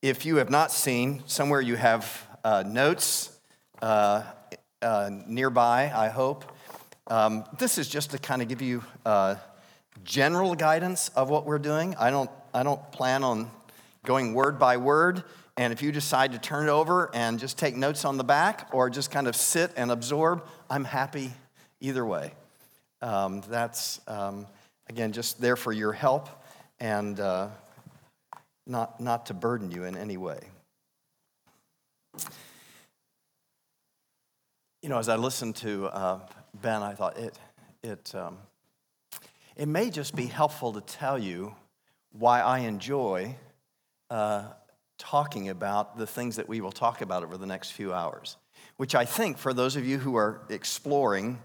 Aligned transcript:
If 0.00 0.24
you 0.24 0.36
have 0.36 0.48
not 0.48 0.70
seen, 0.70 1.24
somewhere 1.26 1.60
you 1.60 1.74
have 1.74 2.24
uh, 2.44 2.62
notes 2.64 3.36
uh, 3.82 4.22
uh, 4.80 5.10
nearby, 5.26 5.90
I 5.92 6.08
hope. 6.08 6.44
Um, 7.08 7.42
this 7.58 7.78
is 7.78 7.88
just 7.88 8.12
to 8.12 8.18
kind 8.18 8.40
of 8.40 8.46
give 8.46 8.62
you 8.62 8.84
uh, 9.04 9.34
general 10.04 10.54
guidance 10.54 11.08
of 11.16 11.30
what 11.30 11.46
we're 11.46 11.58
doing. 11.58 11.96
I 11.98 12.10
don't, 12.10 12.30
I 12.54 12.62
don't 12.62 12.92
plan 12.92 13.24
on 13.24 13.50
going 14.04 14.34
word 14.34 14.56
by 14.56 14.76
word. 14.76 15.24
And 15.56 15.72
if 15.72 15.82
you 15.82 15.90
decide 15.90 16.30
to 16.30 16.38
turn 16.38 16.68
it 16.68 16.70
over 16.70 17.10
and 17.12 17.40
just 17.40 17.58
take 17.58 17.74
notes 17.74 18.04
on 18.04 18.18
the 18.18 18.24
back 18.24 18.68
or 18.72 18.90
just 18.90 19.10
kind 19.10 19.26
of 19.26 19.34
sit 19.34 19.72
and 19.76 19.90
absorb, 19.90 20.46
I'm 20.70 20.84
happy 20.84 21.32
either 21.80 22.06
way. 22.06 22.34
Um, 23.02 23.42
that's, 23.48 24.00
um, 24.06 24.46
again, 24.88 25.10
just 25.10 25.40
there 25.40 25.56
for 25.56 25.72
your 25.72 25.92
help 25.92 26.28
and 26.78 27.18
uh, 27.18 27.48
not, 28.68 29.00
not 29.00 29.26
to 29.26 29.34
burden 29.34 29.70
you 29.70 29.84
in 29.84 29.96
any 29.96 30.16
way. 30.16 30.40
You 34.82 34.88
know, 34.88 34.98
as 34.98 35.08
I 35.08 35.16
listened 35.16 35.56
to 35.56 35.86
uh, 35.86 36.20
Ben, 36.54 36.82
I 36.82 36.94
thought 36.94 37.18
it, 37.18 37.38
it, 37.82 38.14
um, 38.14 38.38
it 39.56 39.66
may 39.66 39.90
just 39.90 40.14
be 40.14 40.26
helpful 40.26 40.72
to 40.74 40.80
tell 40.80 41.18
you 41.18 41.54
why 42.12 42.40
I 42.40 42.60
enjoy 42.60 43.36
uh, 44.10 44.44
talking 44.98 45.48
about 45.48 45.96
the 45.96 46.06
things 46.06 46.36
that 46.36 46.48
we 46.48 46.60
will 46.60 46.72
talk 46.72 47.00
about 47.00 47.22
over 47.22 47.36
the 47.36 47.46
next 47.46 47.70
few 47.70 47.92
hours, 47.92 48.36
which 48.76 48.94
I 48.94 49.04
think 49.04 49.38
for 49.38 49.52
those 49.52 49.76
of 49.76 49.86
you 49.86 49.98
who 49.98 50.16
are 50.16 50.42
exploring, 50.48 51.40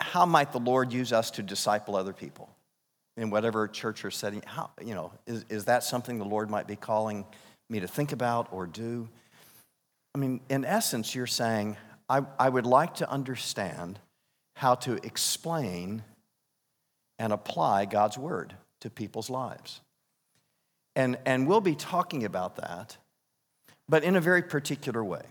how 0.00 0.26
might 0.26 0.52
the 0.52 0.60
Lord 0.60 0.92
use 0.92 1.12
us 1.12 1.30
to 1.32 1.42
disciple 1.42 1.94
other 1.94 2.12
people 2.12 2.48
in 3.18 3.30
whatever 3.30 3.68
church 3.68 4.04
or 4.04 4.10
setting? 4.10 4.42
How, 4.46 4.70
you 4.82 4.94
know, 4.94 5.12
is, 5.26 5.44
is 5.48 5.66
that 5.66 5.84
something 5.84 6.18
the 6.18 6.24
Lord 6.24 6.48
might 6.50 6.66
be 6.66 6.76
calling 6.76 7.26
me 7.68 7.80
to 7.80 7.88
think 7.88 8.12
about 8.12 8.48
or 8.52 8.66
do? 8.66 9.08
I 10.14 10.18
mean, 10.18 10.40
in 10.48 10.64
essence, 10.64 11.14
you're 11.14 11.26
saying, 11.26 11.76
I, 12.08 12.22
I 12.38 12.48
would 12.48 12.66
like 12.66 12.94
to 12.96 13.10
understand 13.10 13.98
how 14.56 14.74
to 14.76 14.94
explain 15.04 16.02
and 17.18 17.32
apply 17.32 17.84
God's 17.84 18.16
word 18.16 18.54
to 18.80 18.90
people's 18.90 19.28
lives. 19.28 19.80
And, 20.96 21.18
and 21.26 21.46
we'll 21.46 21.60
be 21.60 21.74
talking 21.74 22.24
about 22.24 22.56
that, 22.56 22.96
but 23.88 24.02
in 24.02 24.16
a 24.16 24.20
very 24.20 24.42
particular 24.42 25.04
way. 25.04 25.22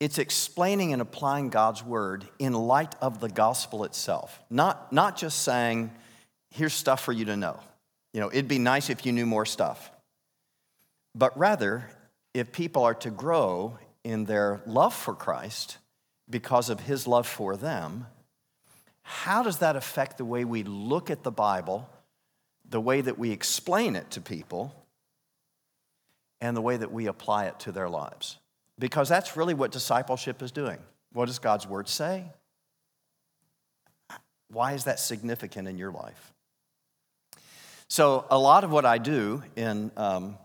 It's 0.00 0.18
explaining 0.18 0.92
and 0.92 1.00
applying 1.00 1.50
God's 1.50 1.82
word 1.82 2.26
in 2.38 2.52
light 2.52 2.94
of 3.00 3.20
the 3.20 3.28
gospel 3.28 3.84
itself, 3.84 4.42
not, 4.50 4.92
not 4.92 5.16
just 5.16 5.42
saying, 5.42 5.92
here's 6.54 6.72
stuff 6.72 7.02
for 7.02 7.12
you 7.12 7.26
to 7.26 7.36
know. 7.36 7.60
You 8.12 8.20
know, 8.20 8.30
it'd 8.30 8.48
be 8.48 8.58
nice 8.58 8.90
if 8.90 9.04
you 9.04 9.12
knew 9.12 9.26
more 9.26 9.46
stuff. 9.46 9.90
But 11.14 11.36
rather, 11.38 11.88
if 12.32 12.52
people 12.52 12.84
are 12.84 12.94
to 12.94 13.10
grow 13.10 13.78
in 14.02 14.24
their 14.24 14.62
love 14.66 14.94
for 14.94 15.14
Christ 15.14 15.78
because 16.28 16.70
of 16.70 16.80
his 16.80 17.06
love 17.06 17.26
for 17.26 17.56
them, 17.56 18.06
how 19.02 19.42
does 19.42 19.58
that 19.58 19.76
affect 19.76 20.18
the 20.18 20.24
way 20.24 20.44
we 20.44 20.62
look 20.62 21.10
at 21.10 21.22
the 21.22 21.30
Bible 21.30 21.88
the 22.68 22.80
way 22.80 23.00
that 23.00 23.18
we 23.18 23.30
explain 23.30 23.96
it 23.96 24.10
to 24.12 24.20
people 24.20 24.74
and 26.40 26.56
the 26.56 26.60
way 26.60 26.76
that 26.76 26.92
we 26.92 27.06
apply 27.06 27.46
it 27.46 27.58
to 27.60 27.72
their 27.72 27.88
lives. 27.88 28.38
Because 28.78 29.08
that's 29.08 29.36
really 29.36 29.54
what 29.54 29.70
discipleship 29.70 30.42
is 30.42 30.50
doing. 30.50 30.78
What 31.12 31.26
does 31.26 31.38
God's 31.38 31.66
word 31.66 31.88
say? 31.88 32.24
Why 34.48 34.72
is 34.72 34.84
that 34.84 34.98
significant 34.98 35.68
in 35.68 35.78
your 35.78 35.92
life? 35.92 36.33
So, 37.88 38.24
a 38.30 38.38
lot 38.38 38.64
of 38.64 38.70
what 38.70 38.86
I 38.86 38.98
do 38.98 39.42
in 39.56 39.90
um, 39.96 40.38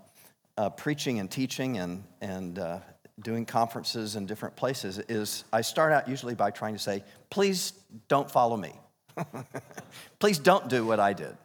uh, 0.58 0.70
preaching 0.72 1.20
and 1.20 1.32
teaching 1.32 1.78
and, 1.78 2.04
and 2.20 2.60
uh, 2.60 2.80
doing 3.22 3.46
conferences 3.46 4.18
in 4.18 4.26
different 4.26 4.58
places 4.58 5.00
is 5.08 5.46
I 5.54 5.62
start 5.62 5.94
out 5.94 6.10
usually 6.10 6.36
by 6.36 6.52
trying 6.52 6.74
to 6.74 6.80
say, 6.80 7.04
please 7.30 7.74
don't 8.10 8.30
follow 8.30 8.58
me. 8.58 8.74
please 10.20 10.38
don't 10.38 10.68
do 10.68 10.86
what 10.86 11.00
I 11.00 11.14
did. 11.14 11.36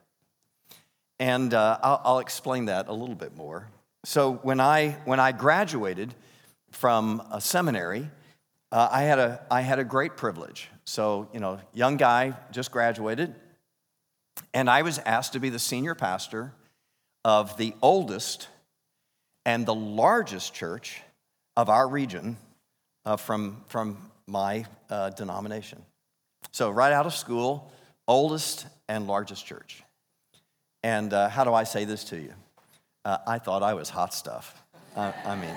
And 1.21 1.55
uh, 1.55 1.79
I'll, 1.81 2.01
I'll, 2.05 2.19
explain 2.19 2.67
that 2.67 2.89
a 2.89 2.93
little 2.93 3.15
bit 3.15 3.37
more. 3.37 3.69
So, 4.05 4.35
when 4.43 4.59
I, 4.59 4.97
when 5.05 5.21
I 5.21 5.31
graduated 5.31 6.13
from 6.73 7.23
a 7.31 7.41
seminary, 7.41 8.11
uh, 8.73 8.89
I, 8.91 9.03
had 9.03 9.21
a, 9.21 9.47
I 9.49 9.61
had 9.61 9.79
a 9.79 9.85
great 9.85 10.17
privilege. 10.17 10.69
So, 10.85 11.29
you 11.33 11.39
know, 11.39 11.61
young 11.73 11.97
guy, 11.97 12.35
just 12.51 12.73
graduated, 12.73 13.33
and 14.55 14.71
I 14.71 14.83
was 14.83 15.01
asked 15.01 15.33
to 15.33 15.41
be 15.41 15.51
the 15.51 15.59
senior 15.59 15.97
pastor 15.97 16.53
of 17.25 17.57
the 17.57 17.75
oldest 17.83 18.49
and 19.45 19.67
the 19.67 19.75
largest 19.75 20.55
church 20.55 21.03
of 21.57 21.69
our 21.69 21.87
region 21.87 22.39
uh, 23.05 23.17
from, 23.17 23.63
from 23.67 23.99
my 24.27 24.65
uh, 24.89 25.11
denomination. 25.11 25.83
So, 26.53 26.71
right 26.71 26.93
out 26.93 27.05
of 27.05 27.15
school, 27.15 27.73
oldest 28.07 28.67
and 28.89 29.07
largest 29.07 29.45
church. 29.45 29.83
And 30.83 31.13
uh, 31.13 31.29
how 31.29 31.45
do 31.45 31.53
I 31.53 31.65
say 31.65 31.85
this 31.85 32.05
to 32.05 32.17
you? 32.17 32.33
Uh, 33.05 33.19
I 33.27 33.39
thought 33.39 33.63
I 33.63 33.75
was 33.75 33.91
hot 33.91 34.15
stuff. 34.15 34.63
I, 34.97 35.13
I 35.25 35.37
mean, 35.37 35.57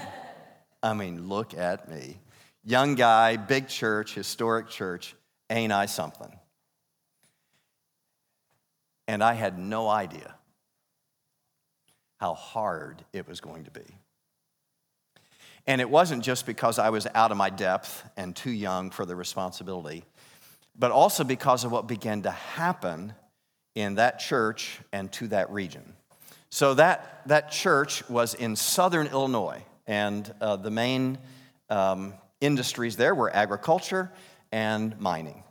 I 0.81 0.94
mean, 0.94 1.28
look 1.28 1.56
at 1.56 1.90
me. 1.90 2.18
Young 2.64 2.96
guy, 2.96 3.38
big 3.38 3.68
church, 3.68 4.16
historic 4.16 4.69
church, 4.69 5.16
ain't 5.50 5.72
I 5.72 5.85
something? 5.85 6.31
And 9.07 9.23
I 9.23 9.34
had 9.34 9.57
no 9.57 9.88
idea 9.88 10.35
how 12.18 12.34
hard 12.34 13.06
it 13.13 13.28
was 13.28 13.40
going 13.40 13.66
to 13.66 13.72
be. 13.72 13.85
And 15.66 15.81
it 15.81 15.90
wasn't 15.90 16.23
just 16.23 16.45
because 16.45 16.79
I 16.79 16.90
was 16.90 17.07
out 17.13 17.31
of 17.31 17.38
my 17.38 17.50
depth 17.50 18.03
and 18.16 18.35
too 18.35 18.51
young 18.51 18.90
for 18.90 19.06
the 19.06 19.16
responsibility, 19.16 20.06
but 20.78 20.91
also 20.91 21.23
because 21.23 21.63
of 21.63 21.72
what 21.72 21.88
began 21.88 22.22
to 22.23 22.31
happen 22.31 23.13
in 23.75 23.96
that 23.96 24.19
church 24.19 24.79
and 24.91 25.12
to 25.13 25.28
that 25.28 25.51
region. 25.51 25.94
So 26.50 26.73
that, 26.75 27.22
that 27.28 27.51
church 27.51 28.07
was 28.09 28.34
in 28.34 28.56
southern 28.56 29.07
Illinois, 29.07 29.63
and 29.85 30.34
uh, 30.40 30.56
the 30.56 30.72
main 30.72 31.17
um, 31.69 32.13
industries 32.40 32.96
there 32.96 33.13
were 33.13 33.34
agriculture 33.35 34.12
and 34.51 34.97
mining. 35.00 35.44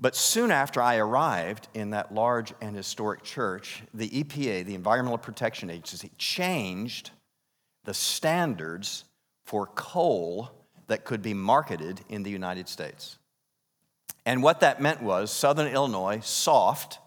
But 0.00 0.14
soon 0.14 0.50
after 0.50 0.80
I 0.80 0.96
arrived 0.96 1.68
in 1.74 1.90
that 1.90 2.14
large 2.14 2.52
and 2.60 2.76
historic 2.76 3.24
church, 3.24 3.82
the 3.92 4.08
EPA, 4.08 4.64
the 4.64 4.74
Environmental 4.74 5.18
Protection 5.18 5.70
Agency, 5.70 6.10
changed 6.18 7.10
the 7.84 7.94
standards 7.94 9.04
for 9.44 9.66
coal 9.66 10.50
that 10.86 11.04
could 11.04 11.22
be 11.22 11.34
marketed 11.34 12.00
in 12.08 12.22
the 12.22 12.30
United 12.30 12.68
States. 12.68 13.18
And 14.24 14.42
what 14.42 14.60
that 14.60 14.80
meant 14.80 15.02
was 15.02 15.32
Southern 15.32 15.68
Illinois, 15.68 16.20
soft, 16.22 16.98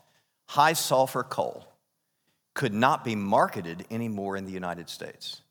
high 0.47 0.73
sulfur 0.73 1.23
coal 1.23 1.67
could 2.53 2.73
not 2.73 3.05
be 3.05 3.15
marketed 3.15 3.85
anymore 3.89 4.35
in 4.35 4.45
the 4.45 4.51
United 4.51 4.89
States. 4.89 5.41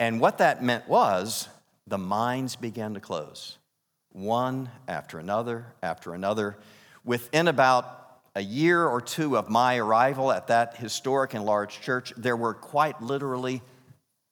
And 0.00 0.20
what 0.20 0.38
that 0.38 0.62
meant 0.62 0.88
was 0.88 1.48
the 1.86 1.98
mines 1.98 2.56
began 2.56 2.94
to 2.94 3.00
close, 3.00 3.58
one 4.12 4.70
after 4.88 5.18
another 5.18 5.66
after 5.82 6.14
another. 6.14 6.56
Within 7.04 7.48
about 7.48 7.98
a 8.34 8.40
year 8.40 8.86
or 8.86 9.00
two 9.00 9.36
of 9.36 9.48
my 9.50 9.76
arrival 9.76 10.32
at 10.32 10.46
that 10.46 10.76
historic 10.76 11.34
and 11.34 11.44
large 11.44 11.80
church, 11.80 12.12
there 12.16 12.36
were 12.36 12.54
quite 12.54 13.02
literally 13.02 13.62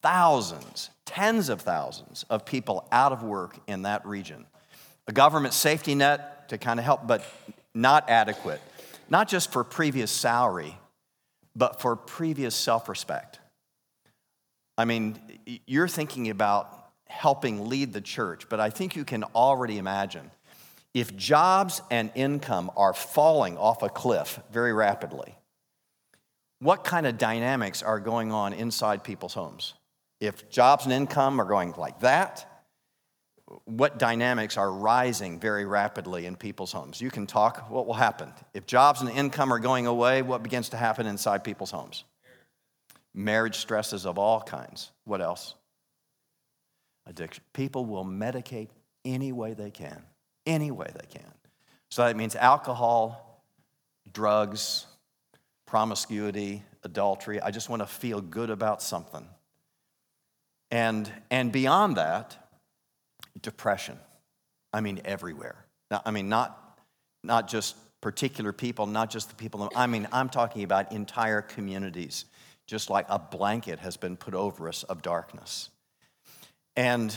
thousands, 0.03 0.91
tens 1.05 1.49
of 1.49 1.61
thousands 1.61 2.25
of 2.31 2.47
people 2.47 2.89
out 2.93 3.13
of 3.13 3.23
work 3.23 3.59
in 3.67 3.83
that 3.83 4.07
region. 4.07 4.47
A 5.07 5.13
government 5.13 5.55
safety 5.55 5.95
net 5.95 6.49
to 6.49 6.59
kind 6.59 6.79
of 6.79 6.85
help, 6.85 7.07
but 7.07 7.25
not 7.75 8.09
adequate 8.09 8.61
not 9.11 9.29
just 9.29 9.53
for 9.53 9.65
previous 9.65 10.11
salary, 10.11 10.79
but 11.57 11.81
for 11.81 11.97
previous 11.97 12.55
self 12.55 12.89
respect. 12.89 13.41
I 14.79 14.85
mean, 14.85 15.19
you're 15.67 15.89
thinking 15.89 16.31
about 16.31 16.80
helping 17.11 17.69
lead 17.69 17.93
the 17.93 18.01
church, 18.01 18.49
but 18.49 18.61
I 18.61 18.71
think 18.71 18.97
you 18.97 19.05
can 19.05 19.25
already 19.35 19.79
imagine 19.79 20.31
if 20.95 21.17
jobs 21.17 21.83
and 21.91 22.11
income 22.15 22.71
are 22.77 22.95
falling 22.95 23.57
off 23.59 23.83
a 23.83 23.89
cliff 23.89 24.41
very 24.51 24.73
rapidly, 24.73 25.37
what 26.59 26.85
kind 26.85 27.07
of 27.07 27.19
dynamics 27.19 27.83
are 27.83 28.01
going 28.01 28.33
on 28.33 28.53
inside 28.53 29.05
people's 29.05 29.35
homes? 29.35 29.75
If 30.21 30.51
jobs 30.51 30.85
and 30.85 30.93
income 30.93 31.41
are 31.41 31.45
going 31.45 31.75
like 31.77 32.01
that, 32.01 32.47
what 33.65 33.99
dynamics 33.99 34.57
are 34.57 34.71
rising 34.71 35.41
very 35.41 35.65
rapidly 35.65 36.27
in 36.27 36.37
people's 36.37 36.71
homes. 36.71 37.01
You 37.01 37.11
can 37.11 37.27
talk 37.27 37.71
what 37.71 37.87
will 37.87 37.95
happen. 37.95 38.33
If 38.55 38.67
jobs 38.67 39.01
and 39.01 39.11
income 39.11 39.53
are 39.53 39.59
going 39.59 39.87
away, 39.87 40.23
what 40.23 40.43
begins 40.43 40.69
to 40.71 40.77
happen 40.77 41.07
inside 41.07 41.43
people's 41.43 41.71
homes? 41.71 42.05
Marriage 43.13 43.57
stresses 43.57 44.07
of 44.07 44.19
all 44.19 44.41
kinds. 44.41 44.93
What 45.05 45.21
else? 45.21 45.55
Addiction. 47.11 47.43
People 47.53 47.85
will 47.85 48.05
medicate 48.05 48.69
any 49.05 49.33
way 49.33 49.53
they 49.53 49.71
can, 49.71 50.03
any 50.47 50.71
way 50.71 50.87
they 50.95 51.07
can. 51.09 51.31
So 51.91 52.05
that 52.05 52.17
means 52.17 52.37
alcohol, 52.37 53.45
drugs, 54.13 54.87
promiscuity, 55.67 56.63
adultery. 56.85 57.41
I 57.41 57.51
just 57.51 57.69
want 57.69 57.83
to 57.83 57.87
feel 57.87 58.21
good 58.21 58.49
about 58.49 58.81
something. 58.81 59.27
And, 60.71 61.13
and 61.31 61.51
beyond 61.51 61.97
that, 61.97 62.37
depression. 63.43 63.99
I 64.73 64.81
mean, 64.81 65.01
everywhere. 65.05 65.65
Now, 65.91 66.03
I 66.07 66.13
mean, 66.13 66.29
not, 66.29 66.79
not 67.25 67.49
just 67.49 67.77
particular 68.01 68.53
people, 68.53 68.87
not 68.87 69.11
just 69.11 69.31
the 69.31 69.35
people. 69.35 69.69
I 69.75 69.89
mean, 69.89 70.07
I'm 70.13 70.29
talking 70.29 70.63
about 70.63 70.93
entire 70.93 71.43
communities, 71.43 72.27
just 72.69 72.89
like 72.89 73.07
a 73.09 73.19
blanket 73.19 73.81
has 73.81 73.97
been 73.97 74.17
put 74.17 74.35
over 74.35 74.69
us 74.69 74.85
of 74.85 75.03
darkness. 75.03 75.71
And 76.81 77.15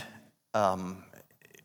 um, 0.52 1.04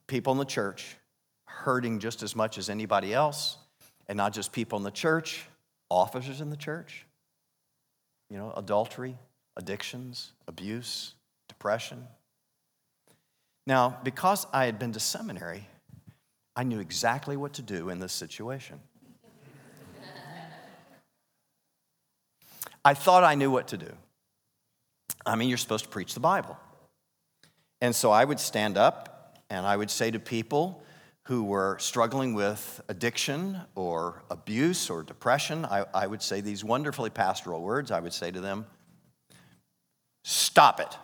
people 0.08 0.32
in 0.32 0.40
the 0.40 0.46
church 0.46 0.96
hurting 1.44 2.00
just 2.00 2.24
as 2.24 2.34
much 2.34 2.58
as 2.58 2.70
anybody 2.70 3.14
else, 3.14 3.58
and 4.08 4.16
not 4.16 4.32
just 4.32 4.54
people 4.54 4.78
in 4.78 4.84
the 4.84 4.90
church, 4.90 5.44
officers 5.90 6.40
in 6.40 6.50
the 6.50 6.56
church. 6.56 7.06
You 8.30 8.38
know, 8.38 8.54
adultery, 8.56 9.18
addictions, 9.58 10.32
abuse, 10.48 11.14
depression. 11.50 12.08
Now, 13.68 14.00
because 14.06 14.48
I 14.54 14.64
had 14.64 14.80
been 14.80 14.94
to 14.94 15.00
seminary, 15.02 15.68
I 16.56 16.64
knew 16.64 16.80
exactly 16.80 17.36
what 17.36 17.52
to 17.56 17.62
do 17.62 17.90
in 17.90 18.00
this 18.00 18.14
situation. 18.14 18.80
I 22.86 22.94
thought 22.94 23.26
I 23.26 23.36
knew 23.36 23.52
what 23.52 23.68
to 23.68 23.78
do. 23.78 23.92
I 25.26 25.36
mean, 25.36 25.50
you're 25.50 25.58
supposed 25.58 25.84
to 25.84 25.90
preach 25.90 26.14
the 26.14 26.22
Bible. 26.22 26.58
And 27.82 27.96
so 27.96 28.12
I 28.12 28.26
would 28.26 28.40
stand 28.40 28.78
up 28.78 29.40
and 29.50 29.66
I 29.66 29.76
would 29.76 29.90
say 29.90 30.12
to 30.12 30.20
people 30.20 30.84
who 31.24 31.44
were 31.44 31.78
struggling 31.80 32.34
with 32.34 32.82
addiction 32.90 33.62
or 33.76 34.24
abuse 34.30 34.90
or 34.90 35.04
depression, 35.04 35.66
I, 35.66 35.86
I 35.94 36.08
would 36.08 36.22
say 36.22 36.42
these 36.42 36.64
wonderfully 36.64 37.10
pastoral 37.10 37.62
words. 37.62 37.92
I 37.92 38.00
would 38.00 38.14
say 38.14 38.32
to 38.32 38.42
them, 38.42 38.66
Stop 40.24 40.80
it. 40.80 40.98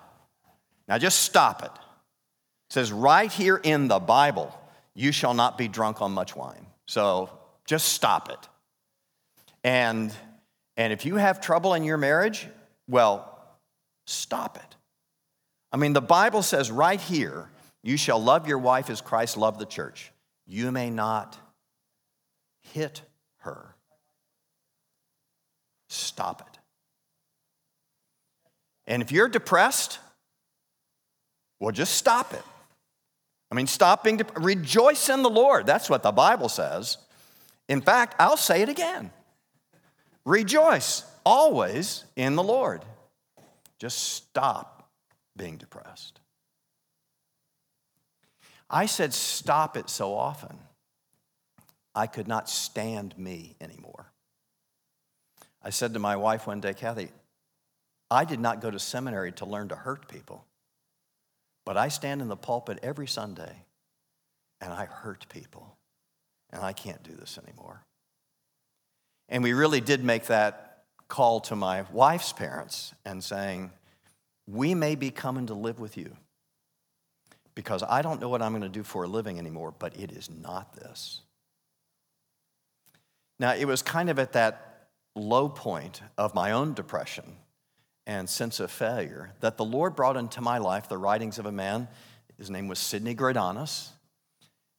Now 0.88 0.98
just 0.98 1.22
stop 1.22 1.63
it. 1.63 1.72
It 1.72 2.74
says 2.74 2.92
right 2.92 3.31
here 3.31 3.57
in 3.57 3.88
the 3.88 4.00
Bible, 4.00 4.56
you 4.94 5.12
shall 5.12 5.33
not 5.33 5.57
be 5.57 5.68
drunk 5.68 6.01
on 6.01 6.12
much 6.12 6.36
wine. 6.36 6.66
So 6.86 7.30
just 7.66 7.89
stop 7.89 8.30
it. 8.30 8.50
And, 9.63 10.13
and 10.78 10.94
if 10.94 11.06
you 11.06 11.16
have 11.16 11.42
trouble 11.42 11.74
in 11.74 11.83
your 11.83 11.98
marriage, 11.98 12.48
well, 12.88 13.57
stop 14.06 14.57
it. 14.57 14.75
I 15.75 15.77
mean, 15.77 15.92
the 15.92 16.00
Bible 16.00 16.42
says 16.42 16.72
right 16.72 17.01
here, 17.01 17.50
you 17.83 17.98
shall 17.98 18.24
love 18.24 18.48
your 18.48 18.60
wife 18.60 18.89
as 18.89 19.01
Christ 19.01 19.36
loved 19.36 19.60
the 19.60 19.66
church. 19.66 20.10
You 20.48 20.72
may 20.72 20.89
not 20.89 21.38
hit 22.72 23.01
her. 23.39 23.75
Stop 25.89 26.39
it. 26.39 26.60
And 28.88 29.01
if 29.01 29.12
you're 29.12 29.27
depressed, 29.27 30.00
well, 31.60 31.74
just 31.74 31.95
stop 31.95 32.31
it. 32.31 32.44
I 33.51 33.56
mean, 33.56 33.68
stop 33.68 34.01
being, 34.01 34.16
dep- 34.16 34.39
rejoice 34.39 35.10
in 35.10 35.24
the 35.24 35.30
Lord. 35.30 35.66
That's 35.66 35.89
what 35.89 36.04
the 36.04 36.13
Bible 36.13 36.48
says. 36.48 37.00
In 37.68 37.81
fact, 37.81 38.16
I'll 38.18 38.38
say 38.38 38.62
it 38.62 38.69
again 38.69 39.12
rejoice 40.24 41.04
always 41.25 42.06
in 42.16 42.38
the 42.38 42.44
Lord. 42.44 42.86
Just 43.78 44.00
stop 44.13 44.75
being 45.38 45.58
depressed. 45.58 46.20
I 48.70 48.86
said 48.86 49.14
stop 49.14 49.78
it 49.78 49.90
so 49.90 50.14
often, 50.14 50.58
I 51.94 52.08
could 52.08 52.28
not 52.28 52.50
stand 52.50 53.18
me 53.18 53.56
anymore. 53.62 54.12
I 55.64 55.70
said 55.70 55.94
to 55.94 56.00
my 56.00 56.16
wife 56.16 56.48
one 56.48 56.62
day, 56.62 56.74
Kathy, 56.74 57.10
I 58.10 58.26
did 58.26 58.40
not 58.40 58.62
go 58.62 58.70
to 58.70 58.80
seminary 58.80 59.32
to 59.34 59.46
learn 59.46 59.70
to 59.70 59.76
hurt 59.76 60.08
people. 60.08 60.46
But 61.66 61.78
I 61.78 61.88
stand 61.88 62.22
in 62.22 62.28
the 62.28 62.36
pulpit 62.36 62.80
every 62.84 63.08
Sunday 63.08 63.66
and 64.62 64.72
I 64.72 64.86
hurt 64.86 65.26
people, 65.30 65.78
and 66.52 66.64
I 66.64 66.74
can't 66.74 67.04
do 67.04 67.12
this 67.12 67.38
anymore. 67.38 67.84
And 69.28 69.44
we 69.44 69.54
really 69.54 69.81
did 69.81 70.04
make 70.04 70.26
that 70.26 70.84
call 71.08 71.40
to 71.42 71.56
my 71.56 71.86
wife's 71.92 72.34
parents 72.34 72.94
and 73.06 73.24
saying, 73.24 73.72
We 74.47 74.75
may 74.75 74.95
be 74.95 75.12
coming 75.12 75.47
to 75.47 75.53
live 75.53 75.80
with 75.80 75.97
you 75.97 76.15
because 77.56 77.83
I 77.83 78.01
don't 78.01 78.19
know 78.21 78.30
what 78.30 78.42
I'm 78.42 78.51
going 78.51 78.62
to 78.62 78.69
do 78.69 78.83
for 78.83 79.03
a 79.03 79.07
living 79.07 79.39
anymore, 79.39 79.74
but 79.77 79.97
it 79.97 80.12
is 80.12 80.30
not 80.30 80.75
this. 80.75 81.21
Now, 83.39 83.53
it 83.53 83.65
was 83.65 83.81
kind 83.81 84.09
of 84.09 84.19
at 84.19 84.33
that 84.33 84.88
low 85.15 85.50
point 85.50 86.01
of 86.18 86.36
my 86.36 86.51
own 86.51 86.74
depression 86.74 87.38
and 88.06 88.30
sense 88.30 88.59
of 88.59 88.69
failure 88.69 89.33
that 89.39 89.57
the 89.57 89.65
Lord 89.65 89.95
brought 89.95 90.18
into 90.18 90.42
my 90.42 90.57
life 90.57 90.88
the 90.88 90.97
writings 90.97 91.39
of 91.39 91.45
a 91.45 91.51
man. 91.51 91.88
His 92.38 92.50
name 92.50 92.68
was 92.68 92.80
Sidney 92.80 93.15
Greidanus. 93.15 93.89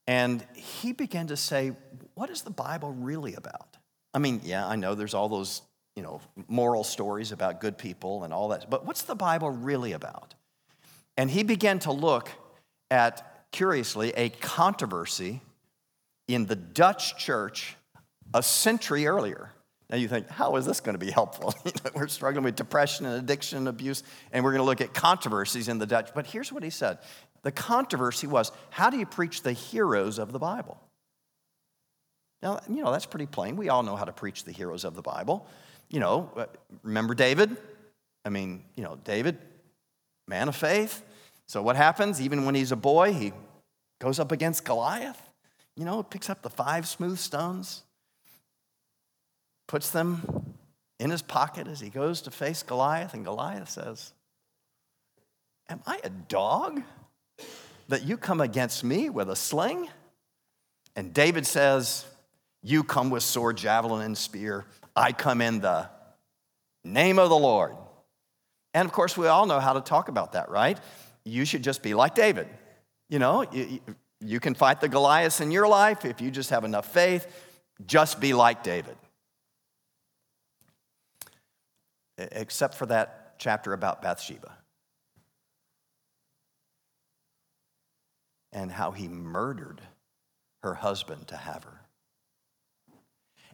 And 0.07 0.47
he 0.55 0.93
began 0.93 1.27
to 1.29 1.37
say, 1.37 1.73
What 2.15 2.31
is 2.31 2.43
the 2.43 2.51
Bible 2.51 2.93
really 2.93 3.35
about? 3.35 3.77
I 4.15 4.19
mean, 4.19 4.41
yeah, 4.45 4.67
I 4.67 4.77
know 4.77 4.95
there's 4.95 5.15
all 5.15 5.29
those, 5.29 5.63
you 5.97 6.03
know, 6.03 6.21
moral 6.47 6.85
stories 6.85 7.33
about 7.33 7.61
good 7.61 7.79
people 7.79 8.23
and 8.23 8.33
all 8.33 8.49
that, 8.49 8.69
but 8.71 8.87
what's 8.87 9.03
the 9.03 9.15
Bible 9.15 9.51
really 9.51 9.93
about? 9.93 10.35
And 11.17 11.31
he 11.31 11.43
began 11.43 11.79
to 11.81 11.93
look 11.93 12.31
at, 12.91 13.49
curiously, 13.51 14.13
a 14.17 14.29
controversy 14.29 15.41
in 16.29 16.47
the 16.47 16.57
Dutch 16.57 17.17
church 17.17 17.77
a 18.35 18.43
century 18.43 19.07
earlier. 19.07 19.51
Now 19.89 19.97
you 19.97 20.09
think, 20.09 20.29
how 20.29 20.57
is 20.57 20.67
this 20.67 20.81
going 20.81 20.99
to 20.99 21.05
be 21.05 21.11
helpful? 21.11 21.55
we're 21.95 22.09
struggling 22.09 22.45
with 22.45 22.57
depression 22.57 23.07
and 23.07 23.17
addiction 23.17 23.59
and 23.59 23.69
abuse, 23.69 24.03
and 24.33 24.45
we're 24.45 24.51
going 24.51 24.61
to 24.61 24.67
look 24.67 24.81
at 24.81 24.93
controversies 24.93 25.69
in 25.69 25.79
the 25.79 25.87
Dutch. 25.87 26.11
But 26.15 26.27
here's 26.27 26.53
what 26.53 26.63
he 26.63 26.71
said 26.71 26.99
the 27.43 27.53
controversy 27.53 28.27
was 28.27 28.51
how 28.71 28.91
do 28.91 28.99
you 28.99 29.07
preach 29.07 29.43
the 29.43 29.53
heroes 29.53 30.19
of 30.19 30.33
the 30.33 30.39
Bible? 30.39 30.81
Now, 32.43 32.61
you 32.69 32.83
know, 32.83 32.93
that's 32.93 33.07
pretty 33.07 33.27
plain. 33.27 33.57
We 33.57 33.69
all 33.69 33.83
know 33.83 33.97
how 33.97 34.05
to 34.05 34.13
preach 34.13 34.45
the 34.45 34.53
heroes 34.53 34.85
of 34.85 34.95
the 34.95 35.03
Bible. 35.03 35.47
You 35.89 36.01
know, 36.01 36.31
uh, 36.37 36.47
remember 36.83 37.15
David? 37.15 37.57
I 38.25 38.29
mean, 38.29 38.65
you 38.75 38.83
know, 38.83 38.99
David, 39.05 39.39
man 40.27 40.49
of 40.49 40.57
faith. 40.57 41.03
So 41.47 41.63
what 41.63 41.77
happens? 41.77 42.21
Even 42.21 42.45
when 42.45 42.55
he's 42.55 42.73
a 42.73 42.77
boy, 42.77 43.13
he 43.13 43.33
goes 44.01 44.19
up 44.19 44.33
against 44.33 44.65
Goliath. 44.65 45.21
You 45.77 45.85
know, 45.85 46.03
picks 46.03 46.29
up 46.29 46.43
the 46.43 46.51
five 46.51 46.89
smooth 46.89 47.19
stones, 47.19 47.83
puts 49.69 49.91
them 49.91 50.55
in 50.99 51.11
his 51.11 51.23
pocket 51.23 51.69
as 51.69 51.81
he 51.81 51.91
goes 51.91 52.23
to 52.23 52.31
face 52.31 52.63
Goliath, 52.63 53.15
and 53.15 53.25
Goliath 53.25 53.69
says, 53.69 54.13
Am 55.69 55.83
I 55.87 56.01
a 56.03 56.11
dog 56.11 56.83
that 57.89 58.05
you 58.05 58.17
come 58.17 58.41
against 58.41 58.83
me 58.85 59.11
with 59.11 59.29
a 59.29 59.37
sling? 59.37 59.89
And 60.95 61.13
David 61.13 61.47
says, 61.47 62.07
You 62.63 62.83
come 62.83 63.11
with 63.11 63.23
sword, 63.23 63.57
javelin, 63.59 64.03
and 64.03 64.17
spear. 64.17 64.65
I 64.97 65.13
come 65.13 65.41
in 65.41 65.61
the 65.61 65.89
name 66.85 67.19
of 67.19 67.29
the 67.29 67.37
Lord. 67.37 67.77
And 68.75 68.87
of 68.87 68.93
course, 68.93 69.17
we 69.17 69.27
all 69.27 69.47
know 69.47 69.61
how 69.61 69.75
to 69.75 69.81
talk 69.81 70.09
about 70.09 70.33
that, 70.33 70.49
right? 70.49 70.79
You 71.25 71.45
should 71.45 71.63
just 71.63 71.83
be 71.83 71.95
like 71.95 72.15
David. 72.15 72.49
You 73.09 73.19
know, 73.19 73.45
you, 73.53 73.81
you 74.21 74.41
can 74.41 74.55
fight 74.55 74.81
the 74.81 74.89
Goliath 74.89 75.41
in 75.41 75.51
your 75.51 75.69
life 75.69 76.05
if 76.05 76.21
you 76.21 76.31
just 76.31 76.51
have 76.51 76.65
enough 76.65 76.93
faith. 76.93 77.27
Just 77.87 78.21
be 78.21 78.33
like 78.33 78.63
David. 78.63 78.97
except 82.19 82.75
for 82.75 82.87
that 82.87 83.35
chapter 83.39 83.73
about 83.73 84.03
Bathsheba 84.03 84.57
and 88.53 88.71
how 88.71 88.91
he 88.91 89.09
murdered 89.09 89.83
her 90.63 90.75
husband 90.75 91.29
to 91.29 91.37
have 91.37 91.65
her. 91.65 91.76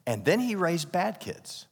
And 0.06 0.24
then 0.24 0.40
he 0.40 0.54
raised 0.54 0.92
bad 0.92 1.20
kids. 1.20 1.66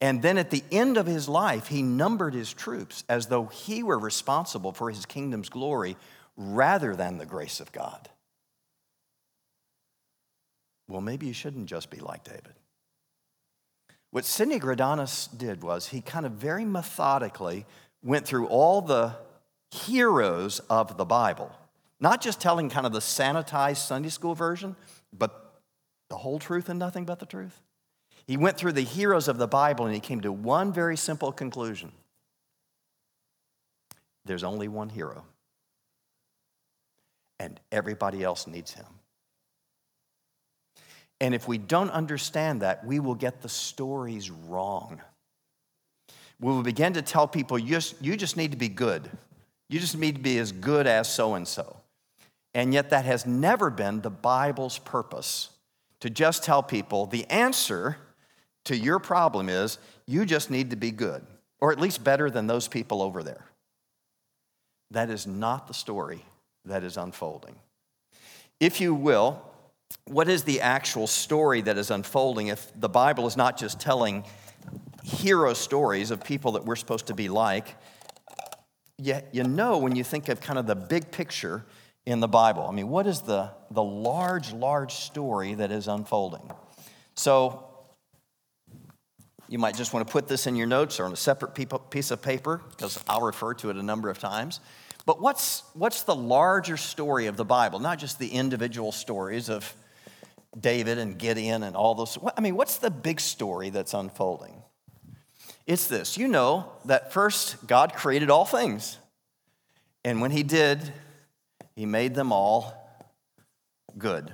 And 0.00 0.22
then 0.22 0.38
at 0.38 0.50
the 0.50 0.64
end 0.72 0.96
of 0.96 1.06
his 1.06 1.28
life, 1.28 1.66
he 1.66 1.82
numbered 1.82 2.32
his 2.32 2.52
troops 2.52 3.04
as 3.08 3.26
though 3.26 3.46
he 3.46 3.82
were 3.82 3.98
responsible 3.98 4.72
for 4.72 4.90
his 4.90 5.04
kingdom's 5.04 5.50
glory 5.50 5.96
rather 6.36 6.96
than 6.96 7.18
the 7.18 7.26
grace 7.26 7.60
of 7.60 7.70
God. 7.70 8.08
Well, 10.88 11.02
maybe 11.02 11.26
you 11.26 11.34
shouldn't 11.34 11.66
just 11.66 11.90
be 11.90 12.00
like 12.00 12.24
David. 12.24 12.54
What 14.10 14.24
Sidney 14.24 14.58
Greidanus 14.58 15.28
did 15.36 15.62
was 15.62 15.88
he 15.88 16.00
kind 16.00 16.26
of 16.26 16.32
very 16.32 16.64
methodically 16.64 17.66
went 18.02 18.26
through 18.26 18.46
all 18.48 18.80
the 18.80 19.14
heroes 19.70 20.60
of 20.70 20.96
the 20.96 21.04
Bible, 21.04 21.52
not 22.00 22.20
just 22.20 22.40
telling 22.40 22.70
kind 22.70 22.86
of 22.86 22.92
the 22.92 22.98
sanitized 23.00 23.86
Sunday 23.86 24.08
school 24.08 24.34
version, 24.34 24.74
but 25.12 25.49
the 26.10 26.16
whole 26.16 26.38
truth 26.38 26.68
and 26.68 26.78
nothing 26.78 27.06
but 27.06 27.18
the 27.18 27.26
truth. 27.26 27.62
He 28.26 28.36
went 28.36 28.58
through 28.58 28.72
the 28.72 28.82
heroes 28.82 29.28
of 29.28 29.38
the 29.38 29.48
Bible 29.48 29.86
and 29.86 29.94
he 29.94 30.00
came 30.00 30.20
to 30.20 30.32
one 30.32 30.72
very 30.72 30.96
simple 30.96 31.32
conclusion 31.32 31.92
there's 34.26 34.44
only 34.44 34.68
one 34.68 34.90
hero, 34.90 35.24
and 37.38 37.58
everybody 37.72 38.22
else 38.22 38.46
needs 38.46 38.72
him. 38.72 38.86
And 41.20 41.34
if 41.34 41.48
we 41.48 41.58
don't 41.58 41.90
understand 41.90 42.62
that, 42.62 42.86
we 42.86 43.00
will 43.00 43.14
get 43.14 43.42
the 43.42 43.48
stories 43.48 44.30
wrong. 44.30 45.00
We 46.38 46.52
will 46.52 46.62
begin 46.62 46.92
to 46.92 47.02
tell 47.02 47.26
people, 47.26 47.58
you 47.58 47.70
just, 47.70 48.00
you 48.00 48.16
just 48.16 48.36
need 48.36 48.52
to 48.52 48.56
be 48.56 48.68
good. 48.68 49.10
You 49.68 49.80
just 49.80 49.96
need 49.96 50.16
to 50.16 50.20
be 50.20 50.38
as 50.38 50.52
good 50.52 50.86
as 50.86 51.12
so 51.12 51.34
and 51.34 51.48
so. 51.48 51.76
And 52.54 52.72
yet, 52.74 52.90
that 52.90 53.04
has 53.04 53.26
never 53.26 53.70
been 53.70 54.00
the 54.00 54.10
Bible's 54.10 54.78
purpose 54.78 55.48
to 56.00 56.10
just 56.10 56.42
tell 56.44 56.62
people 56.62 57.06
the 57.06 57.24
answer 57.26 57.96
to 58.64 58.76
your 58.76 58.98
problem 58.98 59.48
is 59.48 59.78
you 60.06 60.24
just 60.24 60.50
need 60.50 60.70
to 60.70 60.76
be 60.76 60.90
good, 60.90 61.24
or 61.60 61.72
at 61.72 61.80
least 61.80 62.02
better 62.04 62.30
than 62.30 62.46
those 62.46 62.68
people 62.68 63.02
over 63.02 63.22
there. 63.22 63.46
That 64.90 65.10
is 65.10 65.26
not 65.26 65.68
the 65.68 65.74
story 65.74 66.24
that 66.64 66.82
is 66.82 66.96
unfolding. 66.96 67.56
If 68.58 68.80
you 68.80 68.94
will, 68.94 69.42
what 70.06 70.28
is 70.28 70.44
the 70.44 70.60
actual 70.60 71.06
story 71.06 71.60
that 71.62 71.78
is 71.78 71.90
unfolding 71.90 72.48
if 72.48 72.70
the 72.78 72.88
Bible 72.88 73.26
is 73.26 73.36
not 73.36 73.56
just 73.56 73.80
telling 73.80 74.24
hero 75.02 75.54
stories 75.54 76.10
of 76.10 76.22
people 76.22 76.52
that 76.52 76.64
we're 76.64 76.76
supposed 76.76 77.06
to 77.06 77.14
be 77.14 77.28
like? 77.28 77.76
Yet 78.98 79.28
you 79.32 79.44
know 79.44 79.78
when 79.78 79.96
you 79.96 80.04
think 80.04 80.28
of 80.28 80.40
kind 80.40 80.58
of 80.58 80.66
the 80.66 80.74
big 80.74 81.10
picture 81.10 81.64
in 82.10 82.20
the 82.20 82.28
Bible. 82.28 82.66
I 82.66 82.72
mean, 82.72 82.88
what 82.88 83.06
is 83.06 83.20
the, 83.22 83.50
the 83.70 83.82
large, 83.82 84.52
large 84.52 84.94
story 84.94 85.54
that 85.54 85.70
is 85.70 85.88
unfolding? 85.88 86.50
So, 87.14 87.66
you 89.48 89.58
might 89.58 89.76
just 89.76 89.92
want 89.92 90.06
to 90.06 90.12
put 90.12 90.28
this 90.28 90.46
in 90.46 90.54
your 90.54 90.68
notes 90.68 91.00
or 91.00 91.06
on 91.06 91.12
a 91.12 91.16
separate 91.16 91.54
piece 91.90 92.10
of 92.12 92.22
paper 92.22 92.62
because 92.70 93.02
I'll 93.08 93.22
refer 93.22 93.54
to 93.54 93.70
it 93.70 93.76
a 93.76 93.82
number 93.82 94.08
of 94.08 94.18
times. 94.18 94.60
But 95.06 95.20
what's, 95.20 95.64
what's 95.74 96.04
the 96.04 96.14
larger 96.14 96.76
story 96.76 97.26
of 97.26 97.36
the 97.36 97.44
Bible? 97.44 97.80
Not 97.80 97.98
just 97.98 98.18
the 98.18 98.28
individual 98.28 98.92
stories 98.92 99.48
of 99.48 99.74
David 100.58 100.98
and 100.98 101.18
Gideon 101.18 101.62
and 101.64 101.74
all 101.74 101.94
those. 101.94 102.16
I 102.36 102.40
mean, 102.40 102.54
what's 102.54 102.78
the 102.78 102.90
big 102.90 103.20
story 103.20 103.70
that's 103.70 103.94
unfolding? 103.94 104.62
It's 105.66 105.86
this 105.88 106.16
you 106.16 106.28
know 106.28 106.70
that 106.84 107.12
first 107.12 107.66
God 107.66 107.94
created 107.94 108.30
all 108.30 108.44
things. 108.44 108.98
And 110.04 110.20
when 110.20 110.30
He 110.30 110.42
did, 110.42 110.92
He 111.74 111.86
made 111.86 112.14
them 112.14 112.32
all 112.32 112.74
good. 113.96 114.32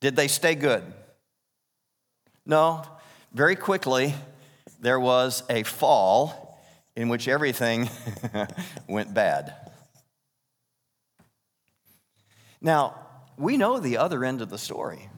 Did 0.00 0.16
they 0.16 0.28
stay 0.28 0.54
good? 0.54 0.82
No. 2.46 2.84
Very 3.32 3.56
quickly, 3.56 4.14
there 4.80 5.00
was 5.00 5.42
a 5.48 5.62
fall 5.62 6.60
in 6.94 7.08
which 7.08 7.26
everything 7.26 7.88
went 8.88 9.12
bad. 9.12 9.54
Now, 12.60 12.94
we 13.36 13.56
know 13.56 13.78
the 13.78 13.98
other 13.98 14.24
end 14.24 14.40
of 14.40 14.50
the 14.50 14.58
story, 14.58 15.08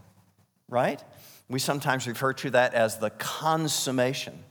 right? 0.69 1.03
We 1.49 1.59
sometimes 1.59 2.07
refer 2.09 2.33
to 2.35 2.51
that 2.51 2.75
as 2.75 2.99
the 2.99 3.11
consummation 3.11 4.43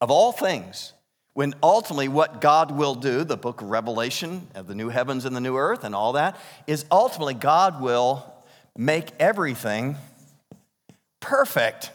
of 0.00 0.10
all 0.10 0.32
things. 0.32 0.92
When 1.34 1.54
ultimately 1.62 2.08
what 2.08 2.40
God 2.40 2.70
will 2.70 2.94
do, 2.94 3.24
the 3.24 3.38
book 3.38 3.62
of 3.62 3.70
Revelation 3.70 4.48
of 4.54 4.66
the 4.66 4.74
new 4.74 4.90
heavens 4.90 5.24
and 5.24 5.34
the 5.34 5.40
new 5.40 5.56
earth 5.56 5.82
and 5.82 5.94
all 5.94 6.12
that, 6.12 6.38
is 6.66 6.84
ultimately 6.90 7.34
God 7.34 7.80
will 7.80 8.30
make 8.76 9.10
everything 9.18 9.96
perfect. 11.20 11.90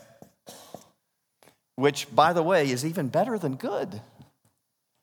Which, 1.75 2.13
by 2.13 2.33
the 2.33 2.41
way, 2.41 2.71
is 2.71 2.83
even 2.83 3.09
better 3.09 3.37
than 3.37 3.55
good. 3.55 4.01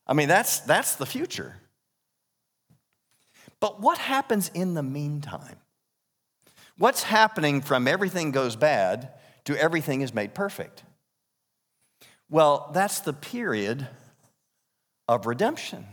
I 0.06 0.14
mean, 0.14 0.28
that's, 0.28 0.60
that's 0.60 0.96
the 0.96 1.06
future. 1.06 1.54
But 3.60 3.80
what 3.80 3.98
happens 3.98 4.50
in 4.52 4.74
the 4.74 4.82
meantime? 4.82 5.56
What's 6.76 7.04
happening 7.04 7.60
from 7.60 7.86
everything 7.86 8.32
goes 8.32 8.56
bad 8.56 9.10
to 9.44 9.56
everything 9.56 10.00
is 10.00 10.12
made 10.12 10.34
perfect? 10.34 10.82
Well, 12.28 12.70
that's 12.74 12.98
the 12.98 13.12
period 13.12 13.86
of 15.08 15.26
redemption. 15.26 15.86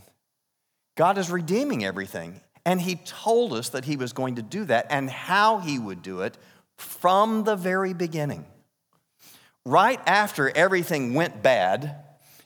God 0.95 1.17
is 1.17 1.29
redeeming 1.29 1.83
everything. 1.83 2.41
And 2.65 2.79
He 2.79 2.95
told 2.95 3.53
us 3.53 3.69
that 3.69 3.85
He 3.85 3.97
was 3.97 4.13
going 4.13 4.35
to 4.35 4.41
do 4.41 4.65
that 4.65 4.87
and 4.89 5.09
how 5.09 5.59
He 5.59 5.79
would 5.79 6.01
do 6.01 6.21
it 6.21 6.37
from 6.77 7.43
the 7.43 7.55
very 7.55 7.93
beginning. 7.93 8.45
Right 9.65 9.99
after 10.07 10.49
everything 10.55 11.13
went 11.13 11.43
bad, 11.43 11.95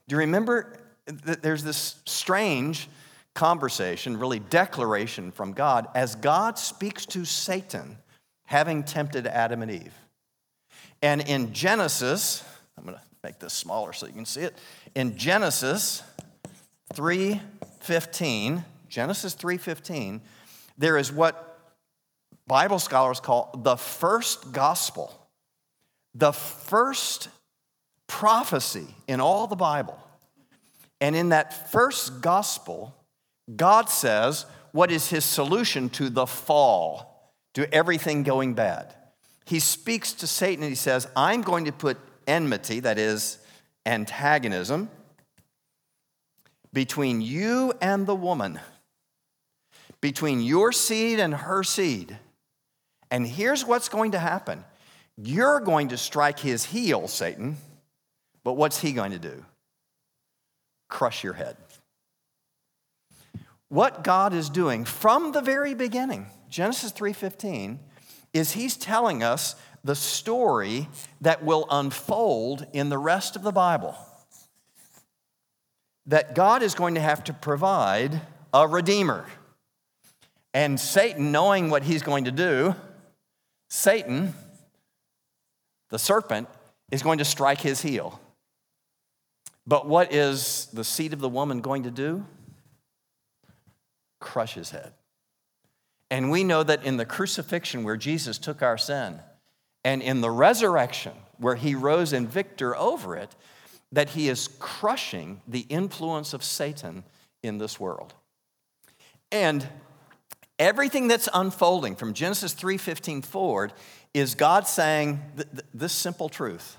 do 0.08 0.16
you 0.16 0.20
remember 0.20 0.80
that 1.06 1.42
there's 1.42 1.64
this 1.64 1.96
strange 2.06 2.90
conversation, 3.36 4.18
really 4.18 4.40
declaration 4.40 5.32
from 5.32 5.54
God, 5.54 5.88
as 5.94 6.16
God 6.16 6.58
speaks 6.58 7.06
to 7.08 7.26
Satan, 7.26 7.98
having 8.46 8.84
tempted 8.84 9.28
Adam 9.28 9.62
and 9.62 9.70
Eve. 9.70 9.94
And 11.02 11.22
in 11.22 11.54
Genesis, 11.54 12.44
I'm 12.78 12.86
going 12.86 12.96
to 12.96 13.02
make 13.24 13.40
this 13.40 13.54
smaller 13.54 13.94
so 13.94 14.08
you 14.08 14.14
can 14.14 14.26
see 14.26 14.42
it. 14.42 14.56
In 14.96 15.18
Genesis 15.18 16.02
3:15, 16.94 18.64
Genesis 18.88 19.36
3:15, 19.36 20.22
there 20.78 20.98
is 20.98 21.12
what 21.12 21.60
Bible 22.48 22.80
scholars 22.80 23.20
call 23.20 23.52
the 23.64 23.76
first 23.76 24.52
gospel. 24.52 25.28
The 26.14 26.32
first 26.32 27.30
prophecy 28.08 28.88
in 29.08 29.20
all 29.20 29.48
the 29.48 29.56
Bible. 29.56 30.00
And 31.02 31.16
in 31.16 31.30
that 31.30 31.72
first 31.72 32.22
gospel, 32.22 32.96
God 33.54 33.90
says, 33.90 34.46
what 34.72 34.92
is 34.92 35.10
his 35.10 35.26
solution 35.26 35.90
to 35.90 36.10
the 36.10 36.26
fall, 36.26 37.34
to 37.54 37.72
everything 37.74 38.24
going 38.24 38.54
bad? 38.54 38.94
He 39.46 39.60
speaks 39.60 40.14
to 40.14 40.28
Satan 40.28 40.64
and 40.64 40.72
he 40.72 40.76
says, 40.76 41.08
I'm 41.16 41.42
going 41.42 41.66
to 41.66 41.72
put 41.72 41.98
enmity, 42.28 42.80
that 42.82 42.98
is, 42.98 43.38
antagonism, 43.86 44.90
between 46.76 47.22
you 47.22 47.74
and 47.82 48.06
the 48.06 48.14
woman, 48.14 48.60
between 50.00 50.42
your 50.42 50.72
seed 50.72 51.20
and 51.20 51.34
her 51.34 51.64
seed. 51.64 52.16
And 53.10 53.26
here's 53.26 53.66
what's 53.66 53.90
going 53.90 54.12
to 54.12 54.20
happen 54.20 54.64
you're 55.18 55.60
going 55.60 55.88
to 55.88 55.98
strike 55.98 56.38
his 56.38 56.66
heel, 56.66 57.08
Satan, 57.08 57.58
but 58.44 58.54
what's 58.54 58.80
he 58.80 58.92
going 58.92 59.14
to 59.14 59.20
do? 59.20 59.44
Crush 60.88 61.24
your 61.24 61.34
head 61.34 61.58
what 63.70 64.04
God 64.04 64.34
is 64.34 64.50
doing 64.50 64.86
from 64.86 65.32
the 65.32 65.42
very 65.42 65.74
beginning, 65.74 66.28
Genesis 66.50 66.92
3:15, 66.92 67.80
is 68.34 68.52
he's 68.54 68.78
telling 68.78 69.24
us 69.24 69.56
the 69.84 69.96
story 69.96 70.88
that 71.22 71.44
will 71.44 71.66
unfold 71.70 72.66
in 72.74 72.90
the 72.90 72.98
rest 72.98 73.36
of 73.36 73.44
the 73.44 73.52
Bible. 73.52 73.96
That 76.08 76.36
God 76.36 76.62
is 76.62 76.76
going 76.76 76.96
to 76.96 77.02
have 77.02 77.24
to 77.26 77.34
provide 77.34 78.22
a 78.54 78.68
redeemer. 78.68 79.26
And 80.54 80.80
Satan, 80.80 81.32
knowing 81.32 81.70
what 81.70 81.84
he's 81.84 82.04
going 82.04 82.26
to 82.26 82.32
do, 82.32 82.76
Satan, 83.70 84.34
the 85.90 86.00
serpent, 86.00 86.48
is 86.92 87.04
going 87.04 87.18
to 87.18 87.26
strike 87.26 87.62
his 87.62 87.82
heel. 87.82 88.20
But 89.68 89.88
what 89.88 90.14
is 90.14 90.68
the 90.72 90.84
seed 90.84 91.14
of 91.14 91.20
the 91.20 91.30
woman 91.30 91.62
going 91.62 91.84
to 91.84 91.92
do? 91.92 92.26
crush 94.26 94.56
his 94.56 94.72
head. 94.72 94.92
And 96.12 96.30
we 96.30 96.44
know 96.44 96.64
that 96.64 96.84
in 96.84 96.98
the 96.98 97.06
crucifixion 97.06 97.84
where 97.84 97.98
Jesus 97.98 98.38
took 98.38 98.62
our 98.62 98.78
sin, 98.78 99.20
and 99.84 100.02
in 100.02 100.22
the 100.22 100.32
resurrection 100.32 101.14
where 101.38 101.56
he 101.56 101.76
rose 101.76 102.12
in 102.12 102.28
victor 102.28 102.76
over 102.76 103.16
it, 103.16 103.36
that 103.96 104.10
he 104.10 104.28
is 104.28 104.50
crushing 104.60 105.42
the 105.48 105.62
influence 105.70 106.34
of 106.34 106.44
Satan 106.44 107.06
in 107.42 107.60
this 107.60 107.80
world. 107.80 108.14
And 109.32 109.66
everything 110.60 111.08
that's 111.08 111.30
unfolding 111.34 111.96
from 111.96 112.14
Genesis 112.14 112.54
3:15 112.54 113.22
forward 113.22 113.72
is 114.14 114.36
God 114.36 114.68
saying 114.68 115.22
this 115.74 115.94
simple 115.94 116.28
truth. 116.28 116.76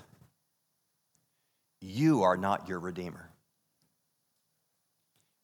You 1.81 2.21
are 2.21 2.37
not 2.37 2.69
your 2.69 2.79
redeemer. 2.79 3.31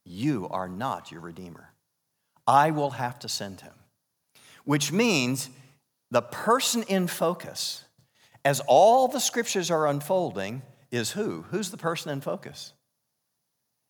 You 0.05 0.47
are 0.49 0.69
not 0.69 1.11
your 1.11 1.21
redeemer. 1.21 1.73
I 2.45 2.69
will 2.69 2.91
have 2.91 3.17
to 3.19 3.29
send 3.29 3.61
him. 3.61 3.73
Which 4.63 4.91
means 4.91 5.49
the 6.11 6.21
person 6.21 6.83
in 6.83 7.07
focus, 7.07 7.85
as 8.45 8.61
all 8.67 9.07
the 9.07 9.19
scriptures 9.19 9.71
are 9.71 9.87
unfolding, 9.87 10.61
is 10.93 11.11
who? 11.11 11.43
Who's 11.49 11.71
the 11.71 11.77
person 11.77 12.11
in 12.11 12.21
focus? 12.21 12.73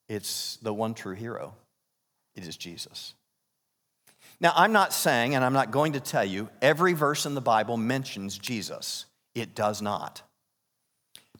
It's 0.07 0.57
the 0.57 0.73
one 0.73 0.93
true 0.93 1.15
hero. 1.15 1.53
It 2.35 2.47
is 2.47 2.57
Jesus. 2.57 3.13
Now, 4.39 4.53
I'm 4.55 4.71
not 4.71 4.93
saying, 4.93 5.35
and 5.35 5.43
I'm 5.43 5.53
not 5.53 5.71
going 5.71 5.93
to 5.93 5.99
tell 5.99 6.25
you, 6.25 6.49
every 6.61 6.93
verse 6.93 7.25
in 7.25 7.35
the 7.35 7.41
Bible 7.41 7.77
mentions 7.77 8.37
Jesus. 8.37 9.05
It 9.35 9.53
does 9.53 9.81
not. 9.81 10.21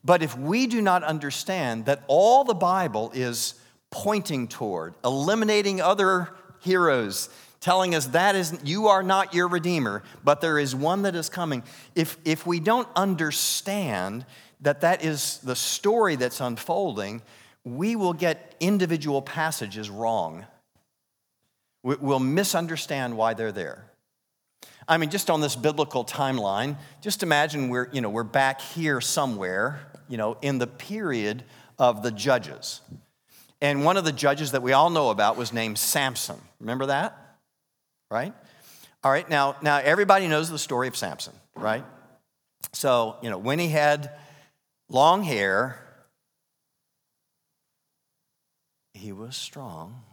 But 0.03 0.21
if 0.21 0.37
we 0.37 0.67
do 0.67 0.81
not 0.81 1.03
understand 1.03 1.85
that 1.85 2.03
all 2.07 2.43
the 2.43 2.53
Bible 2.53 3.11
is 3.13 3.55
pointing 3.89 4.47
toward, 4.47 4.95
eliminating 5.03 5.79
other 5.79 6.29
heroes, 6.61 7.29
telling 7.61 7.95
us 7.95 8.07
that 8.07 8.35
is 8.35 8.57
you 8.65 8.87
are 8.87 9.03
not 9.03 9.33
your 9.33 9.47
redeemer, 9.47 10.03
but 10.23 10.41
there 10.41 10.59
is 10.59 10.75
one 10.75 11.03
that 11.03 11.15
is 11.15 11.29
coming. 11.29 11.63
If 11.95 12.17
if 12.25 12.45
we 12.45 12.59
don't 12.59 12.87
understand 12.95 14.25
that 14.63 14.81
that 14.81 15.03
is 15.05 15.39
the 15.43 15.55
story 15.55 16.15
that's 16.15 16.41
unfolding, 16.41 17.21
we 17.63 17.95
will 17.95 18.13
get 18.13 18.55
individual 18.59 19.21
passages 19.21 19.89
wrong. 19.89 20.45
We'll 21.83 22.19
misunderstand 22.19 23.17
why 23.17 23.33
they're 23.33 23.51
there. 23.51 23.85
I 24.87 24.97
mean, 24.97 25.09
just 25.09 25.29
on 25.29 25.41
this 25.41 25.55
biblical 25.55 26.03
timeline, 26.03 26.77
just 27.01 27.23
imagine 27.23 27.69
we're, 27.69 27.89
you 27.91 28.01
know, 28.01 28.09
we're 28.09 28.23
back 28.23 28.61
here 28.61 28.99
somewhere, 29.01 29.79
you 30.09 30.17
know, 30.17 30.37
in 30.41 30.59
the 30.59 30.67
period 30.67 31.43
of 31.77 32.03
the 32.03 32.11
judges. 32.11 32.81
And 33.61 33.85
one 33.85 33.95
of 33.97 34.05
the 34.05 34.11
judges 34.11 34.51
that 34.51 34.61
we 34.61 34.73
all 34.73 34.89
know 34.89 35.09
about 35.09 35.37
was 35.37 35.53
named 35.53 35.77
Samson. 35.77 36.37
Remember 36.59 36.87
that? 36.87 37.17
Right? 38.11 38.33
All 39.03 39.11
right, 39.11 39.29
now, 39.29 39.57
now 39.61 39.77
everybody 39.77 40.27
knows 40.27 40.49
the 40.49 40.59
story 40.59 40.87
of 40.87 40.95
Samson, 40.95 41.33
right? 41.55 41.83
So, 42.71 43.17
you 43.21 43.29
know, 43.29 43.37
when 43.37 43.59
he 43.59 43.67
had 43.67 44.11
long 44.89 45.23
hair, 45.23 45.79
he 48.93 49.11
was 49.11 49.35
strong. 49.35 50.03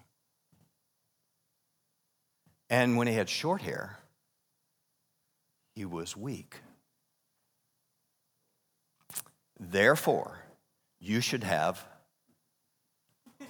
And 2.69 2.97
when 2.97 3.07
he 3.07 3.15
had 3.15 3.29
short 3.29 3.63
hair, 3.63 3.99
he 5.75 5.85
was 5.85 6.17
weak. 6.17 6.57
Therefore, 9.59 10.39
you 11.01 11.21
should 11.21 11.45
have. 11.45 11.85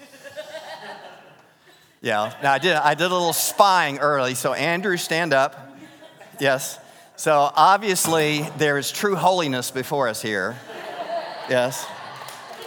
yeah, 2.01 2.35
now 2.43 2.53
I 2.53 2.59
did, 2.59 2.75
I 2.75 2.95
did 2.95 3.05
a 3.05 3.15
little 3.15 3.33
spying 3.33 3.99
early. 3.99 4.35
So, 4.35 4.55
Andrew, 4.55 4.97
stand 4.97 5.33
up. 5.33 5.77
Yes. 6.41 6.79
So, 7.17 7.51
obviously, 7.55 8.49
there 8.57 8.79
is 8.79 8.91
true 8.91 9.15
holiness 9.15 9.71
before 9.71 10.09
us 10.09 10.23
here. 10.23 10.57
Yes. 11.51 11.85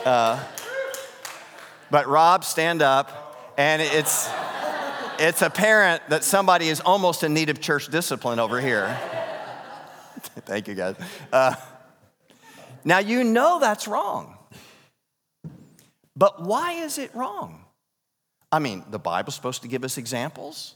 Uh, 0.04 0.44
but, 1.90 2.06
Rob, 2.08 2.44
stand 2.44 2.82
up. 2.82 3.54
And 3.58 3.82
it's, 3.82 4.30
it's 5.20 5.42
apparent 5.42 6.02
that 6.10 6.26
somebody 6.26 6.68
is 6.68 6.82
almost 6.82 7.24
in 7.24 7.34
need 7.34 7.50
of 7.50 7.62
church 7.62 7.88
discipline 7.88 8.40
over 8.40 8.60
here. 8.60 9.00
Thank 10.46 10.68
you, 10.68 10.76
guys. 10.76 10.98
Uh, 11.32 11.56
now, 12.84 13.00
you 13.00 13.24
know 13.24 13.58
that's 13.62 13.88
wrong. 13.88 14.38
But 16.18 16.44
why 16.44 16.74
is 16.74 16.98
it 16.98 17.16
wrong? 17.16 17.64
I 18.52 18.60
mean, 18.60 18.84
the 18.90 19.00
Bible's 19.00 19.36
supposed 19.36 19.62
to 19.62 19.70
give 19.70 19.86
us 19.86 19.98
examples, 19.98 20.76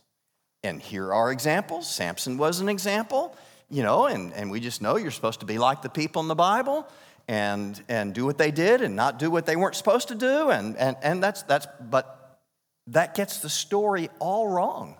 and 0.63 0.81
here 0.81 1.13
are 1.13 1.29
examples. 1.29 1.89
Samson 1.93 2.37
was 2.37 2.61
an 2.61 2.69
example, 2.69 3.35
you 3.69 3.83
know, 3.83 4.05
and, 4.05 4.33
and 4.33 4.49
we 4.49 4.61
just 4.61 4.81
know 4.81 4.95
you're 4.95 5.11
supposed 5.11 5.41
to 5.41 5.45
be 5.45 5.57
like 5.57 5.81
the 5.81 5.89
people 5.89 6.21
in 6.21 6.29
the 6.29 6.35
Bible 6.35 6.87
and, 7.27 7.81
and 7.89 8.13
do 8.13 8.25
what 8.25 8.37
they 8.37 8.51
did 8.51 8.81
and 8.81 8.95
not 8.95 9.19
do 9.19 9.29
what 9.29 9.45
they 9.45 9.55
weren't 9.55 9.75
supposed 9.75 10.07
to 10.09 10.15
do. 10.15 10.49
And, 10.49 10.77
and, 10.77 10.95
and 11.03 11.21
that's, 11.21 11.43
that's, 11.43 11.67
but 11.79 12.39
that 12.87 13.15
gets 13.15 13.39
the 13.39 13.49
story 13.49 14.09
all 14.19 14.47
wrong. 14.47 14.95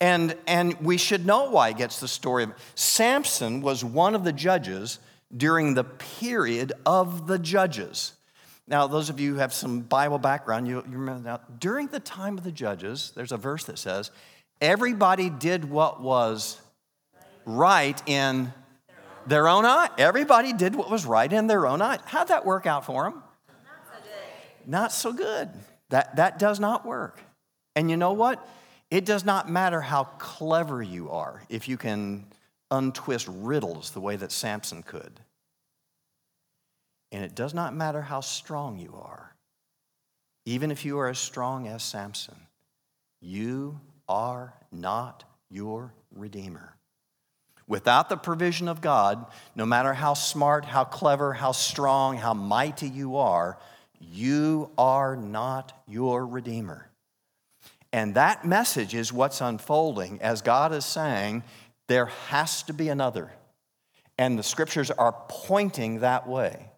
And, 0.00 0.36
and 0.46 0.74
we 0.80 0.96
should 0.96 1.24
know 1.24 1.50
why 1.50 1.68
it 1.68 1.76
gets 1.76 2.00
the 2.00 2.08
story. 2.08 2.46
Samson 2.74 3.62
was 3.62 3.84
one 3.84 4.14
of 4.14 4.24
the 4.24 4.32
judges 4.32 4.98
during 5.34 5.74
the 5.74 5.84
period 5.84 6.72
of 6.84 7.26
the 7.26 7.38
judges. 7.38 8.12
Now, 8.66 8.86
those 8.86 9.10
of 9.10 9.20
you 9.20 9.34
who 9.34 9.38
have 9.38 9.52
some 9.52 9.80
Bible 9.80 10.18
background, 10.18 10.66
you, 10.66 10.76
you 10.90 10.98
remember 10.98 11.22
now, 11.22 11.40
during 11.58 11.88
the 11.88 12.00
time 12.00 12.38
of 12.38 12.44
the 12.44 12.52
judges, 12.52 13.12
there's 13.14 13.32
a 13.32 13.36
verse 13.36 13.64
that 13.64 13.78
says, 13.78 14.10
everybody 14.60 15.30
did 15.30 15.64
what 15.64 16.00
was 16.00 16.60
right 17.44 18.02
in 18.08 18.52
their 19.26 19.48
own 19.48 19.64
eye. 19.64 19.88
Everybody 19.98 20.52
did 20.52 20.74
what 20.74 20.90
was 20.90 21.06
right 21.06 21.32
in 21.32 21.46
their 21.46 21.66
own 21.66 21.82
eye. 21.82 21.98
How'd 22.06 22.28
that 22.28 22.44
work 22.44 22.66
out 22.66 22.84
for 22.86 23.04
them? 23.04 23.22
Not 24.66 24.92
so 24.92 25.12
good. 25.12 25.50
That, 25.90 26.16
that 26.16 26.38
does 26.38 26.58
not 26.58 26.86
work. 26.86 27.20
And 27.76 27.90
you 27.90 27.96
know 27.96 28.12
what? 28.12 28.46
It 28.90 29.04
does 29.04 29.24
not 29.24 29.50
matter 29.50 29.80
how 29.80 30.04
clever 30.04 30.82
you 30.82 31.10
are 31.10 31.42
if 31.48 31.68
you 31.68 31.76
can 31.76 32.26
untwist 32.70 33.28
riddles 33.28 33.90
the 33.90 34.00
way 34.00 34.16
that 34.16 34.32
Samson 34.32 34.82
could. 34.82 35.20
And 37.12 37.24
it 37.24 37.34
does 37.34 37.54
not 37.54 37.74
matter 37.74 38.02
how 38.02 38.20
strong 38.20 38.78
you 38.78 38.94
are. 39.00 39.34
Even 40.46 40.70
if 40.70 40.84
you 40.84 40.98
are 40.98 41.08
as 41.08 41.18
strong 41.18 41.68
as 41.68 41.82
Samson, 41.82 42.36
you 43.20 43.80
are 44.08 44.54
not 44.72 45.24
your 45.50 45.94
Redeemer. 46.14 46.76
Without 47.74 48.08
the 48.08 48.16
provision 48.16 48.68
of 48.68 48.80
God, 48.80 49.26
no 49.56 49.66
matter 49.66 49.94
how 49.94 50.14
smart, 50.14 50.64
how 50.64 50.84
clever, 50.84 51.32
how 51.32 51.50
strong, 51.50 52.16
how 52.16 52.32
mighty 52.32 52.88
you 52.88 53.16
are, 53.16 53.58
you 53.98 54.70
are 54.78 55.16
not 55.16 55.72
your 55.88 56.24
Redeemer. 56.24 56.88
And 57.92 58.14
that 58.14 58.44
message 58.44 58.94
is 58.94 59.12
what's 59.12 59.40
unfolding 59.40 60.22
as 60.22 60.40
God 60.40 60.72
is 60.72 60.84
saying, 60.84 61.42
there 61.88 62.06
has 62.28 62.62
to 62.62 62.72
be 62.72 62.90
another. 62.90 63.32
And 64.18 64.38
the 64.38 64.44
scriptures 64.44 64.92
are 64.92 65.16
pointing 65.26 65.98
that 65.98 66.28
way. 66.28 66.70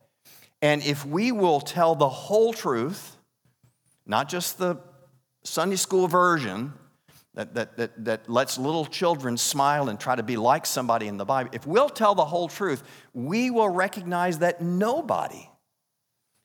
And 0.63 0.83
if 0.83 1.05
we 1.05 1.31
will 1.31 1.61
tell 1.61 1.95
the 1.95 2.09
whole 2.09 2.55
truth, 2.55 3.19
not 4.07 4.31
just 4.31 4.57
the 4.57 4.79
Sunday 5.45 5.77
school 5.77 6.09
version 6.09 6.73
that, 7.37 7.55
that, 7.55 7.77
that, 7.77 8.05
that 8.05 8.29
lets 8.29 8.59
little 8.59 8.87
children 8.87 9.37
smile 9.37 9.89
and 9.91 10.01
try 10.01 10.17
to 10.17 10.23
be 10.23 10.39
like 10.39 10.65
somebody 10.67 11.07
in 11.07 11.19
the 11.19 11.25
Bible, 11.25 11.51
if 11.53 11.67
we'll 11.67 11.91
tell 11.91 12.15
the 12.15 12.25
whole 12.25 12.49
truth, 12.49 12.83
we 13.13 13.51
will 13.51 13.69
recognize 13.69 14.39
that 14.41 14.63
nobody 14.63 15.49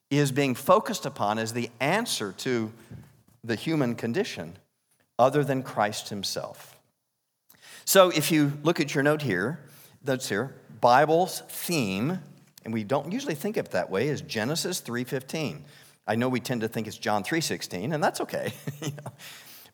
is 0.09 0.33
being 0.33 0.53
focused 0.53 1.05
upon 1.05 1.39
as 1.39 1.53
the 1.53 1.69
answer 1.79 2.33
to 2.33 2.71
the 3.43 3.55
human 3.55 3.95
condition 3.95 4.57
other 5.17 5.45
than 5.45 5.63
Christ 5.63 6.09
himself. 6.09 6.77
So 7.85 8.09
if 8.09 8.29
you 8.29 8.51
look 8.61 8.81
at 8.81 8.93
your 8.93 9.03
note 9.03 9.21
here, 9.21 9.59
that's 10.03 10.27
here, 10.27 10.53
Bible's 10.81 11.41
theme, 11.47 12.19
and 12.65 12.73
we 12.73 12.83
don't 12.83 13.13
usually 13.13 13.35
think 13.35 13.55
of 13.55 13.67
it 13.67 13.71
that 13.71 13.89
way, 13.89 14.09
is 14.09 14.21
Genesis 14.21 14.81
3.15. 14.81 15.61
I 16.05 16.15
know 16.15 16.27
we 16.27 16.41
tend 16.41 16.61
to 16.61 16.67
think 16.67 16.87
it's 16.87 16.97
John 16.97 17.23
3.16, 17.23 17.93
and 17.93 18.03
that's 18.03 18.19
okay. 18.19 18.51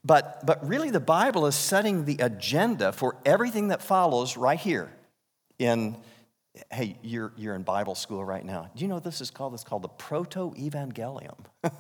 but, 0.04 0.46
but 0.46 0.66
really 0.68 0.90
the 0.90 1.00
Bible 1.00 1.46
is 1.46 1.56
setting 1.56 2.06
the 2.06 2.18
agenda 2.20 2.92
for 2.92 3.16
everything 3.26 3.70
that 3.70 3.82
follows 3.82 4.38
right 4.38 4.60
here 4.60 4.92
in 5.60 5.98
hey, 6.72 6.98
you're, 7.04 7.34
you're 7.38 7.54
in 7.54 7.62
Bible 7.62 7.94
school 7.94 8.26
right 8.26 8.44
now. 8.44 8.68
Do 8.76 8.84
you 8.84 8.88
know 8.88 9.00
this 9.00 9.22
is 9.22 9.30
called? 9.30 9.54
It's 9.54 9.64
called 9.64 9.84
the 9.84 9.90
Proto 9.90 10.56
Evangelium, 10.58 11.38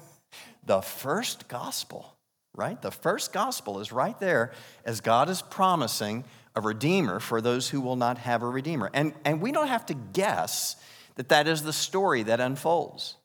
the 0.65 0.81
first 0.81 1.47
gospel 1.47 2.17
right? 2.57 2.81
The 2.81 2.91
first 2.91 3.31
gospel 3.31 3.79
is 3.79 3.93
right 3.93 4.19
there 4.19 4.51
as 4.83 4.99
God 4.99 5.29
is 5.29 5.41
promising 5.41 6.25
a 6.55 6.59
redeemer 6.59 7.19
for 7.19 7.39
those 7.39 7.69
who 7.69 7.79
will 7.79 7.95
not 7.95 8.17
have 8.17 8.41
a 8.41 8.47
redeemer. 8.47 8.89
And, 8.93 9.13
and 9.23 9.39
we 9.39 9.51
don't 9.51 9.67
have 9.67 9.85
to 9.85 9.93
guess 9.93 10.75
that 11.15 11.29
that 11.29 11.47
is 11.47 11.61
the 11.61 11.71
story 11.71 12.23
that 12.23 12.39
unfolds. 12.39 13.15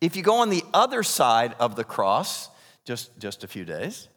If 0.00 0.16
you 0.16 0.22
go 0.22 0.36
on 0.36 0.48
the 0.48 0.64
other 0.72 1.02
side 1.02 1.54
of 1.60 1.76
the 1.76 1.84
cross, 1.84 2.48
just, 2.84 3.16
just 3.18 3.44
a 3.44 3.46
few 3.46 3.64
days, 3.64 4.08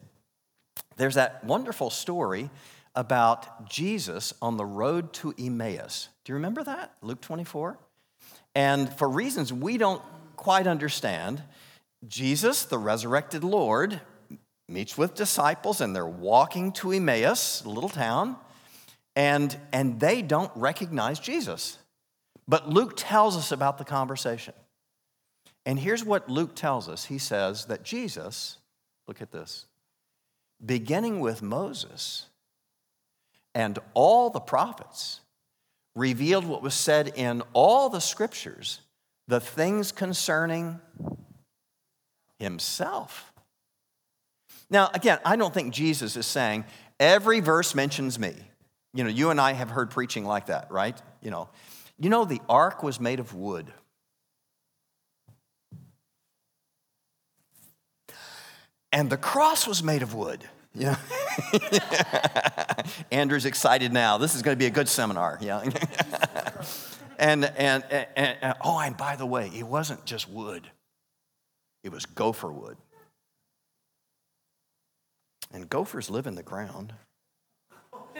there's 0.96 1.14
that 1.14 1.44
wonderful 1.44 1.90
story 1.90 2.50
about 2.94 3.68
Jesus 3.68 4.34
on 4.42 4.56
the 4.56 4.64
road 4.64 5.12
to 5.14 5.34
Emmaus. 5.38 6.08
Do 6.24 6.32
you 6.32 6.34
remember 6.34 6.62
that? 6.64 6.92
Luke 7.00 7.20
24? 7.20 7.78
And 8.54 8.92
for 8.94 9.08
reasons 9.08 9.52
we 9.52 9.78
don't 9.78 10.02
quite 10.36 10.66
understand, 10.66 11.42
Jesus, 12.06 12.64
the 12.64 12.78
resurrected 12.78 13.44
Lord, 13.44 14.00
meets 14.68 14.98
with 14.98 15.14
disciples 15.14 15.80
and 15.80 15.94
they're 15.94 16.06
walking 16.06 16.72
to 16.72 16.92
Emmaus, 16.92 17.64
a 17.64 17.68
little 17.68 17.88
town, 17.88 18.36
and, 19.14 19.56
and 19.72 20.00
they 20.00 20.22
don't 20.22 20.50
recognize 20.54 21.18
Jesus. 21.18 21.78
But 22.48 22.68
Luke 22.68 22.94
tells 22.96 23.36
us 23.36 23.52
about 23.52 23.78
the 23.78 23.84
conversation. 23.84 24.54
And 25.64 25.78
here's 25.78 26.04
what 26.04 26.28
Luke 26.28 26.54
tells 26.54 26.88
us 26.88 27.04
he 27.04 27.18
says 27.18 27.66
that 27.66 27.84
Jesus, 27.84 28.58
look 29.06 29.22
at 29.22 29.30
this, 29.30 29.66
beginning 30.64 31.20
with 31.20 31.42
Moses 31.42 32.26
and 33.54 33.78
all 33.94 34.30
the 34.30 34.40
prophets, 34.40 35.20
revealed 35.94 36.46
what 36.46 36.62
was 36.62 36.74
said 36.74 37.12
in 37.16 37.42
all 37.52 37.88
the 37.88 38.00
scriptures, 38.00 38.80
the 39.28 39.40
things 39.40 39.92
concerning 39.92 40.80
himself. 42.38 43.32
Now, 44.70 44.90
again, 44.94 45.18
I 45.24 45.36
don't 45.36 45.52
think 45.52 45.74
Jesus 45.74 46.16
is 46.16 46.26
saying 46.26 46.64
every 46.98 47.40
verse 47.40 47.74
mentions 47.74 48.18
me. 48.18 48.34
You 48.94 49.04
know, 49.04 49.10
you 49.10 49.30
and 49.30 49.40
I 49.40 49.52
have 49.52 49.70
heard 49.70 49.90
preaching 49.90 50.24
like 50.24 50.46
that, 50.46 50.70
right? 50.70 51.00
You 51.20 51.30
know, 51.30 51.48
you 51.98 52.08
know 52.08 52.24
the 52.24 52.40
ark 52.48 52.82
was 52.82 52.98
made 52.98 53.20
of 53.20 53.34
wood. 53.34 53.72
And 58.92 59.08
the 59.08 59.16
cross 59.16 59.66
was 59.66 59.82
made 59.82 60.02
of 60.02 60.14
wood. 60.14 60.44
Know? 60.74 60.96
Andrew's 63.10 63.46
excited 63.46 63.92
now. 63.92 64.18
This 64.18 64.34
is 64.34 64.42
going 64.42 64.54
to 64.54 64.58
be 64.58 64.66
a 64.66 64.70
good 64.70 64.88
seminar. 64.88 65.38
Yeah. 65.40 65.62
and, 67.18 67.44
and, 67.44 67.84
and, 67.90 68.06
and, 68.16 68.54
oh, 68.62 68.78
and 68.78 68.96
by 68.96 69.16
the 69.16 69.26
way, 69.26 69.50
it 69.54 69.66
wasn't 69.66 70.04
just 70.04 70.28
wood, 70.28 70.70
it 71.82 71.90
was 71.90 72.06
gopher 72.06 72.52
wood. 72.52 72.76
And 75.54 75.68
gophers 75.68 76.08
live 76.08 76.26
in 76.26 76.34
the 76.34 76.42
ground. 76.42 76.94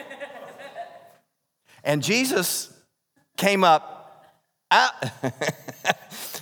and 1.85 2.03
Jesus 2.03 2.73
came 3.39 3.65
up 3.65 4.03
out. 4.71 4.93
Ah, 5.03 5.33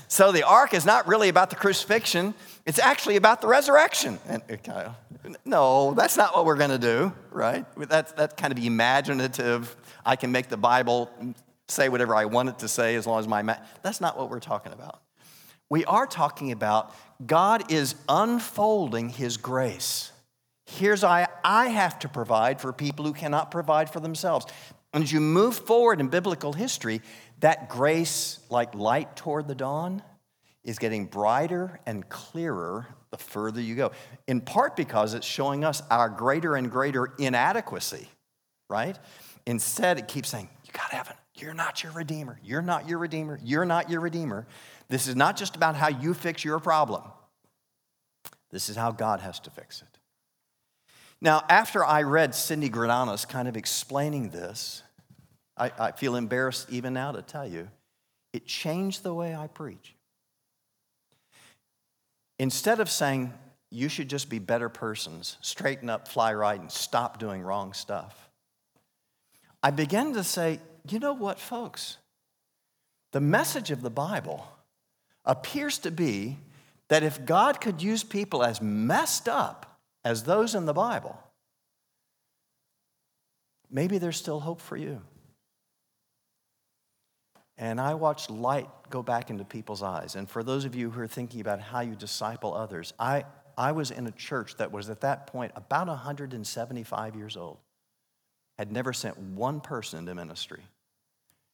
so 0.08 0.32
the 0.32 0.42
ark 0.42 0.74
is 0.74 0.86
not 0.86 1.06
really 1.06 1.28
about 1.28 1.50
the 1.50 1.56
crucifixion, 1.56 2.34
it's 2.66 2.78
actually 2.78 3.16
about 3.16 3.40
the 3.40 3.48
resurrection. 3.48 4.18
And, 4.26 4.42
uh, 4.68 4.90
no, 5.44 5.94
that's 5.94 6.16
not 6.16 6.34
what 6.34 6.44
we're 6.44 6.56
going 6.56 6.70
to 6.70 6.78
do, 6.78 7.12
right? 7.30 7.64
That's, 7.76 8.12
that's 8.12 8.34
kind 8.34 8.52
of 8.52 8.62
imaginative. 8.62 9.74
I 10.04 10.16
can 10.16 10.32
make 10.32 10.48
the 10.48 10.56
Bible 10.56 11.10
say 11.68 11.88
whatever 11.88 12.14
I 12.14 12.24
want 12.26 12.48
it 12.48 12.58
to 12.60 12.68
say 12.68 12.94
as 12.96 13.06
long 13.06 13.18
as 13.18 13.28
my. 13.28 13.42
Ma- 13.42 13.56
that's 13.82 14.00
not 14.00 14.18
what 14.18 14.30
we're 14.30 14.40
talking 14.40 14.72
about. 14.72 15.00
We 15.68 15.84
are 15.84 16.06
talking 16.06 16.52
about 16.52 16.94
God 17.24 17.70
is 17.70 17.94
unfolding 18.08 19.10
His 19.10 19.36
grace. 19.36 20.10
Here's 20.66 21.02
I, 21.02 21.28
I 21.44 21.68
have 21.68 21.98
to 22.00 22.08
provide 22.08 22.60
for 22.60 22.72
people 22.72 23.04
who 23.04 23.12
cannot 23.12 23.50
provide 23.50 23.90
for 23.90 24.00
themselves. 24.00 24.46
And 24.92 25.04
as 25.04 25.12
you 25.12 25.20
move 25.20 25.56
forward 25.56 26.00
in 26.00 26.08
biblical 26.08 26.52
history, 26.52 27.02
that 27.40 27.68
grace, 27.68 28.40
like 28.50 28.74
light 28.74 29.16
toward 29.16 29.48
the 29.48 29.54
dawn, 29.54 30.02
is 30.64 30.78
getting 30.78 31.06
brighter 31.06 31.80
and 31.86 32.08
clearer 32.08 32.86
the 33.10 33.16
further 33.16 33.60
you 33.60 33.74
go. 33.74 33.92
In 34.26 34.40
part 34.40 34.76
because 34.76 35.14
it's 35.14 35.26
showing 35.26 35.64
us 35.64 35.82
our 35.90 36.08
greater 36.08 36.54
and 36.56 36.70
greater 36.70 37.12
inadequacy, 37.18 38.08
right? 38.68 38.98
Instead, 39.46 39.98
it 39.98 40.08
keeps 40.08 40.28
saying, 40.28 40.48
You 40.64 40.72
gotta 40.72 40.96
have 40.96 41.08
it. 41.08 41.16
You're 41.40 41.54
not 41.54 41.82
your 41.82 41.92
redeemer. 41.92 42.38
You're 42.44 42.62
not 42.62 42.88
your 42.88 42.98
redeemer. 42.98 43.38
You're 43.42 43.64
not 43.64 43.88
your 43.88 44.00
redeemer. 44.00 44.46
This 44.88 45.06
is 45.08 45.16
not 45.16 45.36
just 45.36 45.56
about 45.56 45.76
how 45.76 45.88
you 45.88 46.12
fix 46.12 46.44
your 46.44 46.58
problem. 46.58 47.02
This 48.50 48.68
is 48.68 48.76
how 48.76 48.90
God 48.90 49.20
has 49.20 49.40
to 49.40 49.50
fix 49.50 49.80
it. 49.80 49.98
Now, 51.20 51.44
after 51.48 51.84
I 51.84 52.02
read 52.02 52.34
Sidney 52.34 52.68
Greidanus 52.68 53.28
kind 53.28 53.46
of 53.46 53.56
explaining 53.56 54.30
this, 54.30 54.82
I, 55.56 55.70
I 55.78 55.92
feel 55.92 56.16
embarrassed 56.16 56.68
even 56.70 56.94
now 56.94 57.12
to 57.12 57.22
tell 57.22 57.46
you, 57.46 57.68
it 58.32 58.46
changed 58.46 59.02
the 59.02 59.14
way 59.14 59.34
I 59.34 59.46
preach. 59.46 59.94
Instead 62.40 62.80
of 62.80 62.88
saying, 62.88 63.34
you 63.68 63.90
should 63.90 64.08
just 64.08 64.30
be 64.30 64.38
better 64.38 64.70
persons, 64.70 65.36
straighten 65.42 65.90
up, 65.90 66.08
fly 66.08 66.32
right, 66.32 66.58
and 66.58 66.72
stop 66.72 67.18
doing 67.18 67.42
wrong 67.42 67.74
stuff, 67.74 68.30
I 69.62 69.70
began 69.70 70.14
to 70.14 70.24
say, 70.24 70.58
you 70.88 70.98
know 71.00 71.12
what, 71.12 71.38
folks? 71.38 71.98
The 73.12 73.20
message 73.20 73.70
of 73.70 73.82
the 73.82 73.90
Bible 73.90 74.46
appears 75.26 75.76
to 75.80 75.90
be 75.90 76.38
that 76.88 77.02
if 77.02 77.26
God 77.26 77.60
could 77.60 77.82
use 77.82 78.02
people 78.02 78.42
as 78.42 78.62
messed 78.62 79.28
up 79.28 79.78
as 80.02 80.22
those 80.22 80.54
in 80.54 80.64
the 80.64 80.72
Bible, 80.72 81.22
maybe 83.70 83.98
there's 83.98 84.16
still 84.16 84.40
hope 84.40 84.62
for 84.62 84.78
you. 84.78 85.02
And 87.60 87.78
I 87.78 87.92
watched 87.92 88.30
light 88.30 88.68
go 88.88 89.02
back 89.02 89.28
into 89.28 89.44
people's 89.44 89.82
eyes. 89.82 90.16
And 90.16 90.28
for 90.28 90.42
those 90.42 90.64
of 90.64 90.74
you 90.74 90.90
who 90.90 91.02
are 91.02 91.06
thinking 91.06 91.42
about 91.42 91.60
how 91.60 91.80
you 91.80 91.94
disciple 91.94 92.54
others, 92.54 92.94
I, 92.98 93.24
I 93.56 93.72
was 93.72 93.90
in 93.90 94.06
a 94.06 94.10
church 94.10 94.56
that 94.56 94.72
was 94.72 94.88
at 94.88 95.02
that 95.02 95.26
point 95.26 95.52
about 95.54 95.86
175 95.86 97.14
years 97.14 97.36
old, 97.36 97.58
had 98.58 98.72
never 98.72 98.94
sent 98.94 99.18
one 99.18 99.60
person 99.60 99.98
into 100.00 100.14
ministry, 100.14 100.62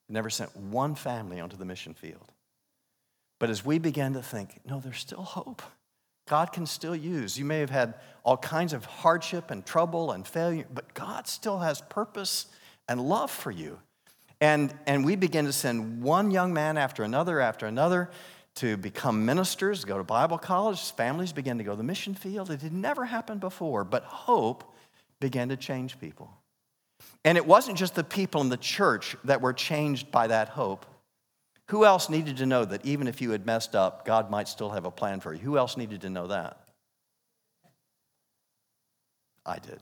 never 0.08 0.30
sent 0.30 0.56
one 0.56 0.94
family 0.94 1.40
onto 1.40 1.56
the 1.56 1.64
mission 1.64 1.92
field. 1.92 2.32
But 3.40 3.50
as 3.50 3.64
we 3.64 3.80
began 3.80 4.12
to 4.12 4.22
think, 4.22 4.60
no, 4.64 4.78
there's 4.78 5.00
still 5.00 5.22
hope. 5.22 5.60
God 6.28 6.52
can 6.52 6.66
still 6.66 6.96
use. 6.96 7.36
You 7.36 7.44
may 7.44 7.58
have 7.58 7.70
had 7.70 7.94
all 8.24 8.36
kinds 8.36 8.72
of 8.72 8.84
hardship 8.84 9.50
and 9.50 9.66
trouble 9.66 10.12
and 10.12 10.26
failure, 10.26 10.66
but 10.72 10.94
God 10.94 11.26
still 11.26 11.58
has 11.58 11.80
purpose 11.80 12.46
and 12.88 13.00
love 13.00 13.30
for 13.32 13.50
you. 13.50 13.80
And, 14.40 14.74
and 14.86 15.04
we 15.04 15.16
began 15.16 15.46
to 15.46 15.52
send 15.52 16.02
one 16.02 16.30
young 16.30 16.52
man 16.52 16.76
after 16.76 17.02
another 17.02 17.40
after 17.40 17.66
another 17.66 18.10
to 18.56 18.76
become 18.76 19.24
ministers, 19.24 19.84
go 19.84 19.98
to 19.98 20.04
Bible 20.04 20.38
college. 20.38 20.92
Families 20.92 21.32
began 21.32 21.58
to 21.58 21.64
go 21.64 21.72
to 21.72 21.76
the 21.76 21.82
mission 21.82 22.14
field. 22.14 22.50
It 22.50 22.62
had 22.62 22.72
never 22.72 23.04
happened 23.04 23.40
before, 23.40 23.84
but 23.84 24.02
hope 24.04 24.74
began 25.20 25.50
to 25.50 25.56
change 25.56 26.00
people. 26.00 26.30
And 27.24 27.36
it 27.36 27.46
wasn't 27.46 27.76
just 27.76 27.94
the 27.94 28.04
people 28.04 28.40
in 28.40 28.48
the 28.48 28.56
church 28.56 29.16
that 29.24 29.40
were 29.40 29.52
changed 29.52 30.10
by 30.10 30.28
that 30.28 30.48
hope. 30.48 30.86
Who 31.70 31.84
else 31.84 32.08
needed 32.08 32.38
to 32.38 32.46
know 32.46 32.64
that 32.64 32.84
even 32.86 33.08
if 33.08 33.20
you 33.20 33.30
had 33.30 33.44
messed 33.44 33.74
up, 33.74 34.04
God 34.04 34.30
might 34.30 34.48
still 34.48 34.70
have 34.70 34.84
a 34.84 34.90
plan 34.90 35.20
for 35.20 35.34
you? 35.34 35.40
Who 35.40 35.58
else 35.58 35.76
needed 35.76 36.02
to 36.02 36.10
know 36.10 36.28
that? 36.28 36.58
I 39.44 39.58
did. 39.58 39.80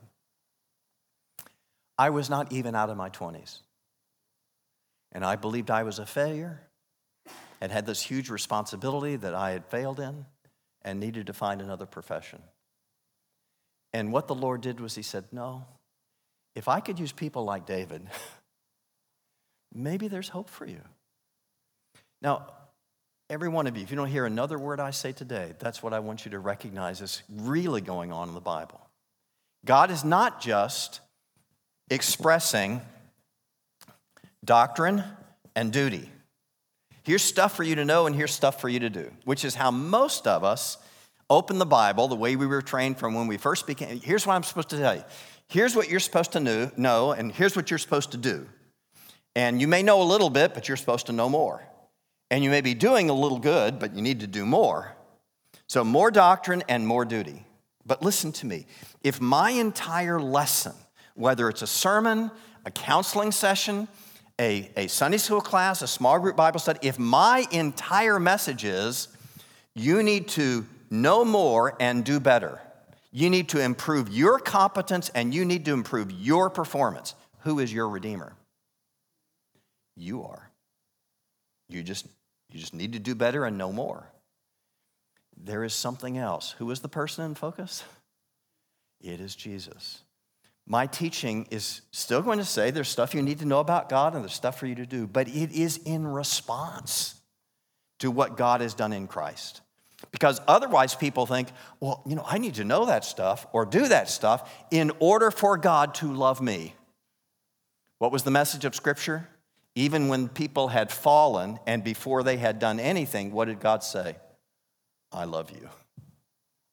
I 1.96 2.10
was 2.10 2.28
not 2.28 2.52
even 2.52 2.74
out 2.74 2.90
of 2.90 2.96
my 2.96 3.10
20s. 3.10 3.60
And 5.14 5.24
I 5.24 5.36
believed 5.36 5.70
I 5.70 5.84
was 5.84 5.98
a 5.98 6.06
failure 6.06 6.60
and 7.60 7.70
had 7.70 7.86
this 7.86 8.02
huge 8.02 8.28
responsibility 8.28 9.16
that 9.16 9.34
I 9.34 9.52
had 9.52 9.64
failed 9.66 10.00
in 10.00 10.26
and 10.82 11.00
needed 11.00 11.28
to 11.28 11.32
find 11.32 11.62
another 11.62 11.86
profession. 11.86 12.42
And 13.92 14.12
what 14.12 14.26
the 14.26 14.34
Lord 14.34 14.60
did 14.60 14.80
was 14.80 14.96
He 14.96 15.02
said, 15.02 15.24
No, 15.32 15.64
if 16.54 16.68
I 16.68 16.80
could 16.80 16.98
use 16.98 17.12
people 17.12 17.44
like 17.44 17.64
David, 17.64 18.06
maybe 19.74 20.08
there's 20.08 20.28
hope 20.28 20.50
for 20.50 20.66
you. 20.66 20.80
Now, 22.20 22.46
every 23.30 23.48
one 23.48 23.66
of 23.66 23.76
you, 23.76 23.82
if 23.82 23.90
you 23.90 23.96
don't 23.96 24.08
hear 24.08 24.26
another 24.26 24.58
word 24.58 24.80
I 24.80 24.90
say 24.90 25.12
today, 25.12 25.52
that's 25.58 25.82
what 25.82 25.92
I 25.92 26.00
want 26.00 26.24
you 26.24 26.32
to 26.32 26.38
recognize 26.38 27.00
is 27.00 27.22
really 27.30 27.80
going 27.80 28.12
on 28.12 28.28
in 28.28 28.34
the 28.34 28.40
Bible. 28.40 28.80
God 29.64 29.90
is 29.90 30.04
not 30.04 30.40
just 30.40 31.00
expressing 31.90 32.80
doctrine 34.44 35.02
and 35.56 35.72
duty. 35.72 36.10
Here's 37.02 37.22
stuff 37.22 37.54
for 37.56 37.62
you 37.62 37.74
to 37.74 37.84
know, 37.84 38.06
and 38.06 38.16
here's 38.16 38.32
stuff 38.32 38.60
for 38.60 38.68
you 38.68 38.80
to 38.80 38.90
do, 38.90 39.10
which 39.24 39.44
is 39.44 39.54
how 39.54 39.70
most 39.70 40.26
of 40.26 40.42
us 40.42 40.78
open 41.28 41.58
the 41.58 41.66
Bible 41.66 42.08
the 42.08 42.14
way 42.14 42.36
we 42.36 42.46
were 42.46 42.62
trained 42.62 42.98
from 42.98 43.14
when 43.14 43.26
we 43.26 43.36
first 43.36 43.66
began. 43.66 43.98
Here's 43.98 44.26
what 44.26 44.34
I'm 44.34 44.42
supposed 44.42 44.70
to 44.70 44.78
tell 44.78 44.96
you. 44.96 45.04
Here's 45.48 45.76
what 45.76 45.90
you're 45.90 46.00
supposed 46.00 46.32
to 46.32 46.72
know, 46.76 47.12
and 47.12 47.30
here's 47.30 47.56
what 47.56 47.70
you're 47.70 47.78
supposed 47.78 48.12
to 48.12 48.16
do. 48.16 48.46
And 49.36 49.60
you 49.60 49.68
may 49.68 49.82
know 49.82 50.00
a 50.00 50.04
little 50.04 50.30
bit, 50.30 50.54
but 50.54 50.68
you're 50.68 50.76
supposed 50.76 51.06
to 51.06 51.12
know 51.12 51.28
more. 51.28 51.62
And 52.30 52.42
you 52.42 52.50
may 52.50 52.60
be 52.60 52.74
doing 52.74 53.10
a 53.10 53.14
little 53.14 53.38
good, 53.38 53.78
but 53.78 53.94
you 53.94 54.02
need 54.02 54.20
to 54.20 54.26
do 54.26 54.46
more. 54.46 54.96
So, 55.66 55.84
more 55.84 56.10
doctrine 56.10 56.62
and 56.68 56.86
more 56.86 57.04
duty. 57.04 57.44
But 57.86 58.02
listen 58.02 58.32
to 58.32 58.46
me 58.46 58.66
if 59.02 59.20
my 59.20 59.50
entire 59.50 60.20
lesson, 60.20 60.72
whether 61.14 61.48
it's 61.48 61.62
a 61.62 61.66
sermon, 61.66 62.30
a 62.64 62.70
counseling 62.70 63.30
session, 63.30 63.88
a, 64.40 64.70
a 64.76 64.86
Sunday 64.88 65.18
school 65.18 65.40
class, 65.40 65.82
a 65.82 65.86
small 65.86 66.18
group 66.18 66.36
Bible 66.36 66.60
study, 66.60 66.80
if 66.82 66.98
my 66.98 67.46
entire 67.50 68.18
message 68.18 68.64
is 68.64 69.08
you 69.74 70.02
need 70.02 70.28
to 70.28 70.66
know 70.90 71.24
more 71.24 71.76
and 71.80 72.04
do 72.04 72.20
better, 72.20 72.60
you 73.12 73.30
need 73.30 73.48
to 73.50 73.60
improve 73.60 74.08
your 74.08 74.38
competence 74.38 75.08
and 75.14 75.34
you 75.34 75.44
need 75.44 75.64
to 75.66 75.72
improve 75.72 76.10
your 76.10 76.50
performance, 76.50 77.14
who 77.40 77.58
is 77.60 77.72
your 77.72 77.88
Redeemer? 77.88 78.34
You 79.96 80.24
are. 80.24 80.50
You 81.68 81.82
just, 81.82 82.06
you 82.50 82.58
just 82.58 82.74
need 82.74 82.92
to 82.94 82.98
do 82.98 83.14
better 83.14 83.44
and 83.44 83.56
know 83.56 83.72
more. 83.72 84.10
There 85.36 85.64
is 85.64 85.74
something 85.74 86.18
else. 86.18 86.52
Who 86.58 86.70
is 86.70 86.80
the 86.80 86.88
person 86.88 87.24
in 87.24 87.34
focus? 87.34 87.84
It 89.00 89.20
is 89.20 89.34
Jesus 89.34 90.03
my 90.66 90.86
teaching 90.86 91.46
is 91.50 91.82
still 91.90 92.22
going 92.22 92.38
to 92.38 92.44
say 92.44 92.70
there's 92.70 92.88
stuff 92.88 93.14
you 93.14 93.22
need 93.22 93.40
to 93.40 93.44
know 93.44 93.60
about 93.60 93.88
God 93.88 94.14
and 94.14 94.22
there's 94.22 94.34
stuff 94.34 94.58
for 94.58 94.66
you 94.66 94.74
to 94.76 94.86
do, 94.86 95.06
but 95.06 95.28
it 95.28 95.52
is 95.52 95.76
in 95.78 96.06
response 96.06 97.20
to 97.98 98.10
what 98.10 98.36
God 98.36 98.60
has 98.60 98.74
done 98.74 98.92
in 98.92 99.06
Christ. 99.06 99.60
Because 100.10 100.40
otherwise, 100.46 100.94
people 100.94 101.26
think, 101.26 101.48
well, 101.80 102.02
you 102.06 102.14
know, 102.14 102.24
I 102.26 102.38
need 102.38 102.54
to 102.54 102.64
know 102.64 102.86
that 102.86 103.04
stuff 103.04 103.46
or 103.52 103.64
do 103.64 103.88
that 103.88 104.08
stuff 104.08 104.50
in 104.70 104.92
order 105.00 105.30
for 105.30 105.56
God 105.56 105.94
to 105.96 106.12
love 106.12 106.40
me. 106.40 106.74
What 107.98 108.12
was 108.12 108.22
the 108.22 108.30
message 108.30 108.64
of 108.64 108.74
Scripture? 108.74 109.28
Even 109.74 110.08
when 110.08 110.28
people 110.28 110.68
had 110.68 110.92
fallen 110.92 111.58
and 111.66 111.82
before 111.82 112.22
they 112.22 112.36
had 112.36 112.58
done 112.58 112.78
anything, 112.78 113.32
what 113.32 113.46
did 113.46 113.60
God 113.60 113.82
say? 113.82 114.16
I 115.12 115.24
love 115.24 115.50
you. 115.50 115.68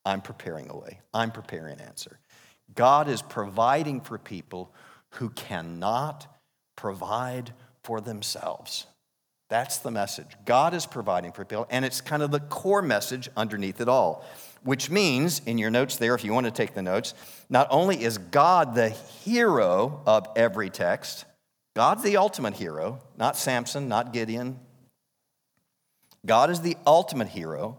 I'm 0.04 0.20
preparing 0.20 0.68
a 0.68 0.76
way, 0.76 1.00
I'm 1.14 1.30
preparing 1.30 1.74
an 1.74 1.80
answer. 1.80 2.18
God 2.74 3.08
is 3.08 3.22
providing 3.22 4.00
for 4.00 4.18
people 4.18 4.74
who 5.10 5.30
cannot 5.30 6.26
provide 6.76 7.52
for 7.82 8.00
themselves. 8.00 8.86
That's 9.48 9.78
the 9.78 9.90
message. 9.90 10.28
God 10.46 10.72
is 10.72 10.86
providing 10.86 11.32
for 11.32 11.44
people, 11.44 11.66
and 11.68 11.84
it's 11.84 12.00
kind 12.00 12.22
of 12.22 12.30
the 12.30 12.40
core 12.40 12.80
message 12.80 13.28
underneath 13.36 13.80
it 13.82 13.88
all, 13.88 14.24
which 14.62 14.88
means, 14.88 15.42
in 15.44 15.58
your 15.58 15.70
notes 15.70 15.96
there, 15.96 16.14
if 16.14 16.24
you 16.24 16.32
want 16.32 16.46
to 16.46 16.52
take 16.52 16.72
the 16.72 16.82
notes, 16.82 17.12
not 17.50 17.66
only 17.70 18.02
is 18.02 18.16
God 18.16 18.74
the 18.74 18.88
hero 18.88 20.00
of 20.06 20.26
every 20.36 20.70
text, 20.70 21.26
God's 21.74 22.02
the 22.02 22.16
ultimate 22.16 22.54
hero, 22.54 23.00
not 23.18 23.36
Samson, 23.36 23.88
not 23.88 24.14
Gideon. 24.14 24.58
God 26.24 26.48
is 26.48 26.60
the 26.60 26.76
ultimate 26.86 27.28
hero. 27.28 27.76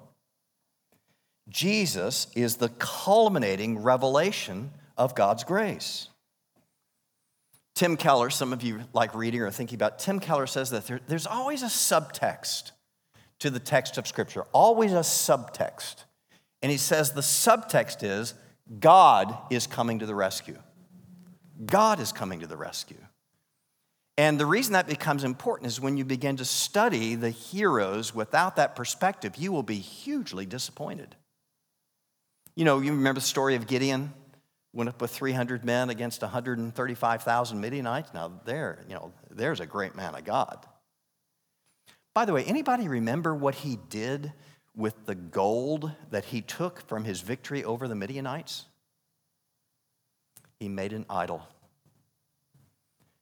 Jesus 1.50 2.28
is 2.36 2.58
the 2.58 2.70
culminating 2.70 3.80
revelation 3.80 4.72
of 4.98 5.16
God's 5.16 5.44
grace. 5.44 6.08
Tim 7.76 7.98
Keller, 7.98 8.30
some 8.30 8.54
of 8.54 8.62
you 8.62 8.82
like 8.94 9.16
reading 9.16 9.42
or 9.42 9.52
thinking 9.52 9.76
about, 9.76 10.00
Tim 10.00 10.20
Keller 10.20 10.46
says 10.46 10.70
that 10.70 10.86
there, 10.86 11.00
there's 11.08 11.26
always 11.26 11.64
a 11.64 11.68
subtext 11.68 12.72
to 13.40 13.50
the 13.50 13.60
text 13.60 13.98
of 13.98 14.08
Scripture, 14.08 14.44
always 14.54 14.94
a 14.94 14.98
subtext. 14.98 16.04
And 16.62 16.72
he 16.72 16.78
says 16.78 17.12
the 17.12 17.22
subtext 17.22 18.04
is 18.04 18.36
God 18.80 19.36
is 19.50 19.68
coming 19.68 20.00
to 20.00 20.06
the 20.06 20.16
rescue. 20.16 20.58
God 21.66 22.00
is 22.00 22.12
coming 22.12 22.40
to 22.40 22.48
the 22.48 22.56
rescue. 22.56 22.98
And 24.18 24.40
the 24.40 24.46
reason 24.46 24.74
that 24.74 24.88
becomes 24.88 25.24
important 25.24 25.68
is 25.68 25.82
when 25.82 25.98
you 25.98 26.06
begin 26.06 26.38
to 26.38 26.46
study 26.46 27.16
the 27.16 27.32
heroes 27.32 28.14
without 28.14 28.58
that 28.58 28.76
perspective, 28.76 29.36
you 29.38 29.52
will 29.52 29.64
be 29.64 29.78
hugely 29.78 30.46
disappointed. 30.46 31.16
You 32.56 32.66
know, 32.66 32.80
you 32.80 32.92
remember 32.92 33.20
the 33.20 33.26
story 33.26 33.56
of 33.56 33.66
Gideon? 33.66 34.14
Went 34.74 34.90
up 34.90 35.02
with 35.02 35.12
300 35.12 35.64
men 35.64 35.90
against 35.90 36.22
135,000 36.22 37.62
Midianites. 37.62 38.14
Now 38.14 38.42
there, 38.44 38.84
you 38.88 38.96
know, 38.96 39.14
there's 39.30 39.60
a 39.60 39.66
great 39.66 39.96
man 39.96 40.16
of 40.16 40.24
God. 40.26 40.66
By 42.14 42.26
the 42.26 42.34
way, 42.34 42.44
anybody 42.44 42.88
remember 42.88 43.34
what 43.34 43.56
he 43.56 43.78
did 43.90 44.34
with 44.76 45.06
the 45.06 45.16
gold 45.16 45.92
that 46.10 46.26
he 46.26 46.42
took 46.42 46.82
from 46.88 47.04
his 47.04 47.22
victory 47.22 47.64
over 47.64 47.88
the 47.88 47.96
Midianites? 47.96 48.66
He 50.60 50.70
made 50.70 50.94
an 50.94 51.06
idol. 51.10 51.48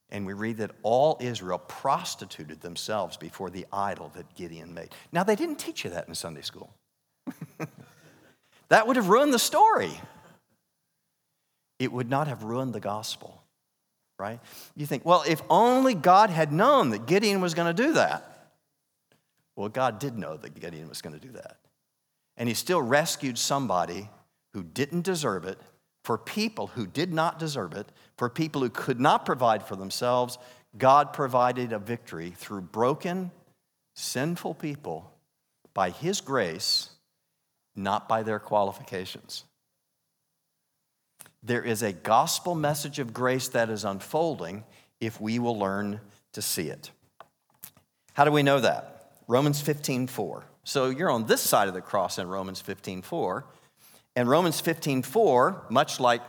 And 0.09 0.25
we 0.25 0.33
read 0.33 0.57
that 0.57 0.71
all 0.83 1.17
Israel 1.21 1.57
prostituted 1.57 2.59
themselves 2.59 3.15
before 3.15 3.49
the 3.49 3.65
idol 3.71 4.11
that 4.15 4.35
Gideon 4.35 4.73
made. 4.73 4.89
Now, 5.13 5.23
they 5.23 5.37
didn't 5.37 5.55
teach 5.55 5.85
you 5.85 5.89
that 5.91 6.09
in 6.09 6.15
Sunday 6.15 6.41
school. 6.41 6.73
that 8.67 8.87
would 8.87 8.97
have 8.97 9.07
ruined 9.07 9.33
the 9.33 9.39
story 9.39 9.91
it 11.81 11.91
would 11.91 12.11
not 12.11 12.27
have 12.27 12.43
ruined 12.43 12.73
the 12.73 12.79
gospel, 12.79 13.41
right? 14.19 14.39
You 14.75 14.85
think, 14.85 15.03
well, 15.03 15.23
if 15.27 15.41
only 15.49 15.95
God 15.95 16.29
had 16.29 16.51
known 16.51 16.91
that 16.91 17.07
Gideon 17.07 17.41
was 17.41 17.55
going 17.55 17.75
to 17.75 17.83
do 17.83 17.93
that. 17.93 18.51
Well, 19.55 19.67
God 19.67 19.97
did 19.97 20.15
know 20.15 20.37
that 20.37 20.53
Gideon 20.53 20.87
was 20.87 21.01
going 21.01 21.19
to 21.19 21.27
do 21.27 21.33
that. 21.33 21.57
And 22.37 22.47
he 22.47 22.53
still 22.53 22.83
rescued 22.83 23.39
somebody 23.39 24.09
who 24.53 24.61
didn't 24.61 25.01
deserve 25.01 25.45
it, 25.45 25.59
for 26.03 26.19
people 26.19 26.67
who 26.67 26.85
did 26.85 27.11
not 27.11 27.39
deserve 27.39 27.73
it, 27.73 27.87
for 28.15 28.29
people 28.29 28.61
who 28.61 28.69
could 28.69 28.99
not 28.99 29.25
provide 29.25 29.63
for 29.63 29.75
themselves. 29.75 30.37
God 30.77 31.13
provided 31.13 31.73
a 31.73 31.79
victory 31.79 32.31
through 32.37 32.61
broken, 32.61 33.31
sinful 33.95 34.53
people 34.53 35.11
by 35.73 35.89
his 35.89 36.21
grace, 36.21 36.91
not 37.75 38.07
by 38.07 38.21
their 38.21 38.39
qualifications. 38.39 39.45
There 41.43 41.63
is 41.63 41.81
a 41.81 41.91
gospel 41.91 42.55
message 42.55 42.99
of 42.99 43.13
grace 43.13 43.47
that 43.49 43.69
is 43.69 43.83
unfolding 43.83 44.63
if 44.99 45.19
we 45.19 45.39
will 45.39 45.57
learn 45.57 45.99
to 46.33 46.41
see 46.41 46.69
it. 46.69 46.91
How 48.13 48.25
do 48.25 48.31
we 48.31 48.43
know 48.43 48.59
that? 48.59 49.13
Romans 49.27 49.61
15 49.61 50.07
4. 50.07 50.43
So 50.63 50.89
you're 50.89 51.09
on 51.09 51.25
this 51.25 51.41
side 51.41 51.67
of 51.67 51.73
the 51.73 51.81
cross 51.81 52.19
in 52.19 52.27
Romans 52.27 52.61
15 52.61 53.01
4. 53.01 53.45
And 54.15 54.29
Romans 54.29 54.59
15 54.59 55.03
4, 55.03 55.67
much 55.69 55.99
like 55.99 56.21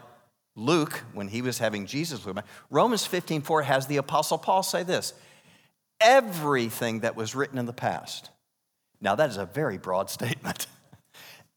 Luke 0.54 1.02
when 1.12 1.28
he 1.28 1.42
was 1.42 1.58
having 1.58 1.86
Jesus 1.86 2.24
with 2.24 2.36
him, 2.36 2.44
Romans 2.70 3.04
15 3.04 3.42
4 3.42 3.62
has 3.62 3.86
the 3.86 3.96
Apostle 3.96 4.38
Paul 4.38 4.62
say 4.62 4.82
this 4.82 5.12
everything 6.00 7.00
that 7.00 7.16
was 7.16 7.34
written 7.34 7.58
in 7.58 7.66
the 7.66 7.72
past. 7.72 8.30
Now, 9.00 9.14
that 9.14 9.30
is 9.30 9.36
a 9.36 9.46
very 9.46 9.78
broad 9.78 10.10
statement. 10.10 10.66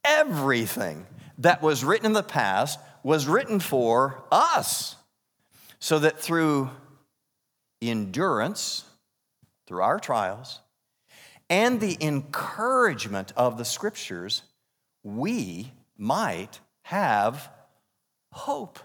everything 0.04 1.06
that 1.38 1.62
was 1.62 1.84
written 1.84 2.06
in 2.06 2.12
the 2.12 2.22
past 2.22 2.78
was 3.06 3.28
written 3.28 3.60
for 3.60 4.24
us, 4.32 4.96
so 5.78 6.00
that 6.00 6.18
through 6.18 6.68
endurance, 7.80 8.82
through 9.68 9.80
our 9.80 10.00
trials, 10.00 10.58
and 11.48 11.80
the 11.80 11.96
encouragement 12.00 13.32
of 13.36 13.58
the 13.58 13.64
scriptures, 13.64 14.42
we 15.04 15.70
might 15.96 16.58
have 16.82 17.48
hope. 18.32 18.80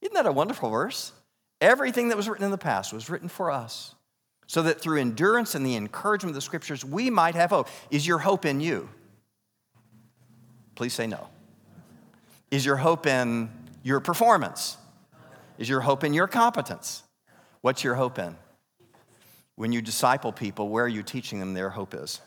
Isn't 0.00 0.14
that 0.14 0.24
a 0.24 0.32
wonderful 0.32 0.70
verse? 0.70 1.12
Everything 1.60 2.08
that 2.08 2.16
was 2.16 2.26
written 2.26 2.46
in 2.46 2.50
the 2.50 2.56
past 2.56 2.90
was 2.90 3.10
written 3.10 3.28
for 3.28 3.50
us, 3.50 3.94
so 4.46 4.62
that 4.62 4.80
through 4.80 4.98
endurance 4.98 5.54
and 5.54 5.66
the 5.66 5.76
encouragement 5.76 6.30
of 6.30 6.36
the 6.36 6.40
scriptures, 6.40 6.86
we 6.86 7.10
might 7.10 7.34
have 7.34 7.50
hope. 7.50 7.68
Is 7.90 8.06
your 8.06 8.20
hope 8.20 8.46
in 8.46 8.62
you? 8.62 8.88
Please 10.74 10.94
say 10.94 11.06
no. 11.06 11.28
Is 12.50 12.64
your 12.66 12.76
hope 12.76 13.06
in 13.06 13.50
your 13.82 14.00
performance? 14.00 14.76
Is 15.58 15.68
your 15.68 15.80
hope 15.80 16.04
in 16.04 16.14
your 16.14 16.26
competence? 16.26 17.02
What's 17.60 17.84
your 17.84 17.94
hope 17.94 18.18
in? 18.18 18.36
When 19.56 19.72
you 19.72 19.82
disciple 19.82 20.32
people, 20.32 20.68
where 20.68 20.84
are 20.84 20.88
you 20.88 21.02
teaching 21.02 21.38
them 21.38 21.54
their 21.54 21.70
hope 21.70 21.94
is? 21.94 22.20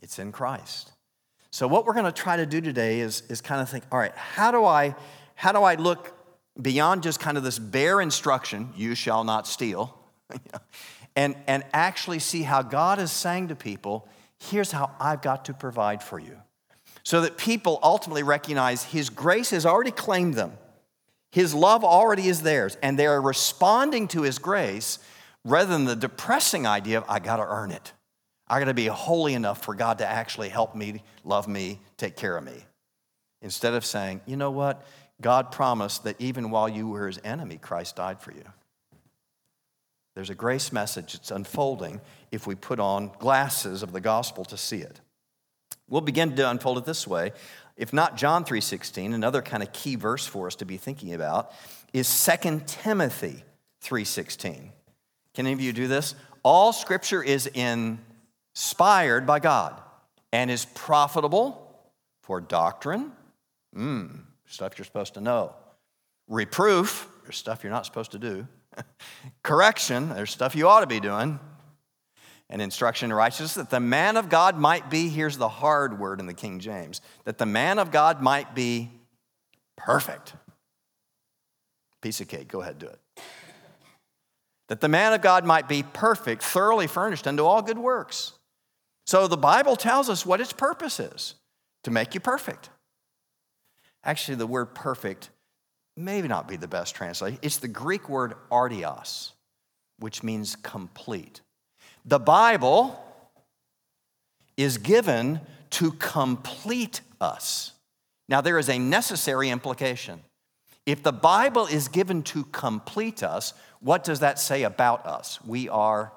It's 0.00 0.18
in 0.18 0.32
Christ. 0.32 0.92
So 1.50 1.68
what 1.68 1.84
we're 1.84 1.92
going 1.92 2.06
to 2.06 2.12
try 2.12 2.36
to 2.36 2.46
do 2.46 2.60
today 2.60 3.00
is, 3.00 3.22
is 3.28 3.40
kind 3.40 3.60
of 3.60 3.68
think, 3.68 3.84
all 3.92 3.98
right, 3.98 4.14
how 4.14 4.50
do 4.50 4.64
I 4.64 4.94
how 5.34 5.50
do 5.50 5.62
I 5.62 5.74
look 5.74 6.12
beyond 6.60 7.02
just 7.02 7.18
kind 7.20 7.36
of 7.36 7.42
this 7.42 7.58
bare 7.58 8.00
instruction, 8.00 8.72
you 8.76 8.94
shall 8.94 9.24
not 9.24 9.46
steal, 9.46 9.98
and, 11.16 11.34
and 11.46 11.64
actually 11.72 12.18
see 12.18 12.42
how 12.42 12.62
God 12.62 12.98
is 12.98 13.10
saying 13.10 13.48
to 13.48 13.56
people, 13.56 14.08
here's 14.38 14.72
how 14.72 14.90
I've 15.00 15.22
got 15.22 15.46
to 15.46 15.54
provide 15.54 16.02
for 16.02 16.18
you 16.18 16.38
so 17.02 17.20
that 17.22 17.36
people 17.36 17.78
ultimately 17.82 18.22
recognize 18.22 18.84
His 18.84 19.10
grace 19.10 19.50
has 19.50 19.66
already 19.66 19.90
claimed 19.90 20.34
them, 20.34 20.52
His 21.30 21.54
love 21.54 21.84
already 21.84 22.28
is 22.28 22.42
theirs, 22.42 22.76
and 22.82 22.98
they 22.98 23.06
are 23.06 23.20
responding 23.20 24.08
to 24.08 24.22
His 24.22 24.38
grace 24.38 24.98
rather 25.44 25.70
than 25.70 25.84
the 25.84 25.96
depressing 25.96 26.66
idea 26.66 26.98
of, 26.98 27.04
I 27.08 27.18
got 27.18 27.36
to 27.36 27.46
earn 27.46 27.72
it. 27.72 27.92
I 28.48 28.58
got 28.58 28.66
to 28.66 28.74
be 28.74 28.86
holy 28.86 29.34
enough 29.34 29.64
for 29.64 29.74
God 29.74 29.98
to 29.98 30.06
actually 30.06 30.50
help 30.50 30.74
me, 30.74 31.02
love 31.24 31.48
me, 31.48 31.80
take 31.96 32.16
care 32.16 32.36
of 32.36 32.44
me. 32.44 32.64
Instead 33.40 33.74
of 33.74 33.84
saying, 33.84 34.20
you 34.26 34.36
know 34.36 34.50
what? 34.50 34.84
God 35.20 35.52
promised 35.52 36.04
that 36.04 36.20
even 36.20 36.50
while 36.50 36.68
you 36.68 36.88
were 36.88 37.06
his 37.06 37.20
enemy, 37.24 37.56
Christ 37.56 37.96
died 37.96 38.20
for 38.20 38.32
you. 38.32 38.44
There's 40.14 40.30
a 40.30 40.34
grace 40.34 40.72
message 40.72 41.14
that's 41.14 41.30
unfolding 41.30 42.00
if 42.30 42.46
we 42.46 42.54
put 42.54 42.78
on 42.78 43.10
glasses 43.18 43.82
of 43.82 43.92
the 43.92 44.00
gospel 44.00 44.44
to 44.46 44.56
see 44.56 44.78
it. 44.78 45.00
We'll 45.92 46.00
begin 46.00 46.34
to 46.36 46.48
unfold 46.48 46.78
it 46.78 46.86
this 46.86 47.06
way. 47.06 47.32
If 47.76 47.92
not 47.92 48.16
John 48.16 48.46
3:16, 48.46 49.12
another 49.12 49.42
kind 49.42 49.62
of 49.62 49.74
key 49.74 49.96
verse 49.96 50.26
for 50.26 50.46
us 50.46 50.54
to 50.56 50.64
be 50.64 50.78
thinking 50.78 51.12
about 51.12 51.52
is 51.92 52.08
2 52.08 52.66
Timothy 52.66 53.44
3:16. 53.82 54.72
Can 55.34 55.46
any 55.46 55.52
of 55.52 55.60
you 55.60 55.74
do 55.74 55.88
this? 55.88 56.14
All 56.42 56.72
scripture 56.72 57.22
is 57.22 57.46
inspired 57.48 59.26
by 59.26 59.38
God 59.38 59.82
and 60.32 60.50
is 60.50 60.64
profitable 60.64 61.84
for 62.22 62.40
doctrine, 62.40 63.12
mm, 63.76 64.18
stuff 64.46 64.78
you're 64.78 64.86
supposed 64.86 65.12
to 65.14 65.20
know. 65.20 65.54
Reproof, 66.26 67.06
there's 67.24 67.36
stuff 67.36 67.62
you're 67.62 67.70
not 67.70 67.84
supposed 67.84 68.12
to 68.12 68.18
do. 68.18 68.48
Correction, 69.42 70.08
there's 70.08 70.30
stuff 70.30 70.56
you 70.56 70.68
ought 70.68 70.80
to 70.80 70.86
be 70.86 71.00
doing 71.00 71.38
and 72.52 72.60
instruction 72.60 73.10
in 73.10 73.16
righteousness, 73.16 73.54
that 73.54 73.70
the 73.70 73.80
man 73.80 74.18
of 74.18 74.28
God 74.28 74.58
might 74.58 74.90
be, 74.90 75.08
here's 75.08 75.38
the 75.38 75.48
hard 75.48 75.98
word 75.98 76.20
in 76.20 76.26
the 76.26 76.34
King 76.34 76.60
James, 76.60 77.00
that 77.24 77.38
the 77.38 77.46
man 77.46 77.78
of 77.78 77.90
God 77.90 78.20
might 78.20 78.54
be 78.54 78.90
perfect. 79.76 80.34
Piece 82.02 82.20
of 82.20 82.28
cake, 82.28 82.48
go 82.48 82.60
ahead, 82.60 82.78
do 82.78 82.86
it. 82.86 83.00
That 84.68 84.82
the 84.82 84.88
man 84.88 85.14
of 85.14 85.22
God 85.22 85.46
might 85.46 85.66
be 85.66 85.82
perfect, 85.82 86.42
thoroughly 86.42 86.86
furnished 86.86 87.26
unto 87.26 87.42
all 87.42 87.62
good 87.62 87.78
works. 87.78 88.32
So 89.06 89.26
the 89.28 89.36
Bible 89.36 89.74
tells 89.74 90.10
us 90.10 90.26
what 90.26 90.40
its 90.40 90.52
purpose 90.52 91.00
is 91.00 91.34
to 91.84 91.90
make 91.90 92.14
you 92.14 92.20
perfect. 92.20 92.68
Actually, 94.04 94.34
the 94.34 94.46
word 94.46 94.74
perfect 94.74 95.30
maybe 95.96 96.28
not 96.28 96.48
be 96.48 96.56
the 96.56 96.68
best 96.68 96.94
translation. 96.94 97.38
It's 97.42 97.58
the 97.58 97.68
Greek 97.68 98.08
word 98.08 98.34
artios, 98.50 99.32
which 99.98 100.22
means 100.22 100.56
complete. 100.56 101.41
The 102.04 102.18
Bible 102.18 102.98
is 104.56 104.78
given 104.78 105.40
to 105.70 105.92
complete 105.92 107.00
us. 107.20 107.72
Now, 108.28 108.40
there 108.40 108.58
is 108.58 108.68
a 108.68 108.78
necessary 108.78 109.50
implication. 109.50 110.20
If 110.84 111.02
the 111.02 111.12
Bible 111.12 111.66
is 111.66 111.88
given 111.88 112.22
to 112.24 112.44
complete 112.44 113.22
us, 113.22 113.54
what 113.80 114.04
does 114.04 114.20
that 114.20 114.38
say 114.38 114.64
about 114.64 115.06
us? 115.06 115.38
We 115.44 115.68
are 115.68 116.12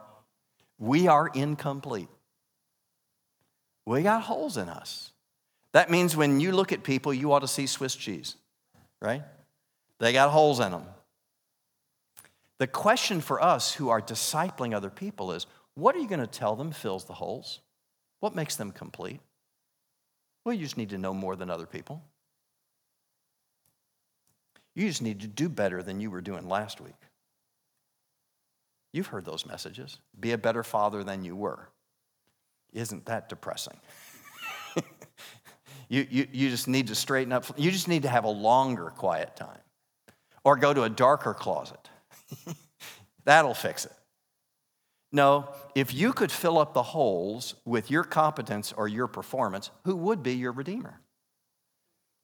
We 0.77 1.07
are 1.07 1.27
incomplete. 1.27 2.09
We 3.85 4.01
got 4.03 4.23
holes 4.23 4.57
in 4.57 4.67
us. 4.67 5.11
That 5.71 5.89
means 5.89 6.17
when 6.17 6.39
you 6.39 6.51
look 6.51 6.71
at 6.71 6.83
people, 6.83 7.13
you 7.13 7.31
ought 7.31 7.39
to 7.39 7.47
see 7.47 7.67
Swiss 7.67 7.95
cheese, 7.95 8.35
right? 9.01 9.23
They 9.99 10.13
got 10.13 10.31
holes 10.31 10.59
in 10.59 10.71
them. 10.71 10.85
The 12.57 12.67
question 12.67 13.21
for 13.21 13.41
us 13.41 13.73
who 13.73 13.89
are 13.89 14.01
discipling 14.01 14.73
other 14.73 14.89
people 14.89 15.31
is 15.31 15.45
what 15.75 15.95
are 15.95 15.99
you 15.99 16.07
going 16.07 16.19
to 16.19 16.27
tell 16.27 16.55
them 16.55 16.71
fills 16.71 17.05
the 17.05 17.13
holes? 17.13 17.59
What 18.21 18.35
makes 18.35 18.55
them 18.55 18.71
complete? 18.71 19.19
Well, 20.43 20.53
you 20.53 20.63
just 20.63 20.77
need 20.77 20.89
to 20.89 20.97
know 20.97 21.13
more 21.13 21.35
than 21.35 21.49
other 21.49 21.65
people. 21.65 22.01
You 24.73 24.87
just 24.87 25.01
need 25.01 25.21
to 25.21 25.27
do 25.27 25.47
better 25.49 25.81
than 25.81 26.01
you 26.01 26.11
were 26.11 26.21
doing 26.21 26.47
last 26.47 26.81
week. 26.81 26.95
You've 28.93 29.07
heard 29.07 29.25
those 29.25 29.45
messages. 29.45 29.99
Be 30.17 30.31
a 30.31 30.37
better 30.37 30.63
father 30.63 31.03
than 31.03 31.23
you 31.23 31.35
were. 31.35 31.69
Isn't 32.73 33.05
that 33.05 33.29
depressing? 33.29 33.77
you, 35.89 36.07
you, 36.09 36.27
you 36.31 36.49
just 36.49 36.67
need 36.67 36.87
to 36.87 36.95
straighten 36.95 37.33
up. 37.33 37.45
You 37.57 37.71
just 37.71 37.87
need 37.87 38.03
to 38.03 38.09
have 38.09 38.23
a 38.23 38.29
longer 38.29 38.91
quiet 38.95 39.35
time 39.35 39.59
or 40.43 40.55
go 40.55 40.73
to 40.73 40.83
a 40.83 40.89
darker 40.89 41.33
closet. 41.33 41.89
That'll 43.25 43.53
fix 43.53 43.85
it. 43.85 43.93
No, 45.15 45.47
if 45.75 45.93
you 45.93 46.11
could 46.11 46.29
fill 46.29 46.57
up 46.57 46.73
the 46.73 46.83
holes 46.83 47.55
with 47.63 47.89
your 47.89 48.03
competence 48.03 48.73
or 48.75 48.89
your 48.89 49.07
performance, 49.07 49.71
who 49.85 49.95
would 49.95 50.21
be 50.21 50.33
your 50.33 50.51
Redeemer? 50.51 50.99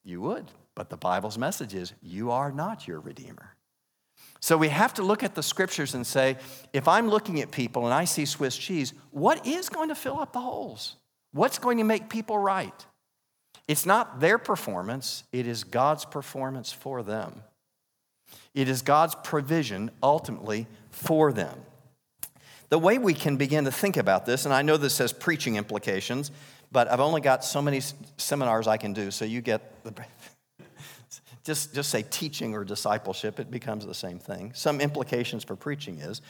You 0.04 0.20
would. 0.20 0.52
But 0.76 0.90
the 0.90 0.98
Bible's 0.98 1.38
message 1.38 1.74
is 1.74 1.94
you 2.02 2.32
are 2.32 2.52
not 2.52 2.90
your 2.90 3.00
Redeemer. 3.00 3.56
So 4.42 4.58
we 4.58 4.68
have 4.68 4.94
to 4.96 5.04
look 5.04 5.24
at 5.24 5.36
the 5.36 5.42
scriptures 5.42 5.96
and 5.96 6.06
say, 6.06 6.36
if 6.74 6.86
I'm 6.90 7.08
looking 7.08 7.40
at 7.40 7.52
people 7.52 7.86
and 7.86 7.94
I 7.94 8.04
see 8.04 8.26
Swiss 8.26 8.58
cheese, 8.58 8.94
what 9.12 9.48
is 9.48 9.70
going 9.70 9.88
to 9.88 9.96
fill 9.96 10.20
up 10.20 10.34
the 10.34 10.42
holes? 10.42 10.98
What's 11.32 11.60
going 11.60 11.78
to 11.78 11.86
make 11.86 12.10
people 12.10 12.38
right? 12.38 12.86
It's 13.70 13.86
not 13.86 14.20
their 14.20 14.38
performance, 14.38 15.24
it 15.32 15.48
is 15.48 15.64
God's 15.64 16.04
performance 16.04 16.74
for 16.74 17.04
them. 17.04 17.44
It 18.54 18.68
is 18.68 18.82
God's 18.82 19.16
provision 19.16 19.92
ultimately 20.04 20.68
for 20.90 21.32
them. 21.32 21.58
The 22.72 22.80
way 22.80 22.98
we 22.98 23.14
can 23.14 23.36
begin 23.36 23.66
to 23.66 23.72
think 23.72 23.98
about 23.98 24.26
this, 24.26 24.46
and 24.46 24.54
I 24.54 24.62
know 24.62 24.78
this 24.78 25.00
has 25.00 25.12
preaching 25.12 25.58
implications, 25.58 26.32
but 26.72 26.90
I've 26.90 27.02
only 27.02 27.20
got 27.20 27.44
so 27.44 27.62
many 27.62 27.82
seminars 28.16 28.66
I 28.66 28.78
can 28.78 28.94
do, 28.94 29.12
so 29.12 29.26
you 29.26 29.42
get 29.42 29.84
the. 29.84 29.94
just, 31.44 31.76
just 31.76 31.90
say 31.90 32.06
teaching 32.10 32.56
or 32.56 32.64
discipleship, 32.64 33.42
it 33.42 33.52
becomes 33.52 33.86
the 33.86 33.94
same 33.94 34.20
thing. 34.20 34.54
Some 34.56 34.80
implications 34.80 35.44
for 35.44 35.58
preaching 35.58 36.00
is 36.00 36.22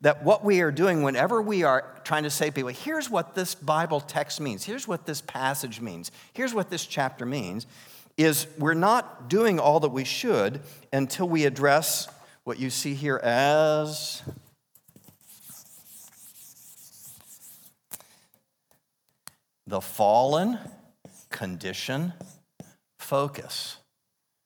that 0.00 0.24
what 0.24 0.42
we 0.42 0.62
are 0.62 0.72
doing 0.72 1.02
whenever 1.02 1.42
we 1.42 1.64
are 1.64 2.00
trying 2.02 2.22
to 2.22 2.30
say 2.30 2.46
to 2.46 2.52
people, 2.52 2.70
here's 2.70 3.10
what 3.10 3.34
this 3.34 3.54
Bible 3.54 4.00
text 4.00 4.40
means, 4.40 4.64
here's 4.64 4.88
what 4.88 5.04
this 5.04 5.20
passage 5.20 5.82
means, 5.82 6.10
here's 6.32 6.54
what 6.54 6.70
this 6.70 6.86
chapter 6.86 7.26
means, 7.26 7.66
is 8.16 8.46
we're 8.58 8.72
not 8.72 9.28
doing 9.28 9.60
all 9.60 9.80
that 9.80 9.90
we 9.90 10.04
should 10.04 10.62
until 10.94 11.28
we 11.28 11.44
address 11.44 12.08
what 12.44 12.58
you 12.58 12.70
see 12.70 12.94
here 12.94 13.18
as 13.18 14.22
the 19.70 19.80
fallen 19.80 20.58
condition 21.30 22.12
focus. 22.98 23.76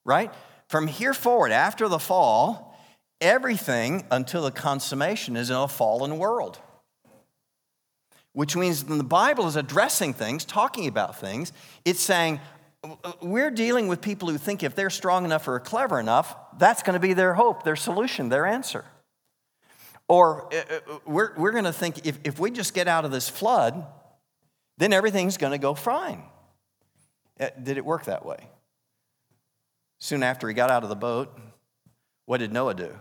Right? 0.05 0.31
From 0.69 0.87
here 0.87 1.15
forward, 1.15 1.51
after 1.51 1.89
the 1.89 1.99
fall, 1.99 2.79
everything 3.21 4.05
until 4.11 4.43
the 4.43 4.51
consummation 4.51 5.37
is 5.37 5.51
in 5.51 5.57
a 5.57 5.67
fallen 5.67 6.19
world. 6.19 6.59
Which 8.33 8.55
means 8.55 8.85
the 8.85 9.03
Bible 9.03 9.47
is 9.47 9.57
addressing 9.57 10.13
things, 10.13 10.45
talking 10.45 10.87
about 10.87 11.19
things, 11.19 11.53
it's 11.85 12.01
saying, 12.01 12.41
we're 13.23 13.51
dealing 13.51 13.89
with 13.89 14.03
people 14.03 14.29
who 14.29 14.37
think 14.37 14.63
if 14.63 14.75
they're 14.75 14.91
strong 14.91 15.25
enough 15.25 15.49
or 15.49 15.59
clever 15.59 15.99
enough, 15.99 16.37
that's 16.59 16.83
going 16.83 16.95
to 16.95 17.01
be 17.01 17.15
their 17.15 17.33
hope, 17.33 17.63
their 17.63 17.77
solution, 17.77 18.29
their 18.29 18.45
answer. 18.45 18.85
Or 20.07 20.53
uh, 20.53 20.57
uh, 20.57 20.99
we're, 21.07 21.35
we're 21.39 21.53
going 21.53 21.65
to 21.65 21.73
think 21.73 22.07
if, 22.07 22.19
if 22.25 22.39
we 22.39 22.51
just 22.51 22.75
get 22.75 22.89
out 22.89 23.07
of 23.07 23.11
this 23.11 23.29
flood, 23.29 23.87
then 24.79 24.93
everything's 24.93 25.37
going 25.37 25.53
to 25.53 25.59
go 25.59 25.75
fine. 25.75 26.23
Uh, 27.39 27.49
did 27.63 27.77
it 27.79 27.85
work 27.85 28.05
that 28.05 28.25
way? 28.25 28.49
Soon 29.99 30.23
after 30.23 30.49
he 30.49 30.55
got 30.55 30.71
out 30.71 30.83
of 30.83 30.89
the 30.89 30.97
boat, 30.97 31.37
what 32.27 32.39
did 32.39 32.53
Noah 32.53 32.75
do? 32.75 32.95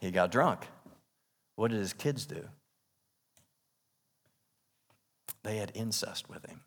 He 0.00 0.10
got 0.10 0.30
drunk. 0.30 0.66
What 1.56 1.70
did 1.70 1.80
his 1.80 1.92
kids 1.92 2.26
do? 2.26 2.48
They 5.42 5.56
had 5.56 5.72
incest 5.74 6.28
with 6.28 6.44
him. 6.46 6.60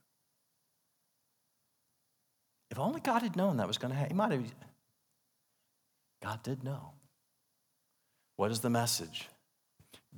If 2.70 2.80
only 2.80 3.02
God 3.02 3.22
had 3.22 3.36
known 3.36 3.58
that 3.58 3.68
was 3.68 3.78
going 3.78 3.92
to 3.92 3.98
happen, 3.98 4.16
he 4.16 4.18
might 4.18 4.32
have. 4.32 4.52
God 6.24 6.42
did 6.42 6.64
know. 6.64 6.94
What 8.36 8.52
is 8.52 8.62
the 8.62 8.70
message? 8.70 9.28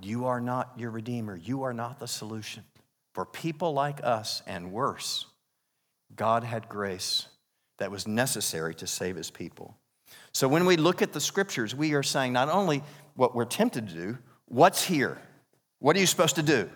You 0.02 0.26
are 0.26 0.42
not 0.42 0.74
your 0.78 0.92
Redeemer. 0.92 1.36
You 1.36 1.64
are 1.64 1.74
not 1.74 2.00
the 2.00 2.08
solution. 2.08 2.64
For 3.14 3.26
people 3.26 3.74
like 3.74 4.04
us 4.04 4.42
and 4.46 4.72
worse, 4.72 5.26
God 6.16 6.44
had 6.44 6.68
grace 6.68 7.28
that 7.78 7.92
was 7.92 8.08
necessary 8.08 8.76
to 8.76 8.88
save 8.88 9.16
his 9.16 9.32
people. 9.32 9.76
So 10.34 10.48
when 10.48 10.66
we 10.66 10.78
look 10.78 11.02
at 11.02 11.14
the 11.14 11.22
scriptures, 11.22 11.74
we 11.74 11.94
are 11.94 12.04
saying 12.04 12.34
not 12.34 12.50
only 12.50 12.84
what 13.16 13.36
we're 13.36 13.46
tempted 13.46 13.88
to 13.90 13.94
do, 13.94 14.18
what's 14.46 14.84
here? 14.84 15.18
What 15.80 15.96
are 15.96 16.00
you 16.00 16.06
supposed 16.06 16.36
to 16.36 16.44
do? 16.44 16.70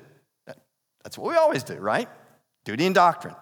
That's 1.04 1.18
what 1.18 1.32
we 1.32 1.38
always 1.38 1.64
do, 1.64 1.76
right? 1.76 2.10
Duty 2.66 2.86
and 2.86 2.96
doctrine. 2.96 3.36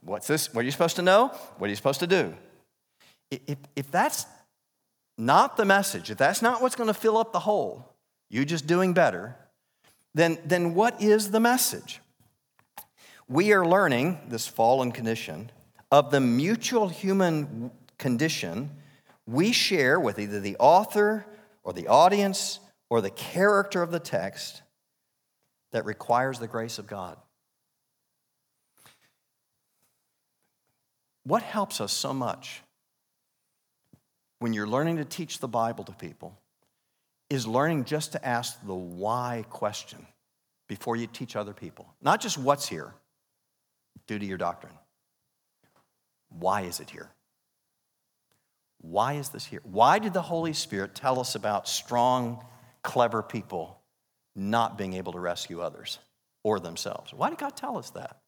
What's 0.00 0.26
this? 0.26 0.52
What 0.52 0.62
are 0.62 0.64
you 0.64 0.70
supposed 0.70 0.96
to 0.96 1.02
know? 1.02 1.28
What 1.58 1.66
are 1.66 1.70
you 1.70 1.76
supposed 1.76 2.00
to 2.00 2.06
do? 2.06 2.34
If, 3.30 3.58
if 3.74 3.90
that's 3.90 4.26
not 5.16 5.56
the 5.56 5.64
message, 5.64 6.10
if 6.10 6.18
that's 6.18 6.42
not 6.42 6.60
what's 6.60 6.76
going 6.76 6.88
to 6.88 6.94
fill 6.94 7.16
up 7.16 7.32
the 7.32 7.40
hole, 7.40 7.93
you 8.28 8.44
just 8.44 8.66
doing 8.66 8.94
better, 8.94 9.36
then, 10.14 10.38
then 10.44 10.74
what 10.74 11.00
is 11.02 11.30
the 11.30 11.40
message? 11.40 12.00
We 13.28 13.52
are 13.52 13.66
learning 13.66 14.20
this 14.28 14.46
fallen 14.46 14.92
condition 14.92 15.50
of 15.90 16.10
the 16.10 16.20
mutual 16.20 16.88
human 16.88 17.70
condition 17.98 18.70
we 19.26 19.52
share 19.52 19.98
with 19.98 20.18
either 20.18 20.40
the 20.40 20.56
author 20.58 21.26
or 21.62 21.72
the 21.72 21.88
audience 21.88 22.60
or 22.90 23.00
the 23.00 23.10
character 23.10 23.82
of 23.82 23.90
the 23.90 23.98
text 23.98 24.62
that 25.72 25.84
requires 25.84 26.38
the 26.38 26.46
grace 26.46 26.78
of 26.78 26.86
God. 26.86 27.16
What 31.24 31.42
helps 31.42 31.80
us 31.80 31.92
so 31.92 32.12
much 32.12 32.62
when 34.38 34.52
you're 34.52 34.66
learning 34.66 34.98
to 34.98 35.04
teach 35.04 35.38
the 35.38 35.48
Bible 35.48 35.84
to 35.84 35.92
people 35.92 36.38
is 37.34 37.46
learning 37.46 37.84
just 37.84 38.12
to 38.12 38.26
ask 38.26 38.58
the 38.66 38.74
why 38.74 39.44
question 39.50 40.06
before 40.68 40.96
you 40.96 41.06
teach 41.06 41.36
other 41.36 41.52
people. 41.52 41.92
Not 42.00 42.20
just 42.20 42.38
what's 42.38 42.68
here, 42.68 42.94
due 44.06 44.18
to 44.18 44.26
your 44.26 44.38
doctrine. 44.38 44.72
Why 46.28 46.62
is 46.62 46.80
it 46.80 46.90
here? 46.90 47.10
Why 48.80 49.14
is 49.14 49.30
this 49.30 49.46
here? 49.46 49.60
Why 49.64 49.98
did 49.98 50.12
the 50.12 50.22
Holy 50.22 50.52
Spirit 50.52 50.94
tell 50.94 51.18
us 51.20 51.34
about 51.34 51.68
strong, 51.68 52.44
clever 52.82 53.22
people 53.22 53.80
not 54.36 54.76
being 54.76 54.94
able 54.94 55.12
to 55.12 55.20
rescue 55.20 55.60
others 55.60 55.98
or 56.42 56.60
themselves? 56.60 57.14
Why 57.14 57.30
did 57.30 57.38
God 57.38 57.56
tell 57.56 57.78
us 57.78 57.90
that? 57.90 58.18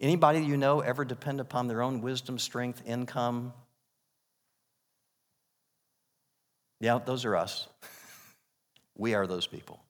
Anybody 0.00 0.40
you 0.40 0.56
know 0.56 0.80
ever 0.80 1.04
depend 1.04 1.40
upon 1.40 1.68
their 1.68 1.82
own 1.82 2.00
wisdom, 2.00 2.38
strength, 2.38 2.82
income? 2.86 3.52
Yeah, 6.80 6.98
those 7.04 7.26
are 7.26 7.36
us. 7.36 7.68
we 9.00 9.14
are 9.14 9.26
those 9.26 9.46
people. 9.46 9.82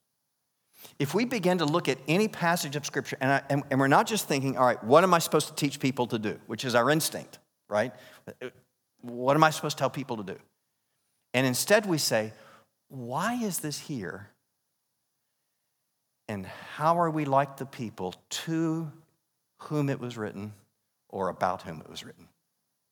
If 0.98 1.14
we 1.14 1.26
begin 1.26 1.58
to 1.58 1.66
look 1.66 1.88
at 1.88 1.98
any 2.08 2.28
passage 2.28 2.76
of 2.76 2.86
Scripture, 2.86 3.18
and, 3.20 3.30
I, 3.30 3.42
and, 3.50 3.62
and, 3.70 3.78
we're 3.78 3.88
not 3.88 4.06
just 4.06 4.26
thinking, 4.26 4.56
all 4.56 4.64
right, 4.64 4.82
what 4.82 5.04
am 5.04 5.12
I 5.12 5.18
supposed 5.18 5.48
to 5.48 5.54
teach 5.54 5.78
people 5.78 6.06
to 6.06 6.18
do, 6.18 6.38
which 6.46 6.64
is 6.64 6.74
our 6.74 6.90
instinct, 6.90 7.38
right? 7.68 7.92
What 9.02 9.36
am 9.36 9.44
I 9.44 9.50
supposed 9.50 9.76
to 9.76 9.82
tell 9.82 9.90
people 9.90 10.16
to 10.16 10.22
do? 10.22 10.38
And 11.34 11.46
instead 11.46 11.84
we 11.84 11.98
say, 11.98 12.32
why 12.88 13.34
is 13.34 13.58
this 13.58 13.78
here? 13.78 14.30
And 16.28 16.46
how 16.46 16.98
are 16.98 17.10
we 17.10 17.26
like 17.26 17.58
the 17.58 17.66
people 17.66 18.14
to 18.30 18.90
whom 19.64 19.88
it 19.88 20.00
was 20.00 20.16
written 20.16 20.52
or 21.08 21.28
about 21.28 21.62
whom 21.62 21.80
it 21.80 21.88
was 21.88 22.04
written. 22.04 22.28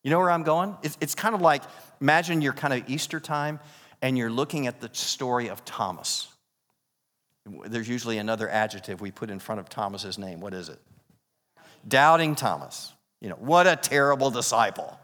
You 0.04 0.10
know 0.10 0.18
where 0.18 0.30
I'm 0.30 0.42
going? 0.42 0.76
It's, 0.82 0.96
it's 1.00 1.14
kind 1.14 1.34
of 1.34 1.40
like 1.40 1.62
imagine 2.00 2.40
you're 2.40 2.52
kind 2.52 2.74
of 2.74 2.88
Easter 2.88 3.20
time 3.20 3.60
and 4.02 4.16
you're 4.16 4.30
looking 4.30 4.66
at 4.66 4.80
the 4.80 4.90
story 4.92 5.48
of 5.48 5.64
Thomas. 5.64 6.28
There's 7.46 7.88
usually 7.88 8.18
another 8.18 8.48
adjective 8.48 9.00
we 9.00 9.10
put 9.10 9.30
in 9.30 9.38
front 9.38 9.60
of 9.60 9.68
Thomas's 9.68 10.18
name. 10.18 10.40
What 10.40 10.54
is 10.54 10.68
it? 10.68 10.78
Doubting 11.86 12.34
Thomas. 12.34 12.92
You 13.20 13.30
know, 13.30 13.36
what 13.36 13.66
a 13.66 13.76
terrible 13.76 14.30
disciple. 14.30 14.98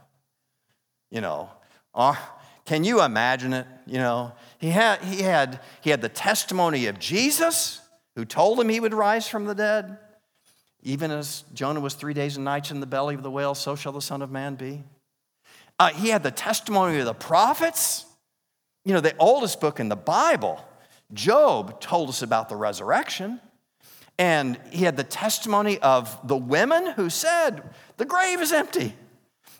You 1.11 1.21
know, 1.21 1.51
uh, 1.95 2.17
can 2.65 2.85
you 2.85 3.03
imagine 3.03 3.53
it? 3.53 3.67
You 3.87 3.99
know, 3.99 4.33
he 4.59 4.71
had, 4.71 5.03
he, 5.03 5.23
had, 5.23 5.61
he 5.81 5.91
had 5.91 6.01
the 6.01 6.09
testimony 6.09 6.87
of 6.87 6.99
Jesus, 6.99 7.81
who 8.15 8.25
told 8.25 8.61
him 8.61 8.69
he 8.69 8.81
would 8.81 8.95
rise 8.95 9.29
from 9.29 9.45
the 9.45 9.55
dead. 9.55 9.99
Even 10.83 11.11
as 11.11 11.45
Jonah 11.55 11.81
was 11.81 11.95
three 11.95 12.15
days 12.15 12.37
and 12.37 12.45
nights 12.45 12.71
in 12.71 12.81
the 12.81 12.87
belly 12.87 13.15
of 13.15 13.23
the 13.23 13.31
whale, 13.31 13.55
so 13.55 13.75
shall 13.75 13.93
the 13.93 14.03
Son 14.03 14.23
of 14.23 14.31
Man 14.31 14.55
be. 14.55 14.85
Uh, 15.79 15.91
he 15.91 16.11
had 16.11 16.23
the 16.23 16.31
testimony 16.31 16.99
of 16.99 17.07
the 17.07 17.15
prophets. 17.15 18.07
You 18.85 18.93
know, 18.93 19.01
the 19.01 19.17
oldest 19.19 19.61
book 19.61 19.81
in 19.81 19.89
the 19.89 19.97
Bible, 19.97 20.63
Job, 21.13 21.81
told 21.81 22.09
us 22.09 22.23
about 22.23 22.49
the 22.49 22.57
resurrection. 22.57 23.41
And 24.19 24.59
he 24.71 24.85
had 24.85 24.97
the 24.97 25.05
testimony 25.05 25.79
of 25.81 26.17
the 26.27 26.37
women 26.37 26.87
who 26.87 27.11
said, 27.11 27.63
The 27.97 28.05
grave 28.05 28.41
is 28.41 28.53
empty. 28.53 28.95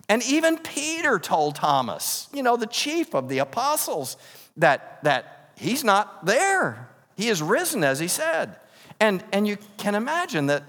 And 0.09 0.23
even 0.25 0.59
Peter 0.59 1.19
told 1.19 1.55
Thomas, 1.55 2.29
you 2.33 2.43
know, 2.43 2.57
the 2.57 2.67
chief 2.67 3.15
of 3.15 3.29
the 3.29 3.39
apostles, 3.39 4.17
that, 4.57 5.03
that 5.03 5.51
he's 5.57 5.83
not 5.83 6.27
there. 6.27 6.89
He 7.17 7.29
is 7.29 7.43
risen, 7.43 7.83
as 7.83 7.99
he 7.99 8.09
said. 8.09 8.57
And, 9.01 9.25
and 9.33 9.47
you 9.49 9.57
can 9.79 9.95
imagine 9.95 10.47
that 10.47 10.63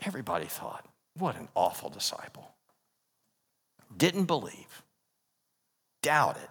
everybody 0.00 0.46
thought, 0.46 0.84
what 1.16 1.36
an 1.36 1.48
awful 1.54 1.90
disciple. 1.90 2.50
Didn't 3.96 4.24
believe, 4.24 4.82
doubted. 6.08 6.48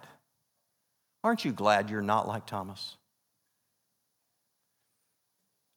Aren't 1.24 1.44
you 1.44 1.50
glad 1.50 1.90
you're 1.90 2.00
not 2.00 2.28
like 2.28 2.46
Thomas? 2.46 2.96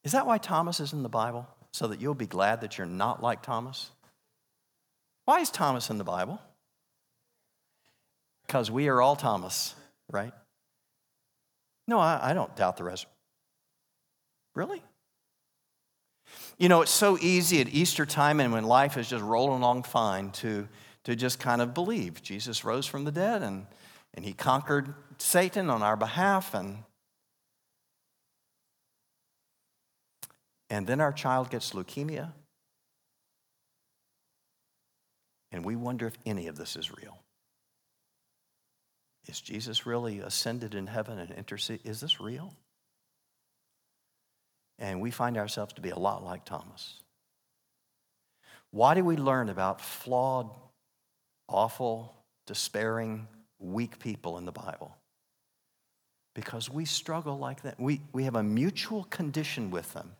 Is 0.03 0.11
that 0.11 0.27
why 0.27 0.37
Thomas 0.37 0.79
is 0.79 0.93
in 0.93 1.01
the 1.01 1.09
Bible? 1.09 1.47
So 1.73 1.87
that 1.87 1.99
you'll 1.99 2.13
be 2.13 2.27
glad 2.27 2.61
that 2.61 2.77
you're 2.77 2.85
not 2.85 3.23
like 3.23 3.41
Thomas? 3.41 3.89
Why 5.25 5.39
is 5.39 5.49
Thomas 5.49 5.89
in 5.89 5.97
the 5.97 6.03
Bible? 6.03 6.39
Because 8.45 8.69
we 8.69 8.87
are 8.87 9.01
all 9.01 9.15
Thomas, 9.15 9.73
right? 10.11 10.33
No, 11.87 11.97
I, 11.97 12.19
I 12.29 12.33
don't 12.33 12.55
doubt 12.55 12.77
the 12.77 12.83
rest. 12.83 13.07
Really? 14.53 14.83
You 16.59 16.69
know, 16.69 16.83
it's 16.83 16.91
so 16.91 17.17
easy 17.19 17.61
at 17.61 17.69
Easter 17.69 18.05
time 18.05 18.41
and 18.41 18.53
when 18.53 18.65
life 18.65 18.95
is 18.97 19.09
just 19.09 19.23
rolling 19.23 19.57
along 19.57 19.83
fine 19.83 20.29
to, 20.33 20.67
to 21.03 21.15
just 21.15 21.39
kind 21.39 21.61
of 21.61 21.73
believe 21.73 22.21
Jesus 22.21 22.63
rose 22.63 22.85
from 22.85 23.03
the 23.03 23.11
dead 23.11 23.41
and, 23.41 23.65
and 24.13 24.25
he 24.25 24.33
conquered 24.33 24.93
Satan 25.17 25.69
on 25.69 25.81
our 25.81 25.97
behalf 25.97 26.53
and 26.53 26.83
and 30.69 30.87
then 30.87 31.01
our 31.01 31.11
child 31.11 31.49
gets 31.49 31.71
leukemia 31.71 32.31
and 35.51 35.65
we 35.65 35.75
wonder 35.75 36.07
if 36.07 36.17
any 36.25 36.47
of 36.47 36.55
this 36.55 36.75
is 36.75 36.95
real. 36.95 37.19
Is 39.27 39.39
Jesus 39.39 39.85
really 39.85 40.19
ascended 40.19 40.73
in 40.73 40.87
heaven 40.87 41.19
and 41.19 41.29
intercede? 41.31 41.81
Is 41.83 41.99
this 41.99 42.19
real? 42.19 42.53
And 44.79 44.99
we 44.99 45.11
find 45.11 45.37
ourselves 45.37 45.73
to 45.73 45.81
be 45.81 45.89
a 45.89 45.99
lot 45.99 46.23
like 46.23 46.45
Thomas. 46.45 47.01
Why 48.71 48.95
do 48.95 49.03
we 49.03 49.17
learn 49.17 49.49
about 49.49 49.81
flawed, 49.81 50.49
awful, 51.51 52.15
despairing, 52.47 53.27
weak 53.59 53.99
people 53.99 54.37
in 54.37 54.45
the 54.45 54.51
Bible? 54.51 54.95
Because 56.33 56.69
we 56.69 56.85
struggle 56.85 57.37
like 57.37 57.63
that. 57.63 57.79
We, 57.79 58.01
we 58.13 58.23
have 58.23 58.35
a 58.35 58.43
mutual 58.43 59.03
condition 59.05 59.69
with 59.69 59.91
them. 59.93 60.11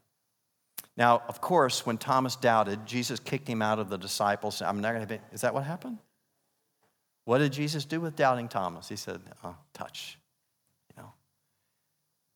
Now, 0.97 1.23
of 1.27 1.39
course, 1.39 1.85
when 1.85 1.97
Thomas 1.97 2.35
doubted, 2.35 2.85
Jesus 2.85 3.19
kicked 3.19 3.47
him 3.47 3.61
out 3.61 3.79
of 3.79 3.89
the 3.89 3.97
disciples. 3.97 4.61
I'm 4.61 4.81
not 4.81 4.93
going 4.93 5.07
to 5.07 5.13
be, 5.15 5.19
is 5.31 5.41
that 5.41 5.53
what 5.53 5.63
happened? 5.63 5.99
What 7.25 7.37
did 7.37 7.53
Jesus 7.53 7.85
do 7.85 8.01
with 8.01 8.15
doubting 8.15 8.47
Thomas? 8.47 8.89
He 8.89 8.95
said, 8.95 9.21
oh, 9.43 9.55
touch, 9.73 10.17
you 10.89 11.01
know. 11.01 11.11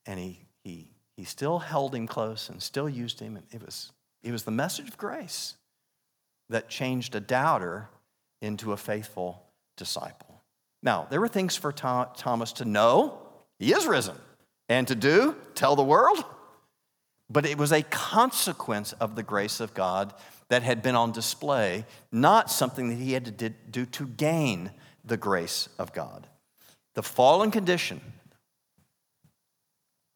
And 0.05 0.19
he, 0.19 0.39
he, 0.63 0.87
he 1.17 1.25
still 1.25 1.59
held 1.59 1.93
him 1.93 2.07
close 2.07 2.49
and 2.49 2.61
still 2.61 2.87
used 2.87 3.19
him. 3.19 3.35
And 3.35 3.45
it 3.51 3.63
was, 3.63 3.91
it 4.23 4.31
was 4.31 4.43
the 4.43 4.51
message 4.51 4.87
of 4.87 4.97
grace 4.97 5.55
that 6.49 6.69
changed 6.69 7.15
a 7.15 7.19
doubter 7.19 7.89
into 8.45 8.71
a 8.71 8.77
faithful 8.77 9.43
disciple. 9.75 10.41
Now, 10.83 11.07
there 11.09 11.19
were 11.19 11.27
things 11.27 11.55
for 11.55 11.71
Thomas 11.71 12.53
to 12.53 12.65
know. 12.65 13.17
He 13.59 13.73
is 13.73 13.85
risen. 13.85 14.15
And 14.69 14.87
to 14.87 14.95
do, 14.95 15.35
tell 15.55 15.75
the 15.75 15.83
world. 15.83 16.23
But 17.29 17.45
it 17.45 17.57
was 17.57 17.71
a 17.71 17.81
consequence 17.81 18.93
of 18.93 19.15
the 19.15 19.23
grace 19.23 19.59
of 19.59 19.73
God 19.73 20.13
that 20.49 20.61
had 20.61 20.83
been 20.83 20.95
on 20.95 21.11
display, 21.11 21.85
not 22.11 22.51
something 22.51 22.89
that 22.89 22.95
he 22.99 23.13
had 23.13 23.37
to 23.37 23.49
do 23.49 23.85
to 23.85 24.07
gain 24.07 24.71
the 25.03 25.17
grace 25.17 25.69
of 25.79 25.91
God. 25.91 26.27
The 26.93 27.03
fallen 27.03 27.49
condition, 27.49 27.99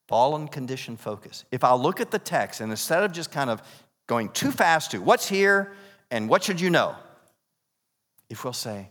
fallen 0.08 0.48
condition 0.48 0.98
focus. 0.98 1.46
If 1.52 1.64
I 1.64 1.74
look 1.74 2.00
at 2.00 2.12
the 2.12 2.20
text 2.20 2.62
and 2.62 2.72
instead 2.72 3.04
of 3.04 3.12
just 3.12 3.32
kind 3.32 3.50
of 3.50 3.62
going 4.08 4.30
too 4.30 4.52
fast 4.52 4.92
to 4.92 5.00
what's 5.00 5.28
here 5.28 5.74
and 6.12 6.30
what 6.30 6.44
should 6.44 6.62
you 6.62 6.70
know, 6.70 6.96
if 8.30 8.44
we'll 8.44 8.54
say, 8.54 8.90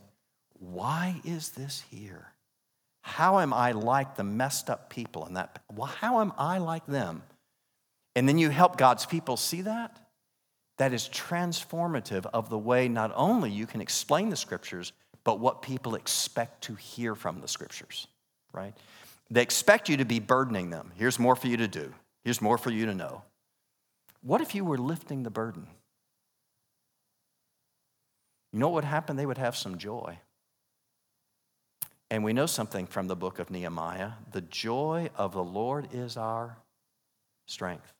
why 0.59 1.21
is 1.23 1.49
this 1.49 1.83
here? 1.89 2.33
How 3.01 3.39
am 3.39 3.53
I 3.53 3.71
like 3.71 4.15
the 4.15 4.23
messed 4.23 4.69
up 4.69 4.89
people 4.89 5.25
in 5.25 5.35
that? 5.35 5.63
Well, 5.73 5.87
how 5.87 6.21
am 6.21 6.33
I 6.37 6.57
like 6.57 6.85
them? 6.85 7.23
And 8.15 8.27
then 8.27 8.37
you 8.37 8.49
help 8.49 8.77
God's 8.77 9.05
people 9.05 9.37
see 9.37 9.61
that 9.61 9.97
that 10.79 10.93
is 10.93 11.09
transformative 11.09 12.25
of 12.33 12.49
the 12.49 12.57
way 12.57 12.87
not 12.87 13.11
only 13.15 13.51
you 13.51 13.67
can 13.67 13.81
explain 13.81 14.29
the 14.29 14.35
scriptures, 14.35 14.93
but 15.23 15.39
what 15.39 15.61
people 15.61 15.95
expect 15.95 16.63
to 16.63 16.75
hear 16.75 17.15
from 17.15 17.41
the 17.41 17.47
scriptures, 17.47 18.07
right? 18.53 18.73
They 19.29 19.41
expect 19.41 19.89
you 19.89 19.97
to 19.97 20.05
be 20.05 20.19
burdening 20.19 20.69
them. 20.69 20.91
Here's 20.95 21.19
more 21.19 21.35
for 21.35 21.47
you 21.47 21.57
to 21.57 21.67
do, 21.67 21.93
here's 22.23 22.41
more 22.41 22.57
for 22.57 22.71
you 22.71 22.85
to 22.87 22.95
know. 22.95 23.23
What 24.21 24.41
if 24.41 24.55
you 24.55 24.65
were 24.65 24.77
lifting 24.77 25.23
the 25.23 25.29
burden? 25.29 25.67
You 28.51 28.59
know 28.59 28.69
what 28.69 28.75
would 28.75 28.83
happen? 28.85 29.15
They 29.15 29.25
would 29.25 29.37
have 29.37 29.55
some 29.55 29.77
joy. 29.77 30.19
And 32.09 32.23
we 32.23 32.33
know 32.33 32.47
something 32.47 32.87
from 32.87 33.07
the 33.07 33.15
book 33.15 33.39
of 33.39 33.51
Nehemiah 33.51 34.11
the 34.31 34.41
joy 34.41 35.09
of 35.15 35.33
the 35.33 35.43
Lord 35.43 35.89
is 35.93 36.17
our 36.17 36.57
strength 37.45 37.93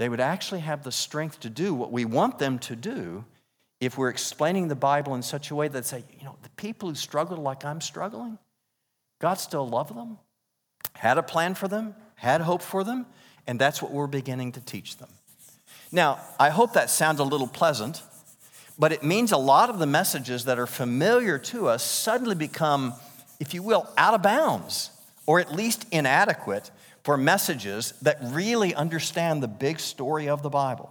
they 0.00 0.08
would 0.08 0.18
actually 0.18 0.60
have 0.60 0.82
the 0.82 0.90
strength 0.90 1.40
to 1.40 1.50
do 1.50 1.74
what 1.74 1.92
we 1.92 2.06
want 2.06 2.38
them 2.38 2.58
to 2.60 2.74
do 2.74 3.22
if 3.80 3.98
we're 3.98 4.08
explaining 4.08 4.68
the 4.68 4.74
Bible 4.74 5.14
in 5.14 5.20
such 5.20 5.50
a 5.50 5.54
way 5.54 5.68
that 5.68 5.84
say, 5.84 6.04
you 6.18 6.24
know, 6.24 6.36
the 6.42 6.48
people 6.56 6.88
who 6.88 6.94
struggle 6.94 7.36
like 7.36 7.66
I'm 7.66 7.82
struggling, 7.82 8.38
God 9.20 9.34
still 9.34 9.68
loved 9.68 9.94
them, 9.94 10.16
had 10.94 11.18
a 11.18 11.22
plan 11.22 11.54
for 11.54 11.68
them, 11.68 11.94
had 12.14 12.40
hope 12.40 12.62
for 12.62 12.82
them, 12.82 13.04
and 13.46 13.58
that's 13.58 13.82
what 13.82 13.92
we're 13.92 14.06
beginning 14.06 14.52
to 14.52 14.62
teach 14.62 14.96
them. 14.96 15.10
Now, 15.92 16.18
I 16.38 16.48
hope 16.48 16.72
that 16.72 16.88
sounds 16.88 17.20
a 17.20 17.24
little 17.24 17.46
pleasant, 17.46 18.02
but 18.80 18.92
it 18.92 19.02
means 19.02 19.30
a 19.30 19.36
lot 19.36 19.68
of 19.68 19.78
the 19.78 19.86
messages 19.86 20.46
that 20.46 20.58
are 20.58 20.66
familiar 20.66 21.38
to 21.38 21.68
us 21.68 21.84
suddenly 21.84 22.34
become, 22.34 22.94
if 23.38 23.52
you 23.52 23.62
will, 23.62 23.86
out 23.98 24.14
of 24.14 24.22
bounds 24.22 24.90
or 25.26 25.38
at 25.38 25.54
least 25.54 25.86
inadequate 25.92 26.70
for 27.04 27.18
messages 27.18 27.92
that 28.00 28.16
really 28.22 28.74
understand 28.74 29.42
the 29.42 29.48
big 29.48 29.78
story 29.78 30.30
of 30.30 30.42
the 30.42 30.48
Bible. 30.48 30.90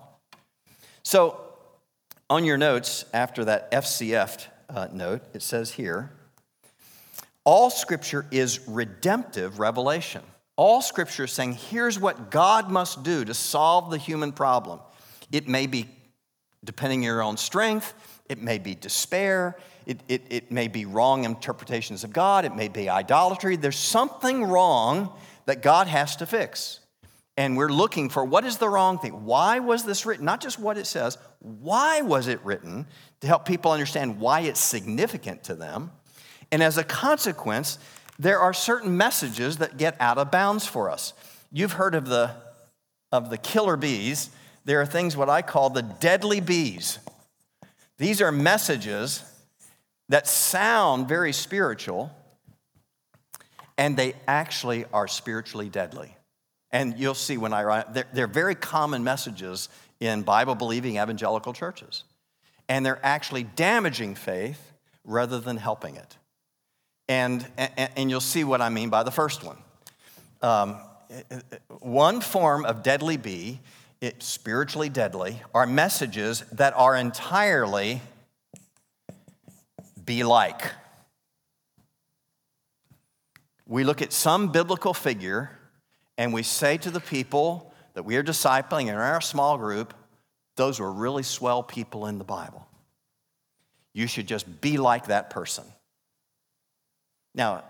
So, 1.01 1.41
on 2.29 2.45
your 2.45 2.57
notes, 2.57 3.05
after 3.11 3.43
that 3.45 3.71
FCF 3.71 4.45
uh, 4.69 4.87
note, 4.93 5.23
it 5.33 5.41
says 5.41 5.71
here 5.71 6.11
all 7.43 7.71
scripture 7.71 8.27
is 8.29 8.67
redemptive 8.67 9.57
revelation. 9.57 10.21
All 10.55 10.83
scripture 10.83 11.23
is 11.23 11.31
saying, 11.31 11.53
here's 11.53 11.99
what 11.99 12.29
God 12.29 12.69
must 12.69 13.01
do 13.01 13.25
to 13.25 13.33
solve 13.33 13.89
the 13.89 13.97
human 13.97 14.31
problem. 14.31 14.79
It 15.31 15.47
may 15.47 15.65
be 15.65 15.87
depending 16.63 16.99
on 16.99 17.03
your 17.03 17.21
own 17.21 17.37
strength, 17.37 17.93
it 18.29 18.41
may 18.41 18.57
be 18.57 18.75
despair, 18.75 19.57
it, 19.85 20.01
it, 20.07 20.23
it 20.29 20.51
may 20.51 20.67
be 20.67 20.85
wrong 20.85 21.25
interpretations 21.25 22.03
of 22.03 22.13
God, 22.13 22.45
it 22.45 22.55
may 22.55 22.67
be 22.67 22.89
idolatry. 22.89 23.55
There's 23.55 23.77
something 23.77 24.43
wrong 24.43 25.11
that 25.45 25.61
God 25.61 25.87
has 25.87 26.15
to 26.17 26.25
fix. 26.25 26.79
And 27.37 27.55
we're 27.55 27.69
looking 27.69 28.09
for 28.09 28.23
what 28.23 28.43
is 28.43 28.57
the 28.57 28.67
wrong 28.67 28.99
thing? 28.99 29.25
Why 29.25 29.59
was 29.59 29.85
this 29.85 30.05
written? 30.05 30.25
Not 30.25 30.41
just 30.41 30.59
what 30.59 30.77
it 30.77 30.85
says, 30.85 31.17
why 31.39 32.01
was 32.01 32.27
it 32.27 32.43
written 32.43 32.85
to 33.21 33.27
help 33.27 33.45
people 33.45 33.71
understand 33.71 34.19
why 34.19 34.41
it's 34.41 34.59
significant 34.59 35.45
to 35.45 35.55
them? 35.55 35.91
And 36.51 36.61
as 36.61 36.77
a 36.77 36.83
consequence, 36.83 37.79
there 38.19 38.39
are 38.39 38.53
certain 38.53 38.97
messages 38.97 39.57
that 39.57 39.77
get 39.77 39.95
out 40.01 40.17
of 40.17 40.31
bounds 40.31 40.65
for 40.65 40.89
us. 40.89 41.13
You've 41.51 41.71
heard 41.71 41.95
of 41.95 42.07
the, 42.07 42.31
of 43.11 43.29
the 43.29 43.37
killer 43.37 43.77
bees. 43.77 44.29
There 44.65 44.81
are 44.81 44.85
things 44.85 45.15
what 45.15 45.29
I 45.29 45.41
call 45.41 45.69
the 45.69 45.81
deadly 45.81 46.39
bees. 46.39 46.99
These 47.97 48.21
are 48.21 48.31
messages 48.31 49.23
that 50.09 50.27
sound 50.27 51.07
very 51.07 51.33
spiritual, 51.33 52.11
and 53.77 53.95
they 53.95 54.13
actually 54.27 54.85
are 54.93 55.07
spiritually 55.07 55.69
deadly. 55.69 56.15
And 56.71 56.97
you'll 56.97 57.13
see 57.15 57.37
when 57.37 57.53
I 57.53 57.63
write, 57.63 57.93
they're, 57.93 58.07
they're 58.13 58.27
very 58.27 58.55
common 58.55 59.03
messages 59.03 59.69
in 59.99 60.21
Bible 60.21 60.55
believing 60.55 60.97
evangelical 60.97 61.53
churches. 61.53 62.03
And 62.67 62.85
they're 62.85 63.03
actually 63.03 63.43
damaging 63.43 64.15
faith 64.15 64.73
rather 65.03 65.39
than 65.39 65.57
helping 65.57 65.95
it. 65.95 66.17
And, 67.07 67.45
and, 67.57 67.89
and, 67.95 68.09
you'll 68.11 68.21
see 68.21 68.43
what 68.43 68.61
I 68.61 68.69
mean 68.69 68.89
by 68.89 69.01
the 69.01 69.09
first 69.09 69.43
one. 69.43 69.57
Um, 70.43 70.77
one 71.79 72.21
form 72.21 72.65
of 72.65 72.83
deadly 72.83 73.17
be, 73.17 73.59
it, 74.01 74.23
spiritually 74.23 74.89
deadly, 74.89 75.41
are 75.53 75.65
messages 75.65 76.41
that 76.51 76.73
are 76.75 76.95
entirely 76.95 78.01
be 80.03 80.23
like. 80.23 80.71
We 83.65 83.83
look 83.83 84.01
at 84.01 84.11
some 84.11 84.51
biblical 84.51 84.93
figure 84.93 85.51
and 86.17 86.33
we 86.33 86.43
say 86.43 86.77
to 86.77 86.89
the 86.89 86.99
people 86.99 87.73
that 87.93 88.03
we 88.03 88.15
are 88.15 88.23
discipling 88.23 88.87
in 88.87 88.95
our 88.95 89.21
small 89.21 89.57
group, 89.57 89.93
those 90.55 90.79
were 90.79 90.91
really 90.91 91.23
swell 91.23 91.63
people 91.63 92.07
in 92.07 92.17
the 92.17 92.23
Bible. 92.23 92.67
You 93.93 94.07
should 94.07 94.27
just 94.27 94.61
be 94.61 94.77
like 94.77 95.07
that 95.07 95.29
person. 95.29 95.65
Now, 97.35 97.63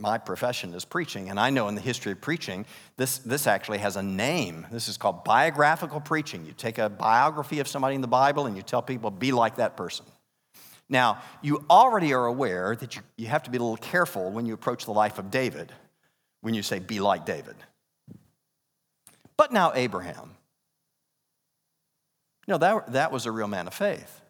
my 0.00 0.18
profession 0.18 0.72
is 0.74 0.84
preaching, 0.84 1.28
and 1.28 1.38
I 1.38 1.50
know 1.50 1.68
in 1.68 1.74
the 1.74 1.80
history 1.80 2.12
of 2.12 2.20
preaching, 2.20 2.64
this, 2.96 3.18
this 3.18 3.46
actually 3.46 3.78
has 3.78 3.96
a 3.96 4.02
name. 4.02 4.66
This 4.72 4.88
is 4.88 4.96
called 4.96 5.24
biographical 5.24 6.00
preaching. 6.00 6.46
You 6.46 6.52
take 6.52 6.78
a 6.78 6.88
biography 6.88 7.60
of 7.60 7.68
somebody 7.68 7.94
in 7.94 8.00
the 8.00 8.08
Bible 8.08 8.46
and 8.46 8.56
you 8.56 8.62
tell 8.62 8.82
people, 8.82 9.10
be 9.10 9.30
like 9.30 9.56
that 9.56 9.76
person. 9.76 10.06
Now, 10.88 11.22
you 11.42 11.64
already 11.70 12.14
are 12.14 12.26
aware 12.26 12.74
that 12.74 12.96
you, 12.96 13.02
you 13.16 13.26
have 13.28 13.44
to 13.44 13.50
be 13.50 13.58
a 13.58 13.60
little 13.60 13.76
careful 13.76 14.30
when 14.30 14.46
you 14.46 14.54
approach 14.54 14.86
the 14.86 14.92
life 14.92 15.18
of 15.18 15.30
David, 15.30 15.70
when 16.40 16.54
you 16.54 16.62
say, 16.62 16.78
be 16.78 16.98
like 16.98 17.24
David. 17.26 17.54
But 19.36 19.52
now, 19.52 19.72
Abraham. 19.74 20.34
You 22.46 22.54
know, 22.54 22.58
that, 22.58 22.92
that 22.92 23.12
was 23.12 23.26
a 23.26 23.30
real 23.30 23.46
man 23.46 23.66
of 23.66 23.74
faith. 23.74 24.20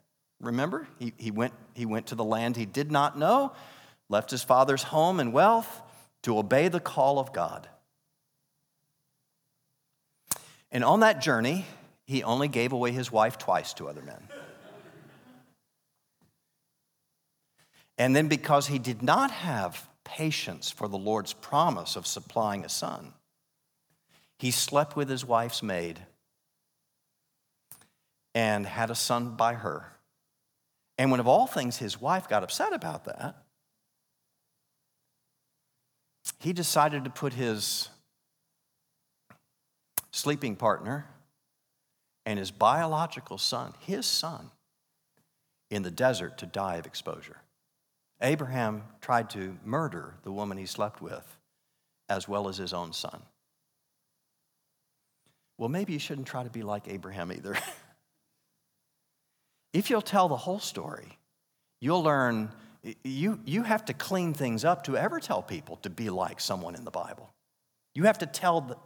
Remember? 0.40 0.86
He, 0.98 1.14
he, 1.16 1.30
went, 1.30 1.54
he 1.74 1.86
went 1.86 2.08
to 2.08 2.14
the 2.14 2.24
land 2.24 2.56
he 2.56 2.66
did 2.66 2.90
not 2.90 3.18
know 3.18 3.52
left 4.10 4.30
his 4.30 4.42
father's 4.42 4.82
home 4.82 5.18
and 5.20 5.32
wealth 5.32 5.80
to 6.24 6.36
obey 6.36 6.68
the 6.68 6.80
call 6.80 7.18
of 7.18 7.32
God. 7.32 7.66
And 10.70 10.84
on 10.84 11.00
that 11.00 11.22
journey, 11.22 11.64
he 12.04 12.22
only 12.22 12.48
gave 12.48 12.72
away 12.72 12.90
his 12.90 13.10
wife 13.10 13.38
twice 13.38 13.72
to 13.74 13.88
other 13.88 14.02
men. 14.02 14.22
And 17.96 18.16
then, 18.16 18.28
because 18.28 18.66
he 18.66 18.78
did 18.78 19.02
not 19.02 19.30
have 19.30 19.88
patience 20.04 20.70
for 20.70 20.88
the 20.88 20.98
Lord's 20.98 21.32
promise 21.32 21.96
of 21.96 22.06
supplying 22.06 22.64
a 22.64 22.68
son, 22.68 23.12
he 24.38 24.50
slept 24.50 24.96
with 24.96 25.08
his 25.08 25.24
wife's 25.24 25.62
maid 25.62 26.00
and 28.34 28.66
had 28.66 28.90
a 28.90 28.94
son 28.94 29.36
by 29.36 29.54
her. 29.54 29.84
And 30.96 31.10
when, 31.10 31.20
of 31.20 31.28
all 31.28 31.46
things, 31.46 31.76
his 31.76 32.00
wife 32.00 32.28
got 32.28 32.42
upset 32.42 32.72
about 32.72 33.04
that, 33.04 33.36
he 36.38 36.52
decided 36.52 37.04
to 37.04 37.10
put 37.10 37.34
his 37.34 37.88
sleeping 40.10 40.56
partner 40.56 41.06
and 42.26 42.38
his 42.38 42.50
biological 42.50 43.38
son, 43.38 43.74
his 43.80 44.06
son, 44.06 44.50
in 45.70 45.82
the 45.82 45.90
desert 45.90 46.38
to 46.38 46.46
die 46.46 46.76
of 46.76 46.86
exposure. 46.86 47.38
Abraham 48.20 48.82
tried 49.00 49.30
to 49.30 49.56
murder 49.64 50.14
the 50.22 50.32
woman 50.32 50.58
he 50.58 50.66
slept 50.66 51.00
with 51.00 51.36
as 52.08 52.28
well 52.28 52.48
as 52.48 52.56
his 52.56 52.72
own 52.72 52.92
son. 52.92 53.22
Well, 55.56 55.68
maybe 55.68 55.92
you 55.92 55.98
shouldn't 55.98 56.26
try 56.26 56.42
to 56.42 56.50
be 56.50 56.62
like 56.62 56.88
Abraham 56.88 57.30
either. 57.32 57.56
if 59.72 59.90
you'll 59.90 60.02
tell 60.02 60.28
the 60.28 60.36
whole 60.36 60.58
story, 60.58 61.18
you'll 61.80 62.02
learn 62.02 62.50
you, 63.04 63.40
you 63.44 63.62
have 63.62 63.84
to 63.86 63.92
clean 63.92 64.34
things 64.34 64.64
up 64.64 64.84
to 64.84 64.96
ever 64.96 65.20
tell 65.20 65.42
people 65.42 65.76
to 65.76 65.90
be 65.90 66.10
like 66.10 66.40
someone 66.40 66.74
in 66.74 66.84
the 66.84 66.90
Bible. 66.90 67.30
You 67.94 68.04
have 68.04 68.18
to 68.18 68.26
tell 68.26 68.62
the, 68.62 68.76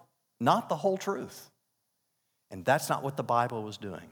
not 0.41 0.69
the 0.69 0.77
whole 0.77 0.97
truth. 0.97 1.51
And 2.51 2.65
that's 2.65 2.89
not 2.89 3.03
what 3.03 3.17
the 3.17 3.23
Bible 3.23 3.63
was 3.63 3.77
doing. 3.77 4.09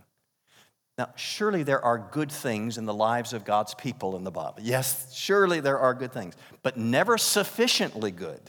Now, 0.99 1.09
surely 1.17 1.63
there 1.63 1.83
are 1.83 1.99
good 1.99 2.31
things 2.31 2.77
in 2.77 2.85
the 2.85 2.95
lives 2.95 3.33
of 3.33 3.45
God's 3.45 3.75
people 3.75 4.17
in 4.17 4.25
the 4.25 4.31
Bible. 4.31 4.59
Yes, 4.61 5.15
surely 5.15 5.61
there 5.61 5.79
are 5.79 5.95
good 5.95 6.13
things, 6.13 6.35
but 6.63 6.77
never 6.77 7.17
sufficiently 7.17 8.11
good 8.11 8.41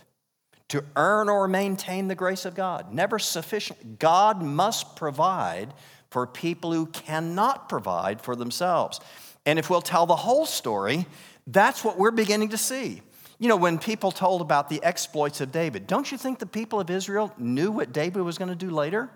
to 0.69 0.83
earn 0.95 1.29
or 1.29 1.47
maintain 1.47 2.07
the 2.07 2.15
grace 2.15 2.45
of 2.45 2.55
God. 2.55 2.93
Never 2.93 3.17
sufficient. 3.17 3.99
God 3.99 4.41
must 4.41 4.95
provide 4.95 5.73
for 6.09 6.27
people 6.27 6.73
who 6.73 6.85
cannot 6.87 7.69
provide 7.69 8.21
for 8.21 8.35
themselves. 8.35 8.99
And 9.45 9.59
if 9.59 9.69
we'll 9.69 9.81
tell 9.81 10.05
the 10.05 10.15
whole 10.15 10.45
story, 10.45 11.05
that's 11.47 11.83
what 11.83 11.97
we're 11.97 12.11
beginning 12.11 12.49
to 12.49 12.57
see. 12.57 13.01
You 13.39 13.49
know, 13.49 13.57
when 13.57 13.77
people 13.77 14.11
told 14.11 14.41
about 14.41 14.69
the 14.69 14.81
exploits 14.83 15.41
of 15.41 15.51
David, 15.51 15.87
don't 15.87 16.09
you 16.11 16.17
think 16.17 16.39
the 16.39 16.45
people 16.45 16.79
of 16.79 16.89
Israel 16.89 17.33
knew 17.37 17.71
what 17.71 17.91
David 17.91 18.21
was 18.21 18.37
going 18.37 18.49
to 18.49 18.55
do 18.55 18.69
later? 18.69 19.09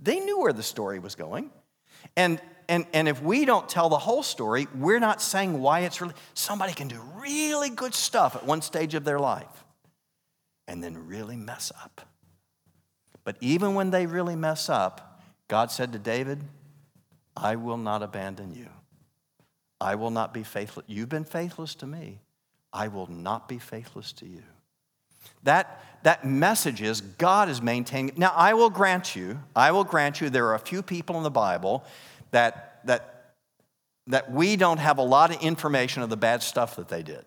They 0.00 0.20
knew 0.20 0.40
where 0.40 0.52
the 0.52 0.62
story 0.62 0.98
was 0.98 1.14
going. 1.14 1.50
And, 2.16 2.40
and, 2.68 2.86
and 2.92 3.08
if 3.08 3.22
we 3.22 3.44
don't 3.44 3.68
tell 3.68 3.88
the 3.88 3.98
whole 3.98 4.22
story, 4.22 4.66
we're 4.74 4.98
not 4.98 5.22
saying 5.22 5.60
why 5.60 5.80
it's 5.80 6.00
really. 6.00 6.14
Somebody 6.34 6.72
can 6.72 6.88
do 6.88 7.00
really 7.20 7.70
good 7.70 7.94
stuff 7.94 8.34
at 8.36 8.44
one 8.44 8.62
stage 8.62 8.94
of 8.94 9.04
their 9.04 9.18
life 9.18 9.64
and 10.66 10.82
then 10.82 11.06
really 11.06 11.36
mess 11.36 11.72
up. 11.82 12.00
But 13.24 13.36
even 13.40 13.74
when 13.74 13.90
they 13.90 14.06
really 14.06 14.36
mess 14.36 14.68
up, 14.68 15.20
God 15.48 15.70
said 15.70 15.92
to 15.92 15.98
David, 15.98 16.42
I 17.36 17.56
will 17.56 17.76
not 17.76 18.02
abandon 18.02 18.54
you. 18.54 18.68
I 19.80 19.94
will 19.94 20.10
not 20.10 20.34
be 20.34 20.42
faithless. 20.42 20.84
You've 20.88 21.08
been 21.08 21.24
faithless 21.24 21.74
to 21.76 21.86
me. 21.86 22.20
I 22.72 22.88
will 22.88 23.06
not 23.06 23.48
be 23.48 23.58
faithless 23.58 24.12
to 24.14 24.26
you. 24.26 24.42
That, 25.44 25.84
that 26.02 26.24
message 26.24 26.82
is 26.82 27.00
God 27.00 27.48
is 27.48 27.62
maintaining. 27.62 28.14
Now, 28.16 28.32
I 28.34 28.54
will 28.54 28.70
grant 28.70 29.14
you, 29.14 29.40
I 29.54 29.72
will 29.72 29.84
grant 29.84 30.20
you, 30.20 30.30
there 30.30 30.46
are 30.46 30.54
a 30.54 30.60
few 30.60 30.82
people 30.82 31.16
in 31.16 31.22
the 31.22 31.30
Bible 31.30 31.84
that, 32.30 32.80
that, 32.84 33.34
that 34.08 34.30
we 34.30 34.56
don't 34.56 34.78
have 34.78 34.98
a 34.98 35.02
lot 35.02 35.34
of 35.34 35.40
information 35.42 36.02
of 36.02 36.10
the 36.10 36.16
bad 36.16 36.42
stuff 36.42 36.76
that 36.76 36.88
they 36.88 37.02
did. 37.02 37.24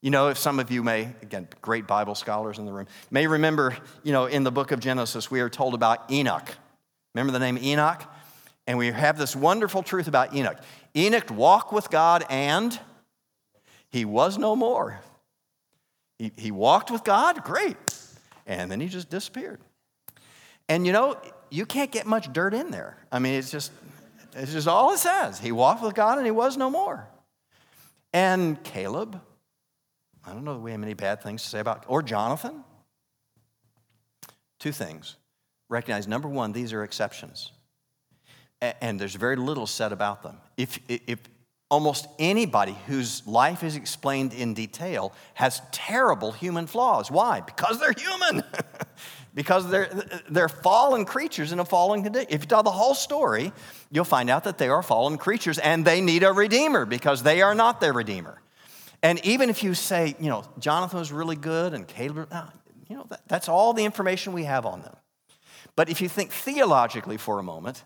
You 0.00 0.10
know, 0.10 0.28
if 0.28 0.38
some 0.38 0.60
of 0.60 0.70
you 0.70 0.84
may, 0.84 1.14
again, 1.22 1.48
great 1.60 1.86
Bible 1.88 2.14
scholars 2.14 2.58
in 2.58 2.66
the 2.66 2.72
room, 2.72 2.86
may 3.10 3.26
remember, 3.26 3.76
you 4.04 4.12
know, 4.12 4.26
in 4.26 4.44
the 4.44 4.52
book 4.52 4.70
of 4.70 4.78
Genesis, 4.78 5.30
we 5.30 5.40
are 5.40 5.48
told 5.48 5.74
about 5.74 6.10
Enoch. 6.10 6.48
Remember 7.14 7.32
the 7.32 7.40
name 7.40 7.58
Enoch? 7.58 8.02
And 8.68 8.76
we 8.76 8.88
have 8.88 9.16
this 9.16 9.34
wonderful 9.34 9.82
truth 9.82 10.08
about 10.08 10.34
Enoch. 10.34 10.58
Enoch 10.94 11.30
walked 11.30 11.72
with 11.72 11.88
God 11.88 12.26
and 12.28 12.78
he 13.88 14.04
was 14.04 14.36
no 14.36 14.54
more. 14.54 15.00
He, 16.18 16.32
he 16.36 16.50
walked 16.50 16.90
with 16.90 17.02
God, 17.02 17.42
great. 17.42 17.78
And 18.46 18.70
then 18.70 18.78
he 18.78 18.88
just 18.88 19.08
disappeared. 19.08 19.60
And 20.68 20.86
you 20.86 20.92
know, 20.92 21.16
you 21.50 21.64
can't 21.64 21.90
get 21.90 22.06
much 22.06 22.30
dirt 22.30 22.52
in 22.52 22.70
there. 22.70 22.98
I 23.10 23.20
mean, 23.20 23.36
it's 23.36 23.50
just, 23.50 23.72
it's 24.34 24.52
just 24.52 24.68
all 24.68 24.92
it 24.92 24.98
says. 24.98 25.38
He 25.38 25.50
walked 25.50 25.82
with 25.82 25.94
God 25.94 26.18
and 26.18 26.26
he 26.26 26.30
was 26.30 26.58
no 26.58 26.68
more. 26.68 27.08
And 28.12 28.62
Caleb, 28.64 29.18
I 30.26 30.34
don't 30.34 30.44
know 30.44 30.52
that 30.52 30.60
we 30.60 30.72
have 30.72 30.80
many 30.80 30.92
bad 30.92 31.22
things 31.22 31.42
to 31.42 31.48
say 31.48 31.60
about, 31.60 31.86
or 31.88 32.02
Jonathan. 32.02 32.64
Two 34.60 34.72
things. 34.72 35.16
Recognize 35.70 36.06
number 36.06 36.28
one, 36.28 36.52
these 36.52 36.74
are 36.74 36.84
exceptions 36.84 37.52
and 38.60 39.00
there's 39.00 39.14
very 39.14 39.36
little 39.36 39.66
said 39.66 39.92
about 39.92 40.22
them. 40.22 40.36
If, 40.56 40.78
if 40.88 41.18
almost 41.70 42.06
anybody 42.18 42.76
whose 42.86 43.26
life 43.26 43.62
is 43.62 43.76
explained 43.76 44.32
in 44.32 44.54
detail 44.54 45.12
has 45.34 45.60
terrible 45.70 46.32
human 46.32 46.66
flaws. 46.66 47.10
Why? 47.10 47.40
Because 47.40 47.78
they're 47.78 47.92
human. 47.92 48.42
because 49.34 49.70
they're, 49.70 49.90
they're 50.30 50.48
fallen 50.48 51.04
creatures 51.04 51.52
in 51.52 51.60
a 51.60 51.64
fallen 51.64 52.02
condition. 52.02 52.28
If 52.30 52.40
you 52.42 52.46
tell 52.46 52.62
the 52.62 52.70
whole 52.70 52.94
story, 52.94 53.52
you'll 53.92 54.04
find 54.04 54.30
out 54.30 54.44
that 54.44 54.58
they 54.58 54.68
are 54.68 54.82
fallen 54.82 55.18
creatures 55.18 55.58
and 55.58 55.84
they 55.84 56.00
need 56.00 56.22
a 56.22 56.32
redeemer 56.32 56.86
because 56.86 57.22
they 57.22 57.42
are 57.42 57.54
not 57.54 57.80
their 57.80 57.92
redeemer. 57.92 58.40
And 59.02 59.24
even 59.24 59.50
if 59.50 59.62
you 59.62 59.74
say, 59.74 60.16
you 60.18 60.28
know, 60.28 60.44
Jonathan 60.58 60.98
was 60.98 61.12
really 61.12 61.36
good 61.36 61.74
and 61.74 61.86
Caleb, 61.86 62.28
uh, 62.32 62.46
you 62.88 62.96
know, 62.96 63.06
that, 63.10 63.20
that's 63.28 63.48
all 63.48 63.74
the 63.74 63.84
information 63.84 64.32
we 64.32 64.44
have 64.44 64.66
on 64.66 64.82
them. 64.82 64.96
But 65.76 65.88
if 65.88 66.00
you 66.00 66.08
think 66.08 66.32
theologically 66.32 67.18
for 67.18 67.38
a 67.38 67.42
moment, 67.42 67.84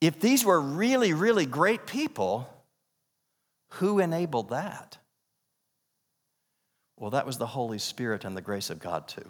if 0.00 0.20
these 0.20 0.44
were 0.44 0.60
really, 0.60 1.12
really 1.12 1.46
great 1.46 1.86
people, 1.86 2.48
who 3.72 3.98
enabled 3.98 4.50
that? 4.50 4.98
Well, 6.98 7.10
that 7.10 7.26
was 7.26 7.38
the 7.38 7.46
Holy 7.46 7.78
Spirit 7.78 8.24
and 8.24 8.36
the 8.36 8.42
grace 8.42 8.70
of 8.70 8.78
God, 8.78 9.08
too. 9.08 9.28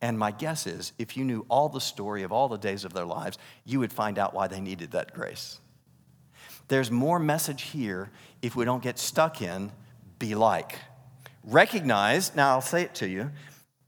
And 0.00 0.18
my 0.18 0.30
guess 0.30 0.66
is 0.66 0.92
if 0.98 1.16
you 1.16 1.24
knew 1.24 1.44
all 1.48 1.68
the 1.68 1.80
story 1.80 2.22
of 2.22 2.32
all 2.32 2.48
the 2.48 2.56
days 2.56 2.84
of 2.84 2.92
their 2.92 3.04
lives, 3.04 3.38
you 3.64 3.80
would 3.80 3.92
find 3.92 4.18
out 4.18 4.34
why 4.34 4.46
they 4.46 4.60
needed 4.60 4.92
that 4.92 5.12
grace. 5.12 5.60
There's 6.68 6.90
more 6.90 7.18
message 7.18 7.62
here 7.62 8.10
if 8.42 8.54
we 8.54 8.64
don't 8.64 8.82
get 8.82 8.98
stuck 8.98 9.42
in 9.42 9.72
be 10.18 10.34
like. 10.34 10.78
Recognize, 11.44 12.34
now 12.34 12.50
I'll 12.50 12.60
say 12.60 12.82
it 12.82 12.94
to 12.96 13.08
you, 13.08 13.30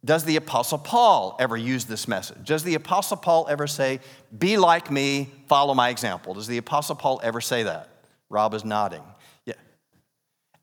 does 0.04 0.24
the 0.24 0.36
Apostle 0.36 0.78
Paul 0.78 1.36
ever 1.38 1.56
use 1.56 1.84
this 1.84 2.08
message? 2.08 2.46
Does 2.46 2.62
the 2.62 2.74
Apostle 2.74 3.18
Paul 3.18 3.46
ever 3.50 3.66
say, 3.66 4.00
Be 4.36 4.56
like 4.56 4.90
me, 4.90 5.28
follow 5.46 5.74
my 5.74 5.90
example? 5.90 6.34
Does 6.34 6.46
the 6.46 6.58
Apostle 6.58 6.96
Paul 6.96 7.20
ever 7.22 7.40
say 7.40 7.64
that? 7.64 7.88
Rob 8.30 8.54
is 8.54 8.64
nodding. 8.64 9.02
Yeah. 9.44 9.54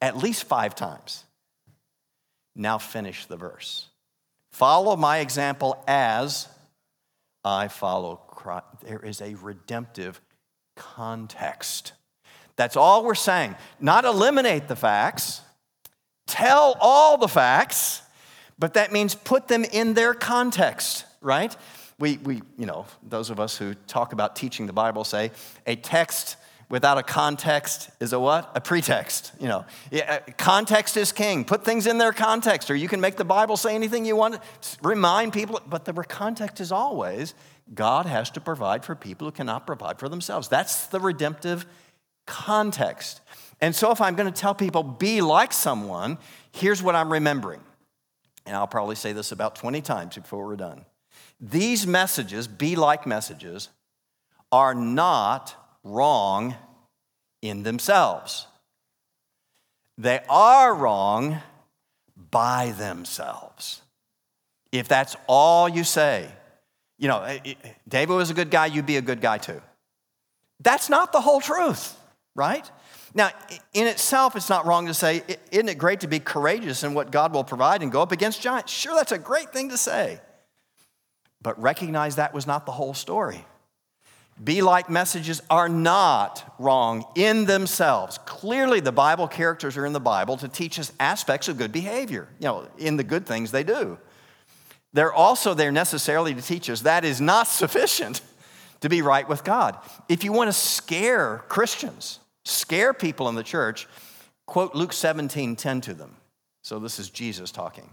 At 0.02 0.18
least 0.18 0.46
five 0.46 0.74
times. 0.74 1.24
Now 2.56 2.80
finish 2.80 3.26
the 3.26 3.38
verse. 3.38 3.88
Follow 4.52 4.96
my 4.96 5.20
example 5.20 5.84
as 5.88 6.48
I 7.44 7.68
follow 7.68 8.16
Christ. 8.28 8.66
There 8.84 9.00
is 9.00 9.22
a 9.22 9.36
redemptive 9.36 10.20
context. 10.76 11.94
That's 12.56 12.76
all 12.76 13.06
we're 13.06 13.14
saying. 13.14 13.56
Not 13.80 14.04
eliminate 14.04 14.68
the 14.68 14.76
facts, 14.76 15.42
tell 16.26 16.76
all 16.80 17.18
the 17.20 17.28
facts, 17.28 18.02
but 18.60 18.74
that 18.74 18.92
means 18.92 19.16
put 19.16 19.48
them 19.48 19.64
in 19.64 19.94
their 19.94 20.14
context, 20.14 21.06
right? 21.22 21.56
We, 22.00 22.18
we, 22.18 22.42
you 22.58 22.66
know, 22.66 22.86
those 23.04 23.30
of 23.30 23.40
us 23.40 23.58
who 23.58 23.74
talk 23.88 24.14
about 24.14 24.36
teaching 24.36 24.68
the 24.68 24.74
Bible 24.74 25.04
say 25.04 25.32
a 25.66 25.76
text 25.76 26.38
without 26.70 26.98
a 26.98 27.04
context 27.04 27.90
is 28.00 28.14
a 28.14 28.20
what? 28.20 28.52
A 28.56 28.62
pretext. 28.62 29.32
You 29.40 29.48
know, 29.48 29.66
uh, 29.94 30.20
context 30.38 30.98
is 30.98 31.12
king. 31.12 31.46
Put 31.46 31.64
things 31.64 31.88
in 31.88 31.98
their 31.98 32.12
context, 32.12 32.70
or 32.70 32.76
you 32.76 32.88
can 32.88 33.02
make 33.02 33.16
the 33.16 33.26
Bible 33.26 33.58
say 33.58 33.74
anything 33.74 34.06
you 34.06 34.16
want. 34.16 34.40
Remind 34.82 35.34
people, 35.34 35.62
but 35.68 35.86
the 35.86 35.94
context 35.94 36.60
is 36.60 36.72
always 36.72 37.34
God 37.74 38.06
has 38.06 38.30
to 38.32 38.42
provide 38.42 38.86
for 38.86 38.96
people 38.96 39.28
who 39.28 39.32
cannot 39.32 39.68
provide 39.68 40.00
for 40.00 40.10
themselves. 40.10 40.48
That's 40.48 40.88
the 40.88 41.00
redemptive 41.00 41.66
context. 42.26 43.22
And 43.60 43.76
so, 43.76 43.92
if 43.92 44.00
I'm 44.02 44.16
going 44.16 44.32
to 44.32 44.40
tell 44.40 44.54
people, 44.54 44.84
be 44.84 45.22
like 45.22 45.52
someone, 45.52 46.18
here's 46.52 46.84
what 46.84 46.96
I'm 46.96 47.12
remembering. 47.12 47.62
And 48.48 48.56
I'll 48.56 48.66
probably 48.66 48.96
say 48.96 49.12
this 49.12 49.34
about 49.34 49.56
20 49.56 49.82
times 49.82 50.16
before 50.16 50.48
we're 50.48 50.56
done. 50.56 50.86
These 51.40 51.86
messages, 51.86 52.48
be 52.48 52.78
like 52.78 53.06
messages, 53.06 53.70
are 54.52 54.74
not 54.74 55.54
wrong 55.84 56.56
in 57.42 57.64
themselves. 57.64 58.48
They 59.98 60.22
are 60.30 60.74
wrong 60.74 61.42
by 62.32 62.74
themselves. 62.78 63.82
If 64.72 64.88
that's 64.88 65.18
all 65.28 65.68
you 65.68 65.84
say, 65.84 66.30
you 66.98 67.10
know, 67.10 67.22
eh, 67.24 67.40
eh, 67.46 67.54
David 67.88 68.16
was 68.16 68.30
a 68.30 68.34
good 68.34 68.50
guy, 68.50 68.68
you'd 68.68 68.86
be 68.86 68.98
a 68.98 69.02
good 69.02 69.22
guy 69.22 69.38
too. 69.40 69.62
That's 70.62 70.90
not 70.90 71.12
the 71.12 71.22
whole 71.22 71.42
truth, 71.42 71.96
right? 72.34 72.70
Now, 73.14 73.30
in 73.74 73.88
itself, 73.88 74.36
it's 74.36 74.50
not 74.50 74.66
wrong 74.66 74.88
to 74.88 74.94
say, 74.94 75.24
isn't 75.52 75.70
it 75.70 75.78
great 75.78 76.02
to 76.02 76.08
be 76.08 76.20
courageous 76.20 76.84
in 76.84 76.94
what 76.94 77.12
God 77.12 77.34
will 77.34 77.44
provide 77.44 77.82
and 77.82 77.92
go 77.92 78.02
up 78.02 78.12
against 78.12 78.42
giants? 78.42 78.72
Sure, 78.72 78.96
that's 78.96 79.12
a 79.12 79.18
great 79.18 79.52
thing 79.52 79.70
to 79.70 79.78
say. 79.78 80.20
But 81.42 81.60
recognize 81.62 82.18
that 82.18 82.34
was 82.34 82.46
not 82.46 82.66
the 82.66 82.72
whole 82.72 82.94
story. 82.94 83.46
Be 84.44 84.62
like 84.62 84.90
messages 84.90 85.42
are 85.50 85.70
not 85.70 86.56
wrong 86.60 87.06
in 87.16 87.46
themselves. 87.46 88.20
Clearly, 88.20 88.80
the 88.80 88.92
Bible 88.92 89.28
characters 89.28 89.78
are 89.78 89.86
in 89.86 89.94
the 89.94 90.00
Bible 90.00 90.38
to 90.38 90.48
teach 90.48 90.78
us 90.78 90.92
aspects 91.00 91.48
of 91.48 91.58
good 91.58 91.72
behavior, 91.72 92.28
you 92.40 92.48
know, 92.48 92.68
in 92.78 92.98
the 92.98 93.04
good 93.04 93.26
things 93.26 93.52
they 93.52 93.64
do. 93.64 93.98
They're 94.94 95.14
also 95.14 95.54
there 95.54 95.72
necessarily 95.72 96.36
to 96.36 96.42
teach 96.42 96.70
us 96.70 96.82
that 96.82 97.04
is 97.04 97.20
not 97.20 97.48
sufficient 97.48 98.22
to 98.82 98.90
be 98.90 99.02
right 99.02 99.28
with 99.28 99.44
God. 99.44 99.78
If 100.08 100.24
you 100.24 100.32
want 100.32 100.50
to 100.50 100.54
scare 100.54 101.44
Christians, 101.48 102.20
scare 102.48 102.94
people 102.94 103.30
in 103.30 103.36
the 103.36 103.44
church, 103.44 103.88
quote 104.46 104.74
Luke 104.74 104.94
17 104.94 105.56
10 105.56 105.82
to 105.82 105.94
them. 105.94 106.16
So 106.64 106.80
this 106.80 107.00
is 107.00 107.10
Jesus 107.10 107.52
talking. 107.52 107.90